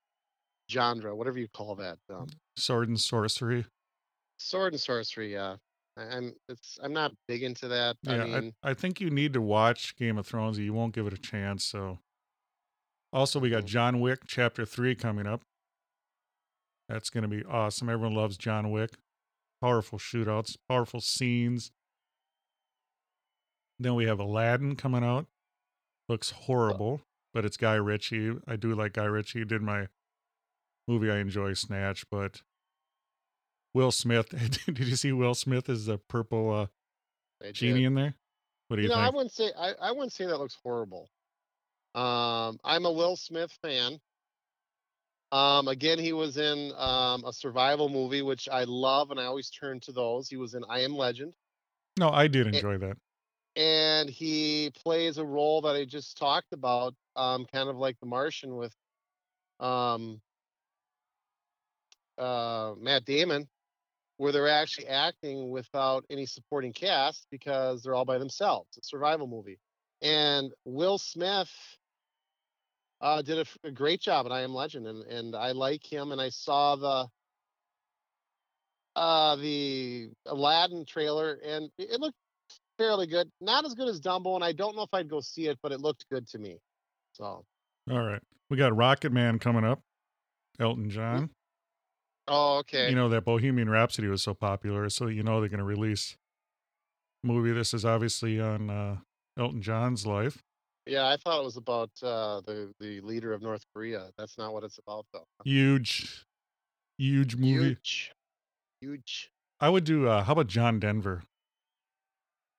genre, 0.70 1.14
whatever 1.14 1.38
you 1.38 1.46
call 1.48 1.74
that. 1.76 1.98
Um, 2.12 2.26
sword 2.56 2.88
and 2.88 3.00
sorcery 3.00 3.66
sword 4.40 4.72
and 4.72 4.80
sorcery. 4.80 5.32
Yeah, 5.32 5.56
I, 5.96 6.02
I'm. 6.02 6.34
It's. 6.48 6.78
I'm 6.82 6.92
not 6.92 7.12
big 7.28 7.42
into 7.42 7.68
that. 7.68 7.96
Yeah, 8.02 8.12
I 8.12 8.22
I, 8.22 8.40
mean, 8.40 8.54
I, 8.62 8.74
think 8.74 9.00
you 9.00 9.10
need 9.10 9.32
to 9.34 9.40
watch 9.40 9.96
Game 9.96 10.18
of 10.18 10.26
Thrones. 10.26 10.58
You 10.58 10.72
won't 10.72 10.94
give 10.94 11.06
it 11.06 11.12
a 11.12 11.18
chance. 11.18 11.64
So, 11.64 11.98
also 13.12 13.38
we 13.38 13.50
got 13.50 13.64
Mhm. 13.64 13.68
John 13.68 14.00
Wick 14.00 14.20
Chapter 14.26 14.64
Three 14.64 14.94
coming 14.94 15.26
up. 15.26 15.42
That's 16.88 17.10
going 17.10 17.22
to 17.22 17.28
be 17.28 17.44
awesome. 17.44 17.88
Everyone 17.88 18.16
loves 18.16 18.36
John 18.36 18.70
Wick. 18.70 18.98
Powerful 19.60 19.98
shootouts, 19.98 20.56
powerful 20.68 21.00
scenes. 21.00 21.70
Then 23.78 23.94
we 23.94 24.06
have 24.06 24.18
Aladdin 24.18 24.74
coming 24.74 25.04
out. 25.04 25.26
Looks 26.08 26.30
horrible, 26.30 27.02
but 27.32 27.44
it's 27.44 27.56
Guy 27.56 27.74
Ritchie. 27.74 28.38
I 28.46 28.56
do 28.56 28.74
like 28.74 28.94
Guy 28.94 29.04
Ritchie. 29.04 29.40
He 29.40 29.44
did 29.44 29.62
my 29.62 29.88
movie 30.88 31.10
I 31.10 31.18
enjoy, 31.18 31.52
Snatch, 31.52 32.04
but 32.10 32.42
Will 33.74 33.90
Smith. 33.92 34.28
did 34.66 34.78
you 34.80 34.96
see 34.96 35.12
Will 35.12 35.34
Smith 35.34 35.68
as 35.68 35.86
the 35.86 35.98
purple 35.98 36.68
uh, 37.42 37.50
genie 37.52 37.84
in 37.84 37.94
there? 37.94 38.14
What 38.68 38.76
do 38.76 38.82
you, 38.82 38.88
you 38.88 38.94
know, 38.94 39.00
I 39.00 39.10
wouldn't 39.10 39.32
say. 39.32 39.50
I, 39.58 39.72
I 39.80 39.92
wouldn't 39.92 40.12
say 40.12 40.26
that 40.26 40.38
looks 40.38 40.56
horrible. 40.62 41.08
Um, 41.94 42.58
I'm 42.64 42.84
a 42.84 42.92
Will 42.92 43.16
Smith 43.16 43.52
fan. 43.62 43.98
Um, 45.32 45.68
again, 45.68 45.98
he 45.98 46.12
was 46.12 46.36
in 46.36 46.72
um, 46.76 47.24
a 47.24 47.32
survival 47.32 47.88
movie, 47.88 48.22
which 48.22 48.48
I 48.48 48.64
love, 48.64 49.10
and 49.10 49.20
I 49.20 49.24
always 49.24 49.50
turn 49.50 49.80
to 49.80 49.92
those. 49.92 50.28
He 50.28 50.36
was 50.36 50.54
in 50.54 50.64
I 50.68 50.80
Am 50.80 50.96
Legend. 50.96 51.34
No, 51.98 52.10
I 52.10 52.26
did 52.28 52.46
enjoy 52.48 52.78
that. 52.78 52.96
and 53.56 54.08
he 54.08 54.70
plays 54.82 55.18
a 55.18 55.24
role 55.24 55.60
that 55.62 55.76
I 55.76 55.84
just 55.84 56.16
talked 56.16 56.52
about, 56.52 56.94
um, 57.16 57.46
kind 57.52 57.68
of 57.68 57.76
like 57.76 57.98
The 58.00 58.06
Martian 58.06 58.56
with 58.56 58.74
um, 59.58 60.20
uh, 62.18 62.74
Matt 62.78 63.04
Damon, 63.04 63.48
where 64.20 64.32
they're 64.32 64.48
actually 64.48 64.86
acting 64.86 65.48
without 65.48 66.04
any 66.10 66.26
supporting 66.26 66.74
cast 66.74 67.26
because 67.30 67.82
they're 67.82 67.94
all 67.94 68.04
by 68.04 68.18
themselves. 68.18 68.68
It's 68.76 68.86
a 68.86 68.90
survival 68.90 69.26
movie, 69.26 69.58
and 70.02 70.52
Will 70.66 70.98
Smith 70.98 71.50
uh, 73.00 73.22
did 73.22 73.48
a 73.64 73.70
great 73.70 74.02
job 74.02 74.26
in 74.26 74.32
I 74.32 74.42
Am 74.42 74.52
Legend, 74.52 74.86
and 74.86 75.04
and 75.04 75.34
I 75.34 75.52
like 75.52 75.90
him. 75.90 76.12
And 76.12 76.20
I 76.20 76.28
saw 76.28 76.76
the 76.76 77.08
uh 78.94 79.36
the 79.36 80.10
Aladdin 80.26 80.84
trailer, 80.84 81.38
and 81.42 81.70
it 81.78 81.92
it 81.92 82.00
looked 82.00 82.18
fairly 82.76 83.06
good. 83.06 83.30
Not 83.40 83.64
as 83.64 83.72
good 83.72 83.88
as 83.88 84.02
Dumbo, 84.02 84.34
and 84.34 84.44
I 84.44 84.52
don't 84.52 84.76
know 84.76 84.82
if 84.82 84.92
I'd 84.92 85.08
go 85.08 85.20
see 85.20 85.46
it, 85.46 85.58
but 85.62 85.72
it 85.72 85.80
looked 85.80 86.04
good 86.10 86.28
to 86.28 86.38
me. 86.38 86.58
So, 87.14 87.46
All 87.90 88.04
right. 88.04 88.20
We 88.50 88.58
got 88.58 88.72
Rocketman 88.72 89.40
coming 89.40 89.64
up. 89.64 89.80
Elton 90.58 90.90
John. 90.90 91.30
Oh, 92.30 92.58
okay. 92.60 92.88
You 92.88 92.94
know 92.96 93.08
that 93.10 93.24
Bohemian 93.26 93.68
Rhapsody 93.68 94.08
was 94.08 94.22
so 94.22 94.32
popular, 94.32 94.88
so 94.88 95.08
you 95.08 95.22
know 95.22 95.40
they're 95.40 95.50
going 95.50 95.58
to 95.58 95.64
release 95.64 96.16
a 97.22 97.26
movie. 97.26 97.52
This 97.52 97.74
is 97.74 97.84
obviously 97.84 98.40
on 98.40 98.70
uh, 98.70 98.96
Elton 99.38 99.60
John's 99.60 100.06
life. 100.06 100.42
yeah, 100.86 101.06
I 101.08 101.16
thought 101.18 101.40
it 101.40 101.44
was 101.44 101.56
about 101.58 101.90
uh, 102.02 102.40
the 102.46 102.72
the 102.80 103.00
leader 103.02 103.32
of 103.34 103.42
North 103.42 103.64
Korea. 103.74 104.08
That's 104.16 104.38
not 104.38 104.52
what 104.54 104.64
it's 104.64 104.78
about, 104.78 105.04
though. 105.12 105.26
Huge, 105.44 106.24
huge 106.96 107.36
movie. 107.36 107.68
Huge, 107.68 108.12
huge. 108.80 109.30
I 109.60 109.68
would 109.68 109.84
do. 109.84 110.08
Uh, 110.08 110.24
how 110.24 110.32
about 110.32 110.46
John 110.46 110.80
Denver? 110.80 111.24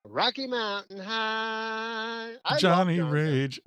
Rocky 0.04 0.46
Mountain 0.48 0.98
High. 0.98 2.34
I 2.44 2.58
Johnny 2.58 2.96
John 2.98 3.10
Rage. 3.10 3.60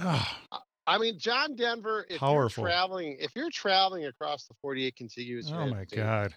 Ah, 0.00 0.40
I 0.86 0.98
mean, 0.98 1.18
John 1.18 1.54
Denver. 1.54 2.06
If 2.10 2.18
Powerful. 2.18 2.62
you're 2.62 2.70
traveling, 2.70 3.16
if 3.20 3.34
you're 3.36 3.50
traveling 3.50 4.06
across 4.06 4.46
the 4.46 4.54
48 4.62 4.96
contiguous 4.96 5.50
oh 5.52 5.66
my 5.66 5.84
States, 5.84 5.94
God. 5.94 6.34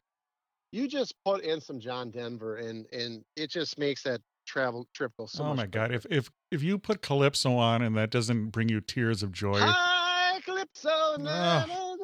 you 0.71 0.87
just 0.87 1.13
put 1.25 1.43
in 1.43 1.59
some 1.61 1.79
John 1.79 2.11
Denver, 2.11 2.57
and 2.57 2.85
and 2.91 3.23
it 3.35 3.49
just 3.49 3.77
makes 3.79 4.03
that 4.03 4.21
travel 4.45 4.87
trip 4.93 5.11
go 5.17 5.25
so 5.25 5.43
oh 5.43 5.53
my 5.53 5.65
God. 5.65 5.91
If 5.91 6.05
if 6.09 6.29
if 6.51 6.61
you 6.61 6.77
put 6.77 7.01
Calypso 7.01 7.55
on 7.57 7.81
and 7.81 7.95
that 7.97 8.11
doesn't 8.11 8.49
bring 8.49 8.69
you 8.69 8.81
tears 8.81 9.23
of 9.23 9.31
joy, 9.31 9.59
Hi, 9.59 10.39
Calypso. 10.41 11.17
na, 11.17 11.65
na, 11.65 11.95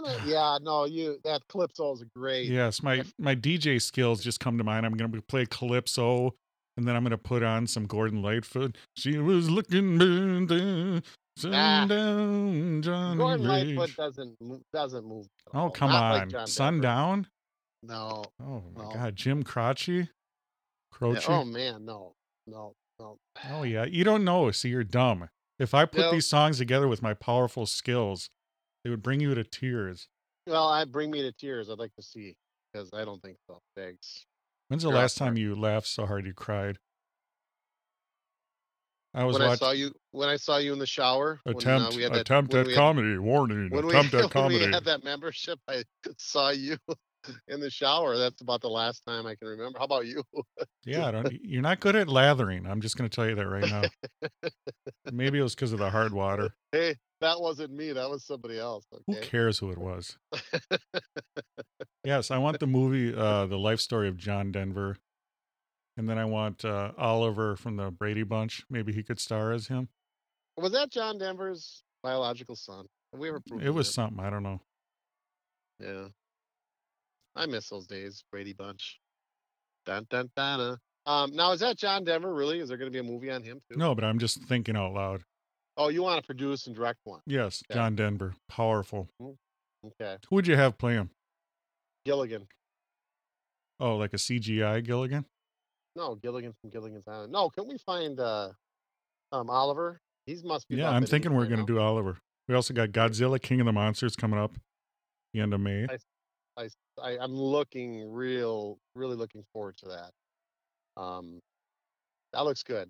na. 0.00 0.10
Yeah, 0.26 0.58
no, 0.60 0.84
you 0.84 1.18
that 1.24 1.42
Calypso 1.48 1.94
is 1.94 2.04
great. 2.14 2.48
Yes, 2.50 2.82
my 2.82 3.04
my 3.18 3.34
DJ 3.34 3.80
skills 3.80 4.22
just 4.22 4.40
come 4.40 4.58
to 4.58 4.64
mind. 4.64 4.84
I'm 4.84 4.94
gonna 4.94 5.22
play 5.22 5.46
calypso, 5.46 6.34
and 6.76 6.86
then 6.86 6.94
I'm 6.96 7.02
gonna 7.02 7.16
put 7.18 7.42
on 7.42 7.66
some 7.66 7.86
Gordon 7.86 8.22
Lightfoot. 8.22 8.76
She 8.94 9.16
was 9.18 9.48
looking 9.48 11.02
down, 11.42 11.88
sundown, 11.88 12.82
Johnny 12.82 13.18
Gordon. 13.18 13.46
Lightfoot 13.46 13.96
doesn't 13.96 14.36
doesn't 14.72 15.06
move. 15.06 15.26
Oh 15.54 15.70
come 15.70 15.90
Not 15.90 16.02
on, 16.14 16.20
John 16.20 16.30
Denver. 16.30 16.46
sundown. 16.50 17.26
No. 17.82 18.24
Oh 18.42 18.62
my 18.74 18.84
No. 18.84 18.90
God, 18.90 19.16
Jim 19.16 19.42
Croce, 19.42 19.92
Yeah, 19.92 20.04
Croce. 20.92 21.24
oh 21.28 21.44
man, 21.44 21.84
no, 21.84 22.14
no, 22.46 22.74
no. 22.98 23.16
Oh 23.50 23.62
yeah, 23.62 23.84
you 23.84 24.04
don't 24.04 24.24
know. 24.24 24.50
See, 24.50 24.68
you're 24.70 24.84
dumb. 24.84 25.28
If 25.58 25.74
I 25.74 25.84
put 25.84 26.00
No. 26.00 26.10
these 26.12 26.26
songs 26.28 26.58
together 26.58 26.88
with 26.88 27.02
my 27.02 27.14
powerful 27.14 27.66
skills, 27.66 28.30
They 28.84 28.90
would 28.90 29.02
bring 29.02 29.20
you 29.20 29.34
to 29.34 29.42
tears. 29.44 30.08
Well, 30.46 30.68
I 30.68 30.84
bring 30.84 31.10
me 31.10 31.20
to 31.22 31.32
tears. 31.32 31.68
I'd 31.68 31.78
like 31.78 31.94
to 31.96 32.02
see 32.02 32.36
because 32.72 32.88
I 32.94 33.04
don't 33.04 33.20
think 33.20 33.36
so. 33.46 33.60
Thanks. 33.76 34.24
When's 34.68 34.82
the 34.84 34.88
You're 34.90 34.98
last 34.98 35.16
time 35.18 35.36
you 35.36 35.54
laughed 35.56 35.88
so 35.88 36.06
hard 36.06 36.26
you 36.26 36.32
cried? 36.32 36.78
I 39.14 39.24
was 39.24 39.38
When 39.38 39.48
I 39.48 39.54
saw 39.54 39.70
you, 39.72 39.92
when 40.10 40.28
I 40.28 40.36
saw 40.36 40.58
you 40.58 40.72
in 40.72 40.78
the 40.78 40.86
shower, 40.86 41.40
when, 41.44 41.54
uh, 41.54 41.58
attempt 41.58 41.96
we 41.96 42.02
had 42.02 42.12
that, 42.12 42.20
attempt 42.20 42.54
at 42.54 42.66
we 42.66 42.72
had- 42.72 42.78
comedy 42.78 43.18
warning 43.18 43.70
when 43.70 43.86
we, 43.86 43.92
attempt 43.94 44.14
at 44.14 44.20
when 44.22 44.28
comedy. 44.30 44.66
we 44.66 44.72
had 44.72 44.84
that 44.84 45.02
membership, 45.04 45.58
I 45.68 45.82
saw 46.18 46.50
you 46.50 46.76
in 47.48 47.60
the 47.60 47.70
shower. 47.70 48.16
That's 48.18 48.40
about 48.42 48.60
the 48.60 48.68
last 48.68 49.02
time 49.06 49.26
I 49.26 49.34
can 49.34 49.48
remember. 49.48 49.78
How 49.78 49.86
about 49.86 50.06
you? 50.06 50.22
Yeah, 50.84 51.08
I 51.08 51.10
don't, 51.10 51.32
you're 51.42 51.62
not 51.62 51.80
good 51.80 51.96
at 51.96 52.08
lathering. 52.08 52.66
I'm 52.66 52.80
just 52.80 52.96
going 52.96 53.08
to 53.08 53.14
tell 53.14 53.26
you 53.28 53.34
that 53.34 53.46
right 53.46 53.68
now. 53.70 53.82
Maybe 55.10 55.38
it 55.38 55.42
was 55.42 55.54
because 55.54 55.72
of 55.72 55.78
the 55.78 55.90
hard 55.90 56.12
water. 56.12 56.50
hey, 56.72 56.96
that 57.20 57.40
wasn't 57.40 57.72
me. 57.72 57.92
That 57.92 58.08
was 58.10 58.24
somebody 58.24 58.58
else. 58.58 58.84
Who 59.06 59.16
cares 59.20 59.58
who 59.58 59.70
it 59.70 59.78
was? 59.78 60.16
yes, 62.04 62.30
I 62.30 62.38
want 62.38 62.60
the 62.60 62.66
movie, 62.66 63.14
uh, 63.14 63.46
the 63.46 63.58
life 63.58 63.80
story 63.80 64.08
of 64.08 64.16
John 64.16 64.52
Denver, 64.52 64.96
and 65.98 66.08
then 66.08 66.16
I 66.16 66.24
want 66.24 66.64
uh, 66.64 66.92
Oliver 66.96 67.56
from 67.56 67.76
the 67.76 67.90
Brady 67.90 68.22
Bunch. 68.22 68.64
Maybe 68.70 68.92
he 68.92 69.02
could 69.02 69.18
star 69.20 69.52
as 69.52 69.66
him. 69.66 69.88
Was 70.56 70.72
that 70.72 70.90
John 70.90 71.18
Denver's 71.18 71.82
biological 72.02 72.54
son? 72.56 72.86
Have 73.12 73.20
we 73.20 73.28
ever 73.28 73.40
proved 73.46 73.64
It 73.64 73.70
was 73.70 73.92
something 73.92 74.24
I 74.24 74.30
don't 74.30 74.44
know. 74.44 74.60
Yeah. 75.80 76.06
I 77.34 77.46
miss 77.46 77.68
those 77.68 77.86
days, 77.86 78.24
Brady 78.30 78.52
Bunch. 78.52 79.00
Dun 79.86 80.06
dun 80.08 80.30
dun. 80.36 80.60
uh. 80.60 80.76
Um, 81.10 81.34
now 81.34 81.52
is 81.52 81.60
that 81.60 81.76
John 81.76 82.04
Denver? 82.04 82.32
Really? 82.32 82.60
Is 82.60 82.68
there 82.68 82.78
going 82.78 82.90
to 82.90 82.92
be 82.92 83.06
a 83.06 83.10
movie 83.10 83.30
on 83.30 83.42
him 83.42 83.60
too? 83.70 83.78
No, 83.78 83.94
but 83.94 84.04
I'm 84.04 84.18
just 84.18 84.42
thinking 84.44 84.76
out 84.76 84.92
loud. 84.92 85.22
Oh, 85.76 85.88
you 85.88 86.02
want 86.02 86.20
to 86.22 86.26
produce 86.26 86.66
and 86.66 86.76
direct 86.76 86.98
one? 87.04 87.20
Yes, 87.26 87.62
Yeah. 87.70 87.76
John 87.76 87.96
Denver, 87.96 88.34
powerful. 88.48 89.08
Okay. 89.20 90.16
Who 90.28 90.36
would 90.36 90.46
you 90.46 90.56
have 90.56 90.76
play 90.76 90.94
him? 90.94 91.10
Gilligan. 92.04 92.46
Oh, 93.80 93.96
like 93.96 94.12
a 94.12 94.16
CGI 94.16 94.84
Gilligan? 94.84 95.24
No, 95.98 96.14
Gilligan 96.14 96.54
from 96.60 96.70
Gilligan's 96.70 97.08
Island. 97.08 97.32
No, 97.32 97.50
can 97.50 97.66
we 97.66 97.76
find 97.76 98.20
uh, 98.20 98.50
um, 99.32 99.50
Oliver? 99.50 100.00
He's 100.26 100.44
must 100.44 100.68
be. 100.68 100.76
Yeah, 100.76 100.90
I'm 100.90 101.04
thinking 101.04 101.34
we're 101.34 101.42
right 101.42 101.50
now. 101.50 101.56
to 101.56 101.66
do 101.66 101.80
Oliver. 101.80 102.18
We 102.46 102.54
also 102.54 102.72
got 102.72 102.90
Godzilla, 102.90 103.42
King 103.42 103.60
of 103.60 103.66
the 103.66 103.72
Monsters 103.72 104.14
coming 104.14 104.38
up 104.38 104.52
the 105.34 105.40
end 105.40 105.52
of 105.52 105.60
May. 105.60 105.86
I, 106.56 106.68
I 107.02 107.18
I'm 107.18 107.34
looking 107.34 108.10
real, 108.10 108.78
really 108.94 109.16
looking 109.16 109.44
forward 109.52 109.76
to 109.78 109.86
that. 109.88 111.02
Um, 111.02 111.40
that 112.32 112.44
looks 112.44 112.62
good. 112.62 112.88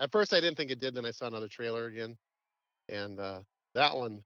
At 0.00 0.10
first, 0.10 0.34
I 0.34 0.40
didn't 0.40 0.56
think 0.56 0.72
it 0.72 0.80
did. 0.80 0.94
Then 0.96 1.06
I 1.06 1.12
saw 1.12 1.28
another 1.28 1.48
trailer 1.48 1.86
again, 1.86 2.16
and 2.88 3.20
uh, 3.20 3.40
that 3.76 3.96
one, 3.96 4.24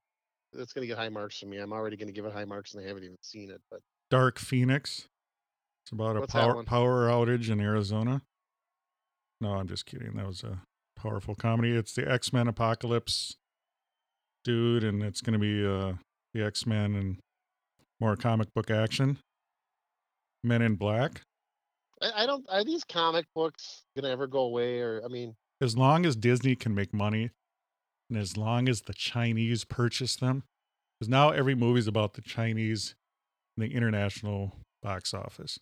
that's 0.54 0.72
going 0.72 0.82
to 0.82 0.88
get 0.88 0.96
high 0.96 1.10
marks 1.10 1.38
from 1.38 1.50
me. 1.50 1.58
I'm 1.58 1.74
already 1.74 1.98
going 1.98 2.08
to 2.08 2.14
give 2.14 2.24
it 2.24 2.32
high 2.32 2.46
marks, 2.46 2.72
and 2.72 2.82
I 2.82 2.88
haven't 2.88 3.04
even 3.04 3.18
seen 3.20 3.50
it. 3.50 3.60
But 3.70 3.80
Dark 4.10 4.38
Phoenix. 4.38 5.08
It's 5.88 5.92
about 5.94 6.16
a 6.18 6.20
What's 6.20 6.34
power 6.34 6.62
power 6.64 7.08
outage 7.08 7.48
in 7.48 7.60
Arizona. 7.60 8.20
No, 9.40 9.54
I'm 9.54 9.66
just 9.66 9.86
kidding. 9.86 10.16
That 10.16 10.26
was 10.26 10.44
a 10.44 10.60
powerful 10.94 11.34
comedy. 11.34 11.70
It's 11.70 11.94
the 11.94 12.06
X 12.06 12.30
Men 12.30 12.46
Apocalypse 12.46 13.36
dude, 14.44 14.84
and 14.84 15.02
it's 15.02 15.22
going 15.22 15.32
to 15.32 15.38
be 15.38 15.66
uh, 15.66 15.94
the 16.34 16.44
X 16.44 16.66
Men 16.66 16.94
and 16.94 17.16
more 18.00 18.16
comic 18.16 18.52
book 18.52 18.70
action. 18.70 19.16
Men 20.44 20.60
in 20.60 20.74
Black. 20.74 21.22
I, 22.02 22.24
I 22.24 22.26
don't. 22.26 22.44
Are 22.50 22.64
these 22.64 22.84
comic 22.84 23.24
books 23.34 23.84
going 23.96 24.04
to 24.04 24.10
ever 24.10 24.26
go 24.26 24.40
away? 24.40 24.80
Or 24.80 25.00
I 25.02 25.08
mean, 25.08 25.36
As 25.62 25.74
long 25.74 26.04
as 26.04 26.16
Disney 26.16 26.54
can 26.54 26.74
make 26.74 26.92
money, 26.92 27.30
and 28.10 28.18
as 28.18 28.36
long 28.36 28.68
as 28.68 28.82
the 28.82 28.92
Chinese 28.92 29.64
purchase 29.64 30.16
them, 30.16 30.42
because 31.00 31.08
now 31.08 31.30
every 31.30 31.54
movie's 31.54 31.86
about 31.86 32.12
the 32.12 32.20
Chinese, 32.20 32.94
and 33.56 33.66
the 33.66 33.74
international 33.74 34.52
box 34.82 35.14
office. 35.14 35.58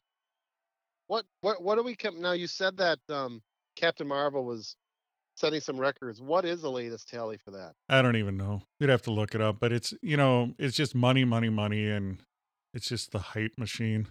What 1.09 1.25
what 1.41 1.63
what 1.63 1.77
do 1.77 1.83
we 1.83 1.95
come 1.95 2.21
now? 2.21 2.33
You 2.33 2.47
said 2.47 2.77
that 2.79 2.99
um, 3.09 3.43
Captain 3.77 4.07
Marvel 4.07 4.45
was 4.45 4.77
setting 5.37 5.61
some 5.61 5.79
records. 5.79 6.21
What 6.21 6.45
is 6.45 6.63
the 6.63 6.71
latest 6.71 7.09
tally 7.09 7.37
for 7.37 7.51
that? 7.53 7.73
I 7.89 8.03
don't 8.03 8.17
even 8.17 8.37
know. 8.37 8.63
You'd 8.81 8.91
have 8.91 9.03
to 9.03 9.11
look 9.11 9.35
it 9.35 9.41
up, 9.41 9.59
but 9.61 9.73
it's 9.73 9.95
you 10.03 10.17
know, 10.17 10.55
it's 10.59 10.77
just 10.77 10.95
money, 10.95 11.25
money, 11.25 11.49
money, 11.49 11.89
and 11.89 12.19
it's 12.75 12.89
just 12.89 13.13
the 13.13 13.19
hype 13.19 13.53
machine. 13.59 14.09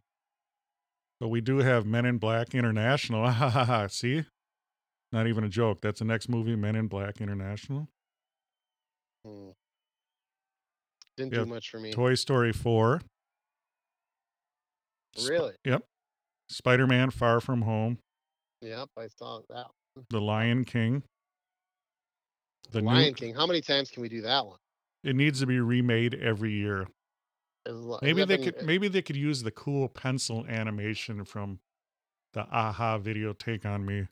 But 1.19 1.29
we 1.29 1.41
do 1.41 1.59
have 1.59 1.85
Men 1.85 2.05
in 2.05 2.17
Black 2.17 2.53
International. 2.53 3.29
Ha, 3.31 3.49
ha, 3.49 3.65
ha. 3.65 3.87
See, 3.87 4.25
not 5.11 5.27
even 5.27 5.43
a 5.43 5.49
joke. 5.49 5.81
That's 5.81 5.99
the 5.99 6.05
next 6.05 6.29
movie, 6.29 6.55
Men 6.55 6.75
in 6.75 6.87
Black 6.87 7.21
International. 7.21 7.87
Hmm. 9.25 9.49
Didn't 11.17 11.33
do 11.33 11.45
much 11.45 11.69
for 11.69 11.79
me. 11.79 11.91
Toy 11.91 12.15
Story 12.15 12.51
Four. 12.51 13.01
Sp- 15.15 15.29
Really? 15.29 15.53
Yep. 15.63 15.83
Spider 16.49 16.87
Man 16.87 17.09
Far 17.09 17.41
From 17.41 17.61
Home. 17.63 17.97
Yep, 18.61 18.89
I 18.97 19.07
saw 19.07 19.41
that. 19.49 19.67
The 20.09 20.21
Lion 20.21 20.63
King. 20.65 21.03
The 22.71 22.81
Lion 22.81 23.13
King. 23.13 23.35
How 23.35 23.45
many 23.45 23.61
times 23.61 23.89
can 23.89 24.01
we 24.01 24.09
do 24.09 24.21
that 24.21 24.45
one? 24.45 24.57
It 25.03 25.15
needs 25.15 25.39
to 25.41 25.45
be 25.45 25.59
remade 25.59 26.15
every 26.15 26.53
year. 26.53 26.87
Maybe 28.01 28.25
they 28.25 28.37
that 28.37 28.57
could. 28.57 28.65
Maybe 28.65 28.87
they 28.87 29.01
could 29.01 29.15
use 29.15 29.43
the 29.43 29.51
cool 29.51 29.87
pencil 29.87 30.45
animation 30.47 31.25
from 31.25 31.59
the 32.33 32.41
Aha 32.51 32.97
video. 32.97 33.33
Take 33.33 33.65
on 33.65 33.85
me. 33.85 34.07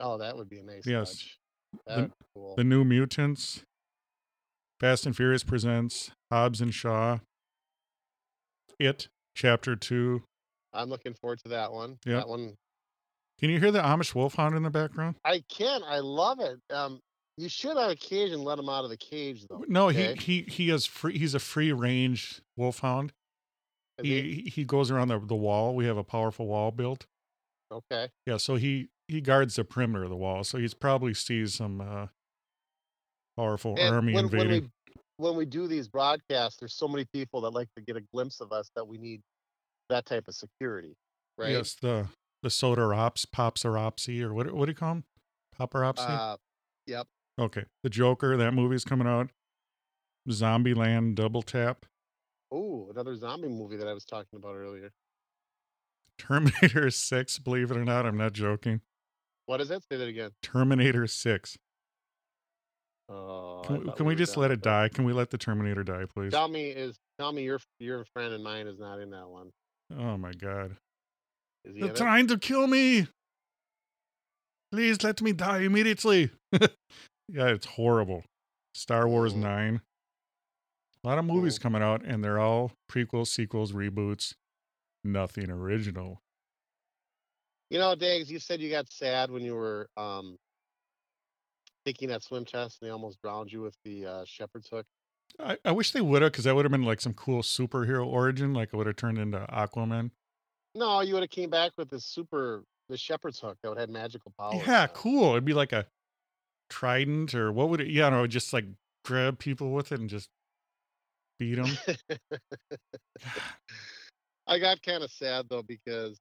Oh, 0.00 0.18
that 0.18 0.36
would 0.36 0.48
be 0.48 0.58
amazing. 0.58 0.92
Yes. 0.92 1.28
touch. 1.88 2.10
Cool. 2.34 2.54
The 2.56 2.64
New 2.64 2.84
Mutants. 2.84 3.62
Fast 4.78 5.06
and 5.06 5.16
Furious 5.16 5.42
presents 5.42 6.10
Hobbs 6.30 6.60
and 6.60 6.74
Shaw. 6.74 7.18
It 8.78 9.08
Chapter 9.34 9.74
Two. 9.74 10.22
I'm 10.76 10.88
looking 10.88 11.14
forward 11.14 11.40
to 11.44 11.48
that 11.50 11.72
one. 11.72 11.98
Yep. 12.04 12.18
That 12.20 12.28
one. 12.28 12.56
Can 13.38 13.50
you 13.50 13.58
hear 13.58 13.70
the 13.70 13.80
Amish 13.80 14.14
wolfhound 14.14 14.54
in 14.56 14.62
the 14.62 14.70
background? 14.70 15.16
I 15.24 15.42
can. 15.48 15.82
I 15.84 15.98
love 15.98 16.40
it. 16.40 16.58
Um, 16.72 17.00
you 17.36 17.48
should 17.48 17.76
on 17.76 17.90
occasion 17.90 18.42
let 18.42 18.58
him 18.58 18.68
out 18.68 18.84
of 18.84 18.90
the 18.90 18.96
cage 18.96 19.44
though. 19.48 19.64
No, 19.68 19.88
okay? 19.88 20.14
he 20.18 20.42
he 20.42 20.50
he 20.50 20.70
is 20.70 20.86
free. 20.86 21.18
He's 21.18 21.34
a 21.34 21.38
free 21.38 21.72
range 21.72 22.40
wolfhound. 22.56 23.12
Is 23.98 24.04
he? 24.06 24.22
He 24.22 24.50
he 24.50 24.64
goes 24.64 24.90
around 24.90 25.08
the, 25.08 25.18
the 25.18 25.34
wall. 25.34 25.74
We 25.74 25.86
have 25.86 25.98
a 25.98 26.04
powerful 26.04 26.46
wall 26.46 26.70
built. 26.70 27.06
Okay. 27.70 28.08
Yeah, 28.26 28.38
so 28.38 28.54
he 28.54 28.88
he 29.08 29.20
guards 29.20 29.56
the 29.56 29.64
perimeter 29.64 30.04
of 30.04 30.10
the 30.10 30.16
wall. 30.16 30.44
So 30.44 30.58
he's 30.58 30.74
probably 30.74 31.12
sees 31.12 31.54
some 31.54 31.80
uh, 31.80 32.06
powerful 33.36 33.76
And 33.78 33.94
army 33.94 34.14
when, 34.14 34.28
when 34.28 34.40
invading. 34.40 34.62
we 34.62 34.70
when 35.18 35.36
we 35.36 35.44
do 35.46 35.66
these 35.66 35.88
broadcasts, 35.88 36.58
there's 36.58 36.74
so 36.74 36.88
many 36.88 37.06
people 37.12 37.42
that 37.42 37.50
like 37.50 37.68
to 37.76 37.82
get 37.82 37.96
a 37.96 38.02
glimpse 38.12 38.40
of 38.40 38.52
us 38.52 38.70
that 38.76 38.86
we 38.86 38.98
need 38.98 39.20
that 39.88 40.06
type 40.06 40.24
of 40.28 40.34
security, 40.34 40.96
right? 41.38 41.50
Yes, 41.50 41.76
the 41.80 42.08
the 42.42 42.48
Sodarops, 42.48 43.26
Popsaropsy, 43.26 44.22
or 44.22 44.32
what 44.34 44.52
what 44.52 44.66
do 44.66 44.70
you 44.70 44.76
call 44.76 44.92
him? 44.92 45.04
Paparopsy. 45.58 46.08
Uh, 46.08 46.36
yep. 46.86 47.06
okay, 47.38 47.64
the 47.82 47.90
Joker. 47.90 48.36
That 48.36 48.52
movie's 48.52 48.84
coming 48.84 49.06
out. 49.06 49.30
Zombieland 50.28 51.14
Double 51.14 51.42
Tap. 51.42 51.86
Oh, 52.52 52.88
another 52.90 53.16
zombie 53.16 53.48
movie 53.48 53.76
that 53.76 53.88
I 53.88 53.92
was 53.92 54.04
talking 54.04 54.36
about 54.36 54.54
earlier. 54.54 54.92
Terminator 56.18 56.90
Six. 56.90 57.38
Believe 57.38 57.70
it 57.70 57.76
or 57.76 57.84
not, 57.84 58.06
I'm 58.06 58.16
not 58.16 58.32
joking. 58.32 58.80
What 59.46 59.58
does 59.58 59.68
that 59.68 59.82
Say 59.90 59.96
that 59.96 60.08
again. 60.08 60.30
Terminator 60.42 61.06
Six. 61.06 61.56
Oh, 63.08 63.62
Can, 63.64 63.84
we, 63.84 63.92
can 63.92 64.06
we 64.06 64.14
were 64.14 64.18
just 64.18 64.36
let 64.36 64.50
it 64.50 64.62
die? 64.62 64.88
Can 64.88 65.04
we 65.04 65.12
let 65.12 65.30
the 65.30 65.38
Terminator 65.38 65.84
die, 65.84 66.06
please? 66.12 66.32
Tell 66.32 66.48
me 66.48 66.70
is 66.70 66.98
tell 67.18 67.32
me 67.32 67.44
your 67.44 67.60
your 67.78 68.04
friend 68.12 68.34
and 68.34 68.42
mine 68.42 68.66
is 68.66 68.78
not 68.80 68.98
in 68.98 69.10
that 69.10 69.28
one. 69.28 69.50
Oh 69.94 70.16
my 70.16 70.32
God! 70.32 70.76
They're 71.64 71.92
trying 71.92 72.26
to 72.28 72.38
kill 72.38 72.66
me. 72.66 73.08
Please 74.72 75.02
let 75.02 75.22
me 75.22 75.32
die 75.32 75.60
immediately. 75.60 76.30
yeah, 76.52 76.68
it's 77.28 77.66
horrible. 77.66 78.24
Star 78.74 79.08
Wars 79.08 79.32
Mm. 79.32 79.40
9. 79.42 79.80
A 81.04 81.06
lot 81.06 81.18
of 81.18 81.24
movies 81.24 81.58
coming 81.58 81.82
out, 81.82 82.04
and 82.04 82.22
they're 82.24 82.40
all 82.40 82.72
prequels, 82.90 83.28
sequels, 83.28 83.72
reboots. 83.72 84.34
Nothing 85.04 85.50
original. 85.50 86.20
You 87.70 87.78
know, 87.78 87.94
Dags, 87.94 88.30
you 88.30 88.40
said 88.40 88.60
you 88.60 88.70
got 88.70 88.90
sad 88.90 89.30
when 89.30 89.42
you 89.42 89.54
were 89.54 89.88
um 89.96 90.36
taking 91.84 92.08
that 92.08 92.24
swim 92.24 92.44
test 92.44 92.78
and 92.80 92.88
they 92.88 92.92
almost 92.92 93.20
drowned 93.22 93.52
you 93.52 93.60
with 93.60 93.76
the 93.84 94.04
uh, 94.04 94.24
shepherd's 94.26 94.68
hook. 94.68 94.86
I, 95.38 95.58
I 95.64 95.72
wish 95.72 95.92
they 95.92 96.00
would 96.00 96.22
have, 96.22 96.32
because 96.32 96.44
that 96.44 96.54
would 96.54 96.64
have 96.64 96.72
been 96.72 96.84
like 96.84 97.00
some 97.00 97.14
cool 97.14 97.42
superhero 97.42 98.06
origin. 98.06 98.54
Like 98.54 98.70
it 98.72 98.76
would 98.76 98.86
have 98.86 98.96
turned 98.96 99.18
into 99.18 99.38
Aquaman. 99.38 100.10
No, 100.74 101.00
you 101.00 101.14
would 101.14 101.22
have 101.22 101.30
came 101.30 101.50
back 101.50 101.72
with 101.76 101.90
the 101.90 102.00
super 102.00 102.64
the 102.88 102.96
shepherd's 102.96 103.40
hook 103.40 103.58
that 103.62 103.68
would 103.68 103.78
have 103.78 103.88
magical 103.88 104.32
powers. 104.38 104.62
yeah, 104.66 104.82
now. 104.82 104.86
cool. 104.88 105.32
It'd 105.32 105.44
be 105.44 105.54
like 105.54 105.72
a 105.72 105.86
trident, 106.70 107.34
or 107.34 107.52
what 107.52 107.68
would 107.68 107.80
it? 107.80 107.88
Yeah, 107.88 108.08
no, 108.10 108.26
just 108.26 108.52
like 108.52 108.66
grab 109.04 109.38
people 109.38 109.72
with 109.72 109.92
it 109.92 110.00
and 110.00 110.08
just 110.08 110.28
beat 111.38 111.54
them. 111.56 111.76
I 114.46 114.58
got 114.58 114.82
kind 114.82 115.02
of 115.02 115.10
sad 115.10 115.46
though 115.48 115.62
because 115.62 116.18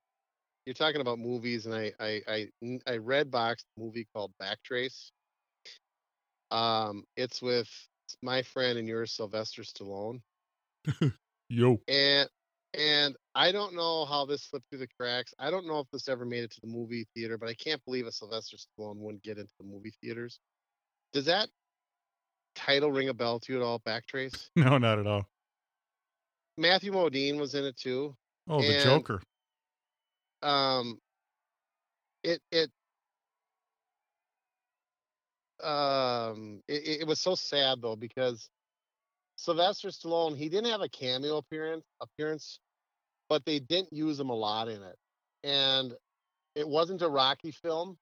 you're 0.66 0.74
talking 0.74 1.02
about 1.02 1.20
movies, 1.20 1.66
and 1.66 1.76
I 1.76 1.94
I 2.00 2.50
I 2.88 2.98
red 2.98 3.30
boxed 3.30 3.66
a 3.78 3.82
movie 3.82 4.08
called 4.14 4.32
Backtrace. 4.42 5.12
Um, 6.52 7.04
it's 7.18 7.42
with 7.42 7.70
my 8.22 8.42
friend 8.42 8.78
and 8.78 8.88
yours, 8.88 9.12
Sylvester 9.14 9.62
Stallone, 9.64 10.22
Yo. 11.50 11.80
and 11.88 12.30
and 12.78 13.16
I 13.34 13.52
don't 13.52 13.74
know 13.76 14.06
how 14.06 14.26
this 14.26 14.44
slipped 14.44 14.70
through 14.70 14.80
the 14.80 14.88
cracks. 15.00 15.34
I 15.40 15.50
don't 15.50 15.66
know 15.68 15.80
if 15.80 15.88
this 15.92 16.10
ever 16.10 16.26
made 16.26 16.44
it 16.44 16.52
to 16.52 16.62
the 16.62 16.68
movie 16.68 17.08
theater, 17.16 17.38
but 17.38 17.48
I 17.50 17.54
can't 17.54 17.84
believe 17.86 18.06
a 18.06 18.12
Sylvester 18.12 18.58
Stallone 18.58 18.98
wouldn't 18.98 19.24
get 19.24 19.38
into 19.38 19.54
the 19.60 19.66
movie 19.66 19.94
theaters. 20.02 20.40
Does 21.14 21.26
that 21.26 21.48
title 22.56 22.92
ring 22.92 23.10
a 23.10 23.14
bell 23.14 23.40
to 23.40 23.54
you 23.54 23.60
at 23.60 23.66
all, 23.66 23.80
Backtrace? 23.80 24.50
No, 24.56 24.78
not 24.78 25.00
at 25.00 25.08
all. 25.08 25.26
Matthew 26.58 26.92
Modine 26.92 27.38
was 27.40 27.56
in 27.56 27.66
it 27.66 27.78
too. 27.78 28.16
Oh, 28.48 28.62
the 28.62 28.76
And- 28.76 28.84
Joker. 28.84 29.22
um 30.42 31.00
it 32.24 32.42
it 32.52 32.70
um 35.64 36.62
it, 36.68 37.02
it 37.02 37.08
was 37.08 37.20
so 37.20 37.36
sad 37.36 37.82
though 37.82 37.96
because 37.96 38.50
Sylvester 39.38 39.90
Stallone 39.90 40.38
he 40.38 40.50
didn't 40.50 40.72
have 40.72 40.82
a 40.82 40.90
cameo 40.90 41.38
appearance 41.38 41.86
appearance 42.02 42.60
but 43.30 43.46
they 43.46 43.60
didn't 43.60 43.92
use 43.92 44.20
him 44.20 44.30
a 44.30 44.36
lot 44.36 44.68
in 44.68 44.82
it 44.82 44.98
and 45.44 45.94
it 46.56 46.68
wasn't 46.68 47.02
a 47.02 47.10
Rocky 47.10 47.52
film 47.52 47.98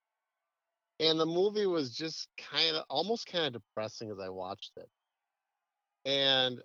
and 1.00 1.18
the 1.18 1.26
movie 1.26 1.66
was 1.66 1.94
just 1.94 2.28
kind 2.38 2.76
of 2.76 2.84
almost 2.88 3.26
kind 3.26 3.46
of 3.46 3.62
depressing 3.62 4.10
as 4.10 4.18
I 4.18 4.28
watched 4.28 4.72
it 4.76 4.88
and 6.04 6.60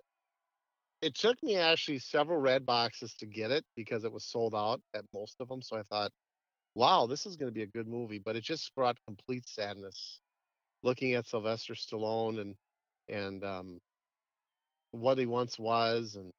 it 1.02 1.14
took 1.14 1.42
me 1.42 1.56
actually 1.56 1.98
several 1.98 2.38
red 2.38 2.66
boxes 2.66 3.14
to 3.16 3.26
get 3.26 3.50
it 3.50 3.64
because 3.74 4.04
it 4.04 4.12
was 4.12 4.24
sold 4.24 4.54
out 4.54 4.80
at 4.94 5.04
most 5.14 5.36
of 5.40 5.48
them. 5.48 5.62
So 5.62 5.76
I 5.76 5.82
thought, 5.84 6.12
wow, 6.74 7.06
this 7.06 7.26
is 7.26 7.36
going 7.36 7.48
to 7.48 7.54
be 7.54 7.62
a 7.62 7.66
good 7.66 7.88
movie. 7.88 8.18
But 8.18 8.36
it 8.36 8.44
just 8.44 8.74
brought 8.74 8.98
complete 9.06 9.48
sadness 9.48 10.20
looking 10.82 11.14
at 11.14 11.26
Sylvester 11.26 11.74
Stallone 11.74 12.40
and 12.40 12.54
and 13.08 13.44
um, 13.44 13.78
what 14.92 15.18
he 15.18 15.26
once 15.26 15.58
was 15.58 16.14
and 16.16 16.30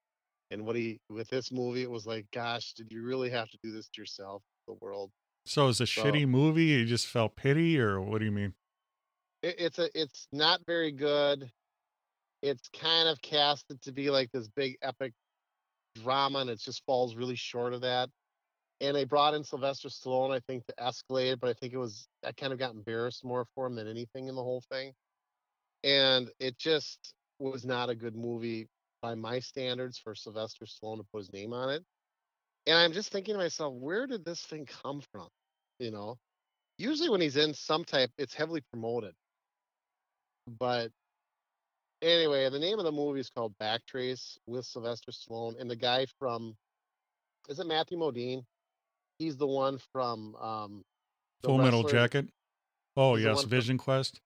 and 0.52 0.66
what 0.66 0.76
he 0.76 1.00
with 1.10 1.28
this 1.30 1.52
movie. 1.52 1.82
It 1.84 1.92
was 1.92 2.06
like, 2.06 2.26
gosh, 2.34 2.74
did 2.74 2.88
you 2.92 3.04
really 3.04 3.30
have 3.30 3.50
to 3.50 3.58
do 3.64 3.72
this 3.72 3.88
to 3.90 4.02
yourself, 4.02 4.42
the 4.68 4.76
world? 4.82 5.12
So 5.46 5.70
it's 5.70 5.80
a 5.80 5.88
So- 5.88 6.04
shitty 6.04 6.28
movie. 6.28 6.66
You 6.66 6.86
just 6.86 7.08
felt 7.08 7.36
pity, 7.36 7.80
or 7.80 8.00
what 8.02 8.20
do 8.20 8.26
you 8.26 8.32
mean? 8.32 8.54
it, 9.44 9.56
it's 9.58 9.80
a 9.80 9.90
it's 10.00 10.28
not 10.32 10.62
very 10.66 10.92
good. 10.92 11.50
It's 12.44 12.70
kind 12.70 13.08
of 13.08 13.22
casted 13.22 13.82
to 13.84 13.92
be 13.92 14.10
like 14.10 14.32
this 14.32 14.48
big 14.50 14.78
epic 14.82 15.14
drama, 16.04 16.40
and 16.40 16.50
it 16.50 16.60
just 16.60 16.84
falls 16.86 17.16
really 17.16 17.36
short 17.36 17.74
of 17.74 17.82
that. 17.82 18.10
And 18.82 18.96
they 18.96 19.06
brought 19.06 19.36
in 19.36 19.44
Sylvester 19.44 19.90
Stallone, 19.90 20.32
I 20.32 20.40
think, 20.40 20.66
to 20.66 20.74
escalate 20.80 21.34
it, 21.34 21.40
but 21.40 21.50
I 21.50 21.54
think 21.54 21.72
it 21.74 21.78
was 21.78 22.08
I 22.26 22.32
kind 22.32 22.52
of 22.52 22.60
got 22.60 22.74
embarrassed 22.74 23.24
more 23.24 23.46
for 23.54 23.68
him 23.68 23.76
than 23.76 23.88
anything 23.88 24.28
in 24.28 24.36
the 24.36 24.44
whole 24.44 24.64
thing. 24.72 24.92
And 25.84 26.30
it 26.40 26.58
just 26.58 27.14
was 27.40 27.64
not 27.64 27.90
a 27.90 27.96
good 27.96 28.16
movie 28.16 28.68
by 29.02 29.16
my 29.16 29.40
standards 29.40 30.00
for 30.00 30.16
Sylvester 30.16 30.66
Stallone 30.66 30.98
to 30.98 31.06
put 31.12 31.20
his 31.20 31.34
name 31.34 31.54
on 31.54 31.70
it. 31.70 31.84
And 32.68 32.78
I'm 32.78 32.92
just 32.92 33.12
thinking 33.12 33.36
to 33.36 33.40
myself, 33.40 33.74
where 33.76 34.08
did 34.08 34.26
this 34.26 34.42
thing 34.42 34.68
come 34.84 35.02
from? 35.12 35.28
You 35.80 35.92
know, 35.92 36.18
usually 36.78 37.10
when 37.10 37.22
he's 37.22 37.38
in 37.38 37.54
some 37.54 37.84
type, 37.84 38.12
it's 38.18 38.34
heavily 38.34 38.62
promoted. 38.72 39.14
But 40.60 40.92
anyway, 42.02 42.50
the 42.50 42.60
name 42.60 42.80
of 42.80 42.86
the 42.86 42.92
movie 42.92 43.20
is 43.20 43.30
called 43.30 43.54
Backtrace 43.62 44.38
with 44.48 44.66
Sylvester 44.66 45.12
Stallone 45.12 45.60
and 45.60 45.70
the 45.70 45.76
guy 45.76 46.08
from 46.20 46.56
is 47.50 47.60
it 47.60 47.68
Matthew 47.68 47.98
Modine? 47.98 48.44
He's 49.22 49.38
the 49.38 49.46
one 49.46 49.78
from 49.94 50.36
um 50.38 50.84
the 51.44 51.50
Full 51.50 51.60
Metal 51.60 51.84
wrestler. 51.84 52.00
Jacket. 52.00 52.30
Oh 52.98 53.14
He's 53.16 53.24
the 53.24 53.30
yes, 53.30 53.36
one 53.36 53.44
from- 53.44 53.50
Vision 53.52 53.78
Quest. 53.78 54.20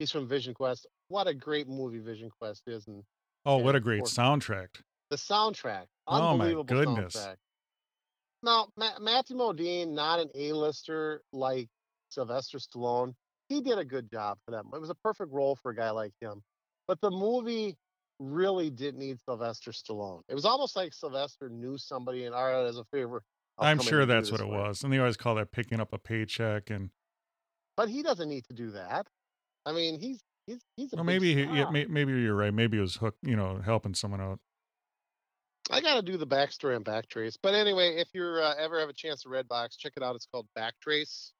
He's 0.00 0.10
from 0.10 0.26
Vision 0.26 0.52
Quest. 0.52 0.86
What 1.08 1.28
a 1.28 1.34
great 1.34 1.68
movie 1.68 2.00
Vision 2.00 2.28
Quest 2.40 2.62
is 2.66 2.86
and 2.88 3.04
Oh, 3.46 3.58
what 3.58 3.76
a 3.76 3.80
great 3.80 4.02
soundtrack. 4.02 4.68
the 5.10 5.16
soundtrack. 5.16 5.86
Oh, 6.08 6.20
my 6.36 6.46
Unbelievable 6.46 6.64
goodness. 6.64 7.14
soundtrack. 7.16 7.36
Now, 8.42 8.68
Ma- 8.76 8.98
Matthew 9.00 9.36
Modine, 9.36 9.90
not 9.92 10.18
an 10.18 10.28
A-lister 10.34 11.22
like 11.32 11.68
Sylvester 12.08 12.58
Stallone. 12.58 13.14
He 13.48 13.60
did 13.60 13.78
a 13.78 13.84
good 13.84 14.10
job 14.10 14.38
for 14.44 14.50
them. 14.50 14.70
It 14.74 14.80
was 14.80 14.90
a 14.90 14.94
perfect 14.96 15.32
role 15.32 15.54
for 15.56 15.70
a 15.70 15.76
guy 15.76 15.90
like 15.90 16.12
him. 16.20 16.42
But 16.88 17.00
the 17.00 17.10
movie 17.10 17.76
really 18.18 18.70
didn't 18.70 18.98
need 19.00 19.18
Sylvester 19.20 19.70
Stallone. 19.70 20.22
It 20.28 20.34
was 20.34 20.44
almost 20.44 20.74
like 20.74 20.92
Sylvester 20.94 21.48
knew 21.48 21.78
somebody 21.78 22.24
and 22.26 22.34
all 22.34 22.44
right, 22.46 22.66
as 22.66 22.78
a 22.78 22.84
favor. 22.86 23.22
I'll 23.58 23.68
I'm 23.68 23.78
sure 23.80 24.06
that's 24.06 24.30
what 24.30 24.40
it 24.40 24.46
you." 24.46 24.52
was. 24.52 24.82
And 24.82 24.92
they 24.92 24.98
always 24.98 25.16
call 25.16 25.34
that 25.36 25.52
picking 25.52 25.80
up 25.80 25.92
a 25.92 25.98
paycheck. 25.98 26.70
And 26.70 26.90
But 27.76 27.88
he 27.88 28.02
doesn't 28.02 28.28
need 28.28 28.44
to 28.44 28.54
do 28.54 28.70
that. 28.72 29.08
I 29.64 29.72
mean, 29.72 30.00
he's 30.00 30.20
he's 30.46 30.60
he's 30.76 30.92
a 30.92 30.96
well, 30.96 31.04
maybe 31.04 31.34
he, 31.34 31.42
yeah, 31.42 31.70
may, 31.70 31.84
maybe 31.86 32.12
you're 32.12 32.34
right. 32.34 32.52
Maybe 32.52 32.78
it 32.78 32.82
was 32.82 32.96
hook, 32.96 33.16
you 33.22 33.36
know, 33.36 33.60
helping 33.64 33.94
someone 33.94 34.20
out. 34.20 34.40
I 35.70 35.80
got 35.80 35.94
to 35.94 36.02
do 36.02 36.16
the 36.16 36.26
backstory 36.26 36.74
on 36.74 36.82
Backtrace. 36.84 37.38
But 37.40 37.54
anyway, 37.54 37.96
if 37.96 38.08
you're 38.12 38.42
uh, 38.42 38.54
ever 38.58 38.80
have 38.80 38.88
a 38.88 38.92
chance 38.92 39.22
to 39.22 39.28
Redbox, 39.28 39.78
check 39.78 39.92
it 39.96 40.02
out. 40.02 40.16
It's 40.16 40.26
called 40.26 40.48
Backtrace. 40.58 41.30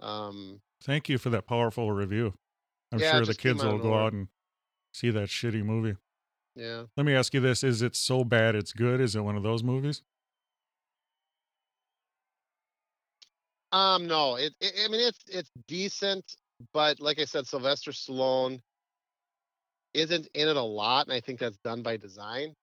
Um, 0.00 0.60
Thank 0.82 1.08
you 1.08 1.18
for 1.18 1.30
that 1.30 1.46
powerful 1.46 1.92
review. 1.92 2.34
I'm 2.90 2.98
Yeah, 2.98 3.12
sure 3.12 3.26
the 3.26 3.34
kids 3.34 3.62
will 3.62 3.78
go 3.78 3.94
out 3.94 4.12
and 4.12 4.28
see 4.92 5.10
that 5.10 5.28
shitty 5.28 5.62
movie. 5.62 5.96
yeah. 6.56 6.84
Let 6.96 7.04
me 7.06 7.14
ask 7.14 7.34
you 7.34 7.40
this: 7.40 7.62
Is 7.62 7.82
it 7.82 7.94
so 7.94 8.24
bad 8.24 8.54
it's 8.54 8.72
good? 8.72 9.00
Is 9.00 9.14
it 9.14 9.20
one 9.20 9.36
of 9.36 9.42
those 9.42 9.62
movies? 9.62 10.02
Um, 13.72 14.06
no, 14.06 14.36
it, 14.36 14.52
it. 14.60 14.72
I 14.84 14.88
mean, 14.88 15.00
it's 15.00 15.20
it's 15.28 15.50
decent, 15.68 16.24
but 16.72 17.00
like 17.00 17.20
I 17.20 17.24
said, 17.24 17.46
Sylvester 17.46 17.92
Stallone 17.92 18.60
isn't 19.94 20.28
in 20.34 20.48
it 20.48 20.56
a 20.56 20.62
lot, 20.62 21.06
and 21.06 21.14
I 21.14 21.20
think 21.20 21.38
that's 21.38 21.58
done 21.58 21.82
by 21.82 21.96
design. 21.96 22.54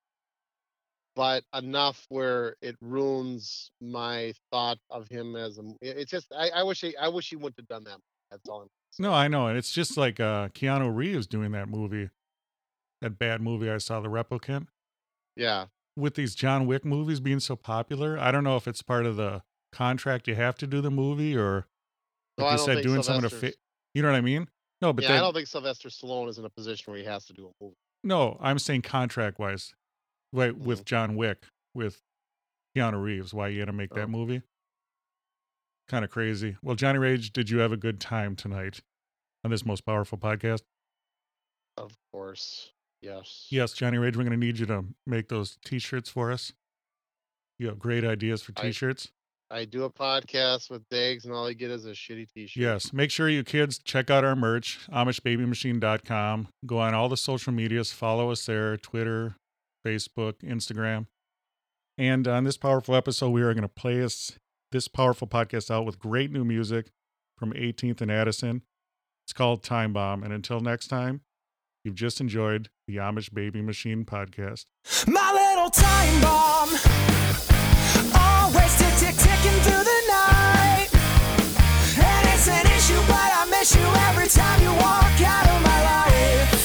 But 1.15 1.43
enough 1.55 2.05
where 2.09 2.55
it 2.61 2.75
ruins 2.81 3.71
my 3.81 4.33
thought 4.51 4.77
of 4.89 5.07
him 5.07 5.35
as 5.35 5.57
a. 5.57 5.63
It's 5.81 6.11
just 6.11 6.27
I, 6.37 6.49
I 6.49 6.63
wish 6.63 6.81
he 6.81 6.95
I 6.97 7.07
wish 7.07 7.29
he 7.29 7.35
wouldn't 7.35 7.57
have 7.57 7.67
done 7.67 7.85
that. 7.85 7.99
That's 8.29 8.47
all. 8.49 8.61
I'm 8.63 8.67
No, 8.99 9.13
I 9.13 9.27
know, 9.27 9.47
and 9.47 9.57
it's 9.57 9.71
just 9.71 9.97
like 9.97 10.19
uh, 10.19 10.49
Keanu 10.49 10.93
Reeves 10.93 11.25
doing 11.25 11.51
that 11.53 11.69
movie, 11.69 12.09
that 13.01 13.17
bad 13.17 13.41
movie 13.41 13.69
I 13.69 13.77
saw, 13.77 14.01
The 14.01 14.09
Replicant. 14.09 14.67
Yeah. 15.35 15.67
With 15.95 16.15
these 16.15 16.35
John 16.35 16.67
Wick 16.67 16.83
movies 16.85 17.19
being 17.19 17.39
so 17.39 17.55
popular, 17.55 18.19
I 18.19 18.31
don't 18.31 18.43
know 18.43 18.57
if 18.57 18.67
it's 18.67 18.81
part 18.81 19.05
of 19.05 19.15
the 19.15 19.41
contract 19.71 20.27
you 20.27 20.35
have 20.35 20.55
to 20.57 20.67
do 20.67 20.81
the 20.81 20.91
movie 20.91 21.35
or, 21.37 21.67
like 22.37 22.47
I 22.47 22.51
you 22.53 22.57
said, 22.59 22.83
doing 22.83 23.03
someone 23.03 23.23
to 23.23 23.29
Sylvester's- 23.29 23.53
fit. 23.53 23.59
You 23.93 24.01
know 24.01 24.09
what 24.11 24.17
I 24.17 24.21
mean? 24.21 24.47
No, 24.81 24.93
but 24.93 25.03
yeah, 25.05 25.15
I 25.15 25.19
don't 25.19 25.33
think 25.33 25.47
Sylvester 25.47 25.89
Stallone 25.89 26.29
is 26.29 26.37
in 26.37 26.45
a 26.45 26.49
position 26.49 26.91
where 26.91 26.99
he 26.99 27.05
has 27.05 27.25
to 27.25 27.33
do 27.33 27.47
a 27.47 27.63
movie. 27.63 27.75
no, 28.03 28.37
I'm 28.39 28.59
saying 28.59 28.83
contract 28.83 29.39
wise, 29.39 29.73
right? 30.31 30.51
Mm-hmm. 30.53 30.63
With 30.65 30.85
John 30.85 31.15
Wick, 31.15 31.45
with 31.73 31.99
Keanu 32.75 33.01
Reeves, 33.01 33.33
why 33.33 33.47
you 33.47 33.59
had 33.59 33.65
to 33.65 33.73
make 33.73 33.93
that 33.95 34.03
Oh. 34.03 34.07
movie? 34.07 34.43
Kind 35.87 36.05
of 36.05 36.11
crazy. 36.11 36.57
Well, 36.61 36.75
Johnny 36.75 36.99
Rage, 36.99 37.31
did 37.33 37.49
you 37.49 37.57
have 37.59 37.71
a 37.71 37.77
good 37.77 37.99
time 37.99 38.35
tonight 38.35 38.81
on 39.43 39.49
this 39.51 39.65
most 39.65 39.81
powerful 39.85 40.17
podcast? 40.17 40.61
Of 41.77 41.95
course. 42.11 42.71
Yes. 43.01 43.47
Yes, 43.49 43.73
Johnny 43.73 43.97
Rage, 43.97 44.15
we're 44.17 44.23
going 44.23 44.39
to 44.39 44.45
need 44.45 44.59
you 44.59 44.65
to 44.67 44.85
make 45.05 45.29
those 45.29 45.57
t-shirts 45.63 46.09
for 46.09 46.31
us. 46.31 46.51
You 47.57 47.67
have 47.67 47.79
great 47.79 48.03
ideas 48.03 48.41
for 48.43 48.51
t-shirts. 48.51 49.11
I 49.49 49.63
do 49.65 49.85
a 49.85 49.89
podcast 49.89 50.69
with 50.69 50.87
Dags, 50.89 51.25
and 51.25 51.33
all 51.33 51.47
I 51.47 51.53
get 51.53 51.71
is 51.71 51.85
a 51.85 51.91
shitty 51.91 52.27
T-shirt. 52.33 52.61
Yes, 52.61 52.91
make 52.91 53.11
sure 53.11 53.29
you 53.29 53.43
kids 53.43 53.79
check 53.79 54.09
out 54.09 54.25
our 54.25 54.35
merch, 54.35 54.79
AmishBabyMachine.com. 54.91 56.49
Go 56.65 56.79
on 56.79 56.93
all 56.93 57.07
the 57.07 57.17
social 57.17 57.53
medias, 57.53 57.93
follow 57.93 58.29
us 58.29 58.45
there, 58.45 58.75
Twitter, 58.75 59.35
Facebook, 59.85 60.39
Instagram. 60.43 61.05
And 61.97 62.27
on 62.27 62.43
this 62.43 62.57
powerful 62.57 62.95
episode, 62.95 63.29
we 63.29 63.41
are 63.41 63.53
going 63.53 63.61
to 63.61 63.69
play 63.69 64.03
us 64.03 64.37
this 64.71 64.87
powerful 64.87 65.27
podcast 65.27 65.71
out 65.71 65.85
with 65.85 65.97
great 65.97 66.31
new 66.31 66.43
music 66.43 66.87
from 67.37 67.53
18th 67.53 68.01
and 68.01 68.11
Addison. 68.11 68.63
It's 69.25 69.33
called 69.33 69.63
Time 69.63 69.93
Bomb. 69.93 70.23
And 70.23 70.33
until 70.33 70.59
next 70.59 70.87
time, 70.87 71.21
you've 71.83 71.95
just 71.95 72.19
enjoyed 72.19 72.69
the 72.87 72.97
Amish 72.97 73.33
Baby 73.33 73.61
Machine 73.61 74.03
podcast. 74.03 74.65
My 75.07 75.31
little 75.31 75.69
time 75.69 76.21
bomb. 76.21 77.76
You 83.75 83.81
every 84.09 84.27
time 84.27 84.61
you 84.61 84.71
walk 84.71 85.21
out 85.21 85.47
of 85.47 85.61
my 85.61 85.83
life. 85.83 86.56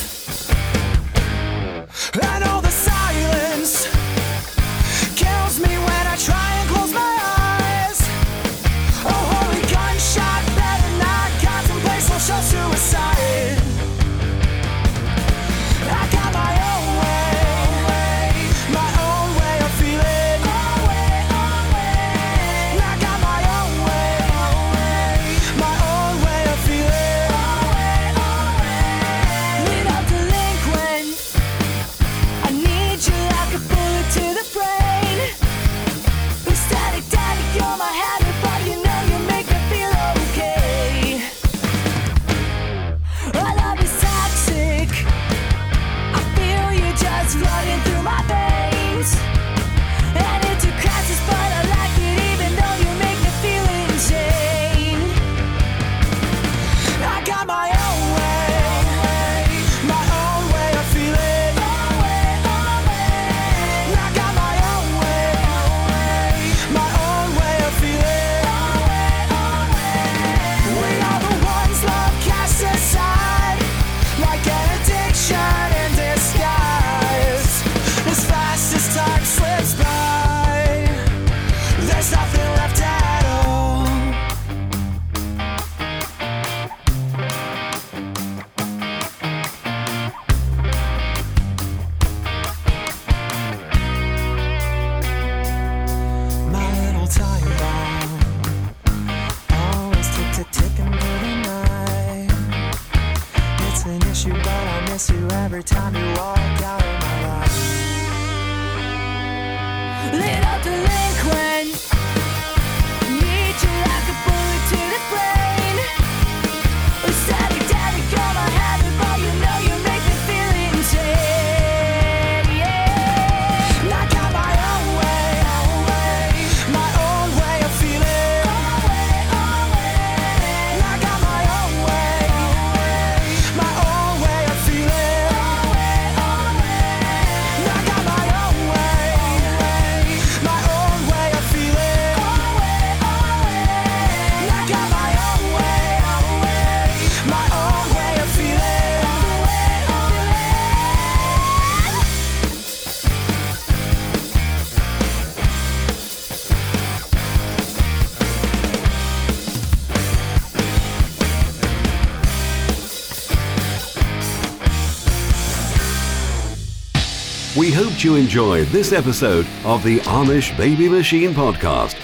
You 168.02 168.16
enjoyed 168.16 168.66
this 168.68 168.92
episode 168.92 169.46
of 169.64 169.82
the 169.84 169.98
Amish 170.00 170.56
Baby 170.56 170.88
Machine 170.88 171.32
Podcast. 171.32 171.94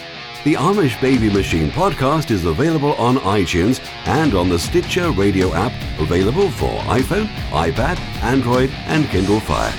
The 0.45 0.55
Amish 0.55 1.01
Baby 1.01 1.29
Machine 1.29 1.73
Podcast 1.73 2.31
is 2.31 2.45
available 2.45 2.93
on 2.93 3.17
iTunes 3.17 3.81
and 4.07 4.33
on 4.35 4.49
the 4.49 4.61
Stitcher 4.61 5.11
radio 5.11 5.53
app, 5.55 5.73
available 5.99 6.53
for 6.53 6.71
iPhone, 6.83 7.27
iPad, 7.51 7.99
Android, 8.23 8.71
and 8.87 9.09
Kindle 9.09 9.41
Fire. 9.41 9.75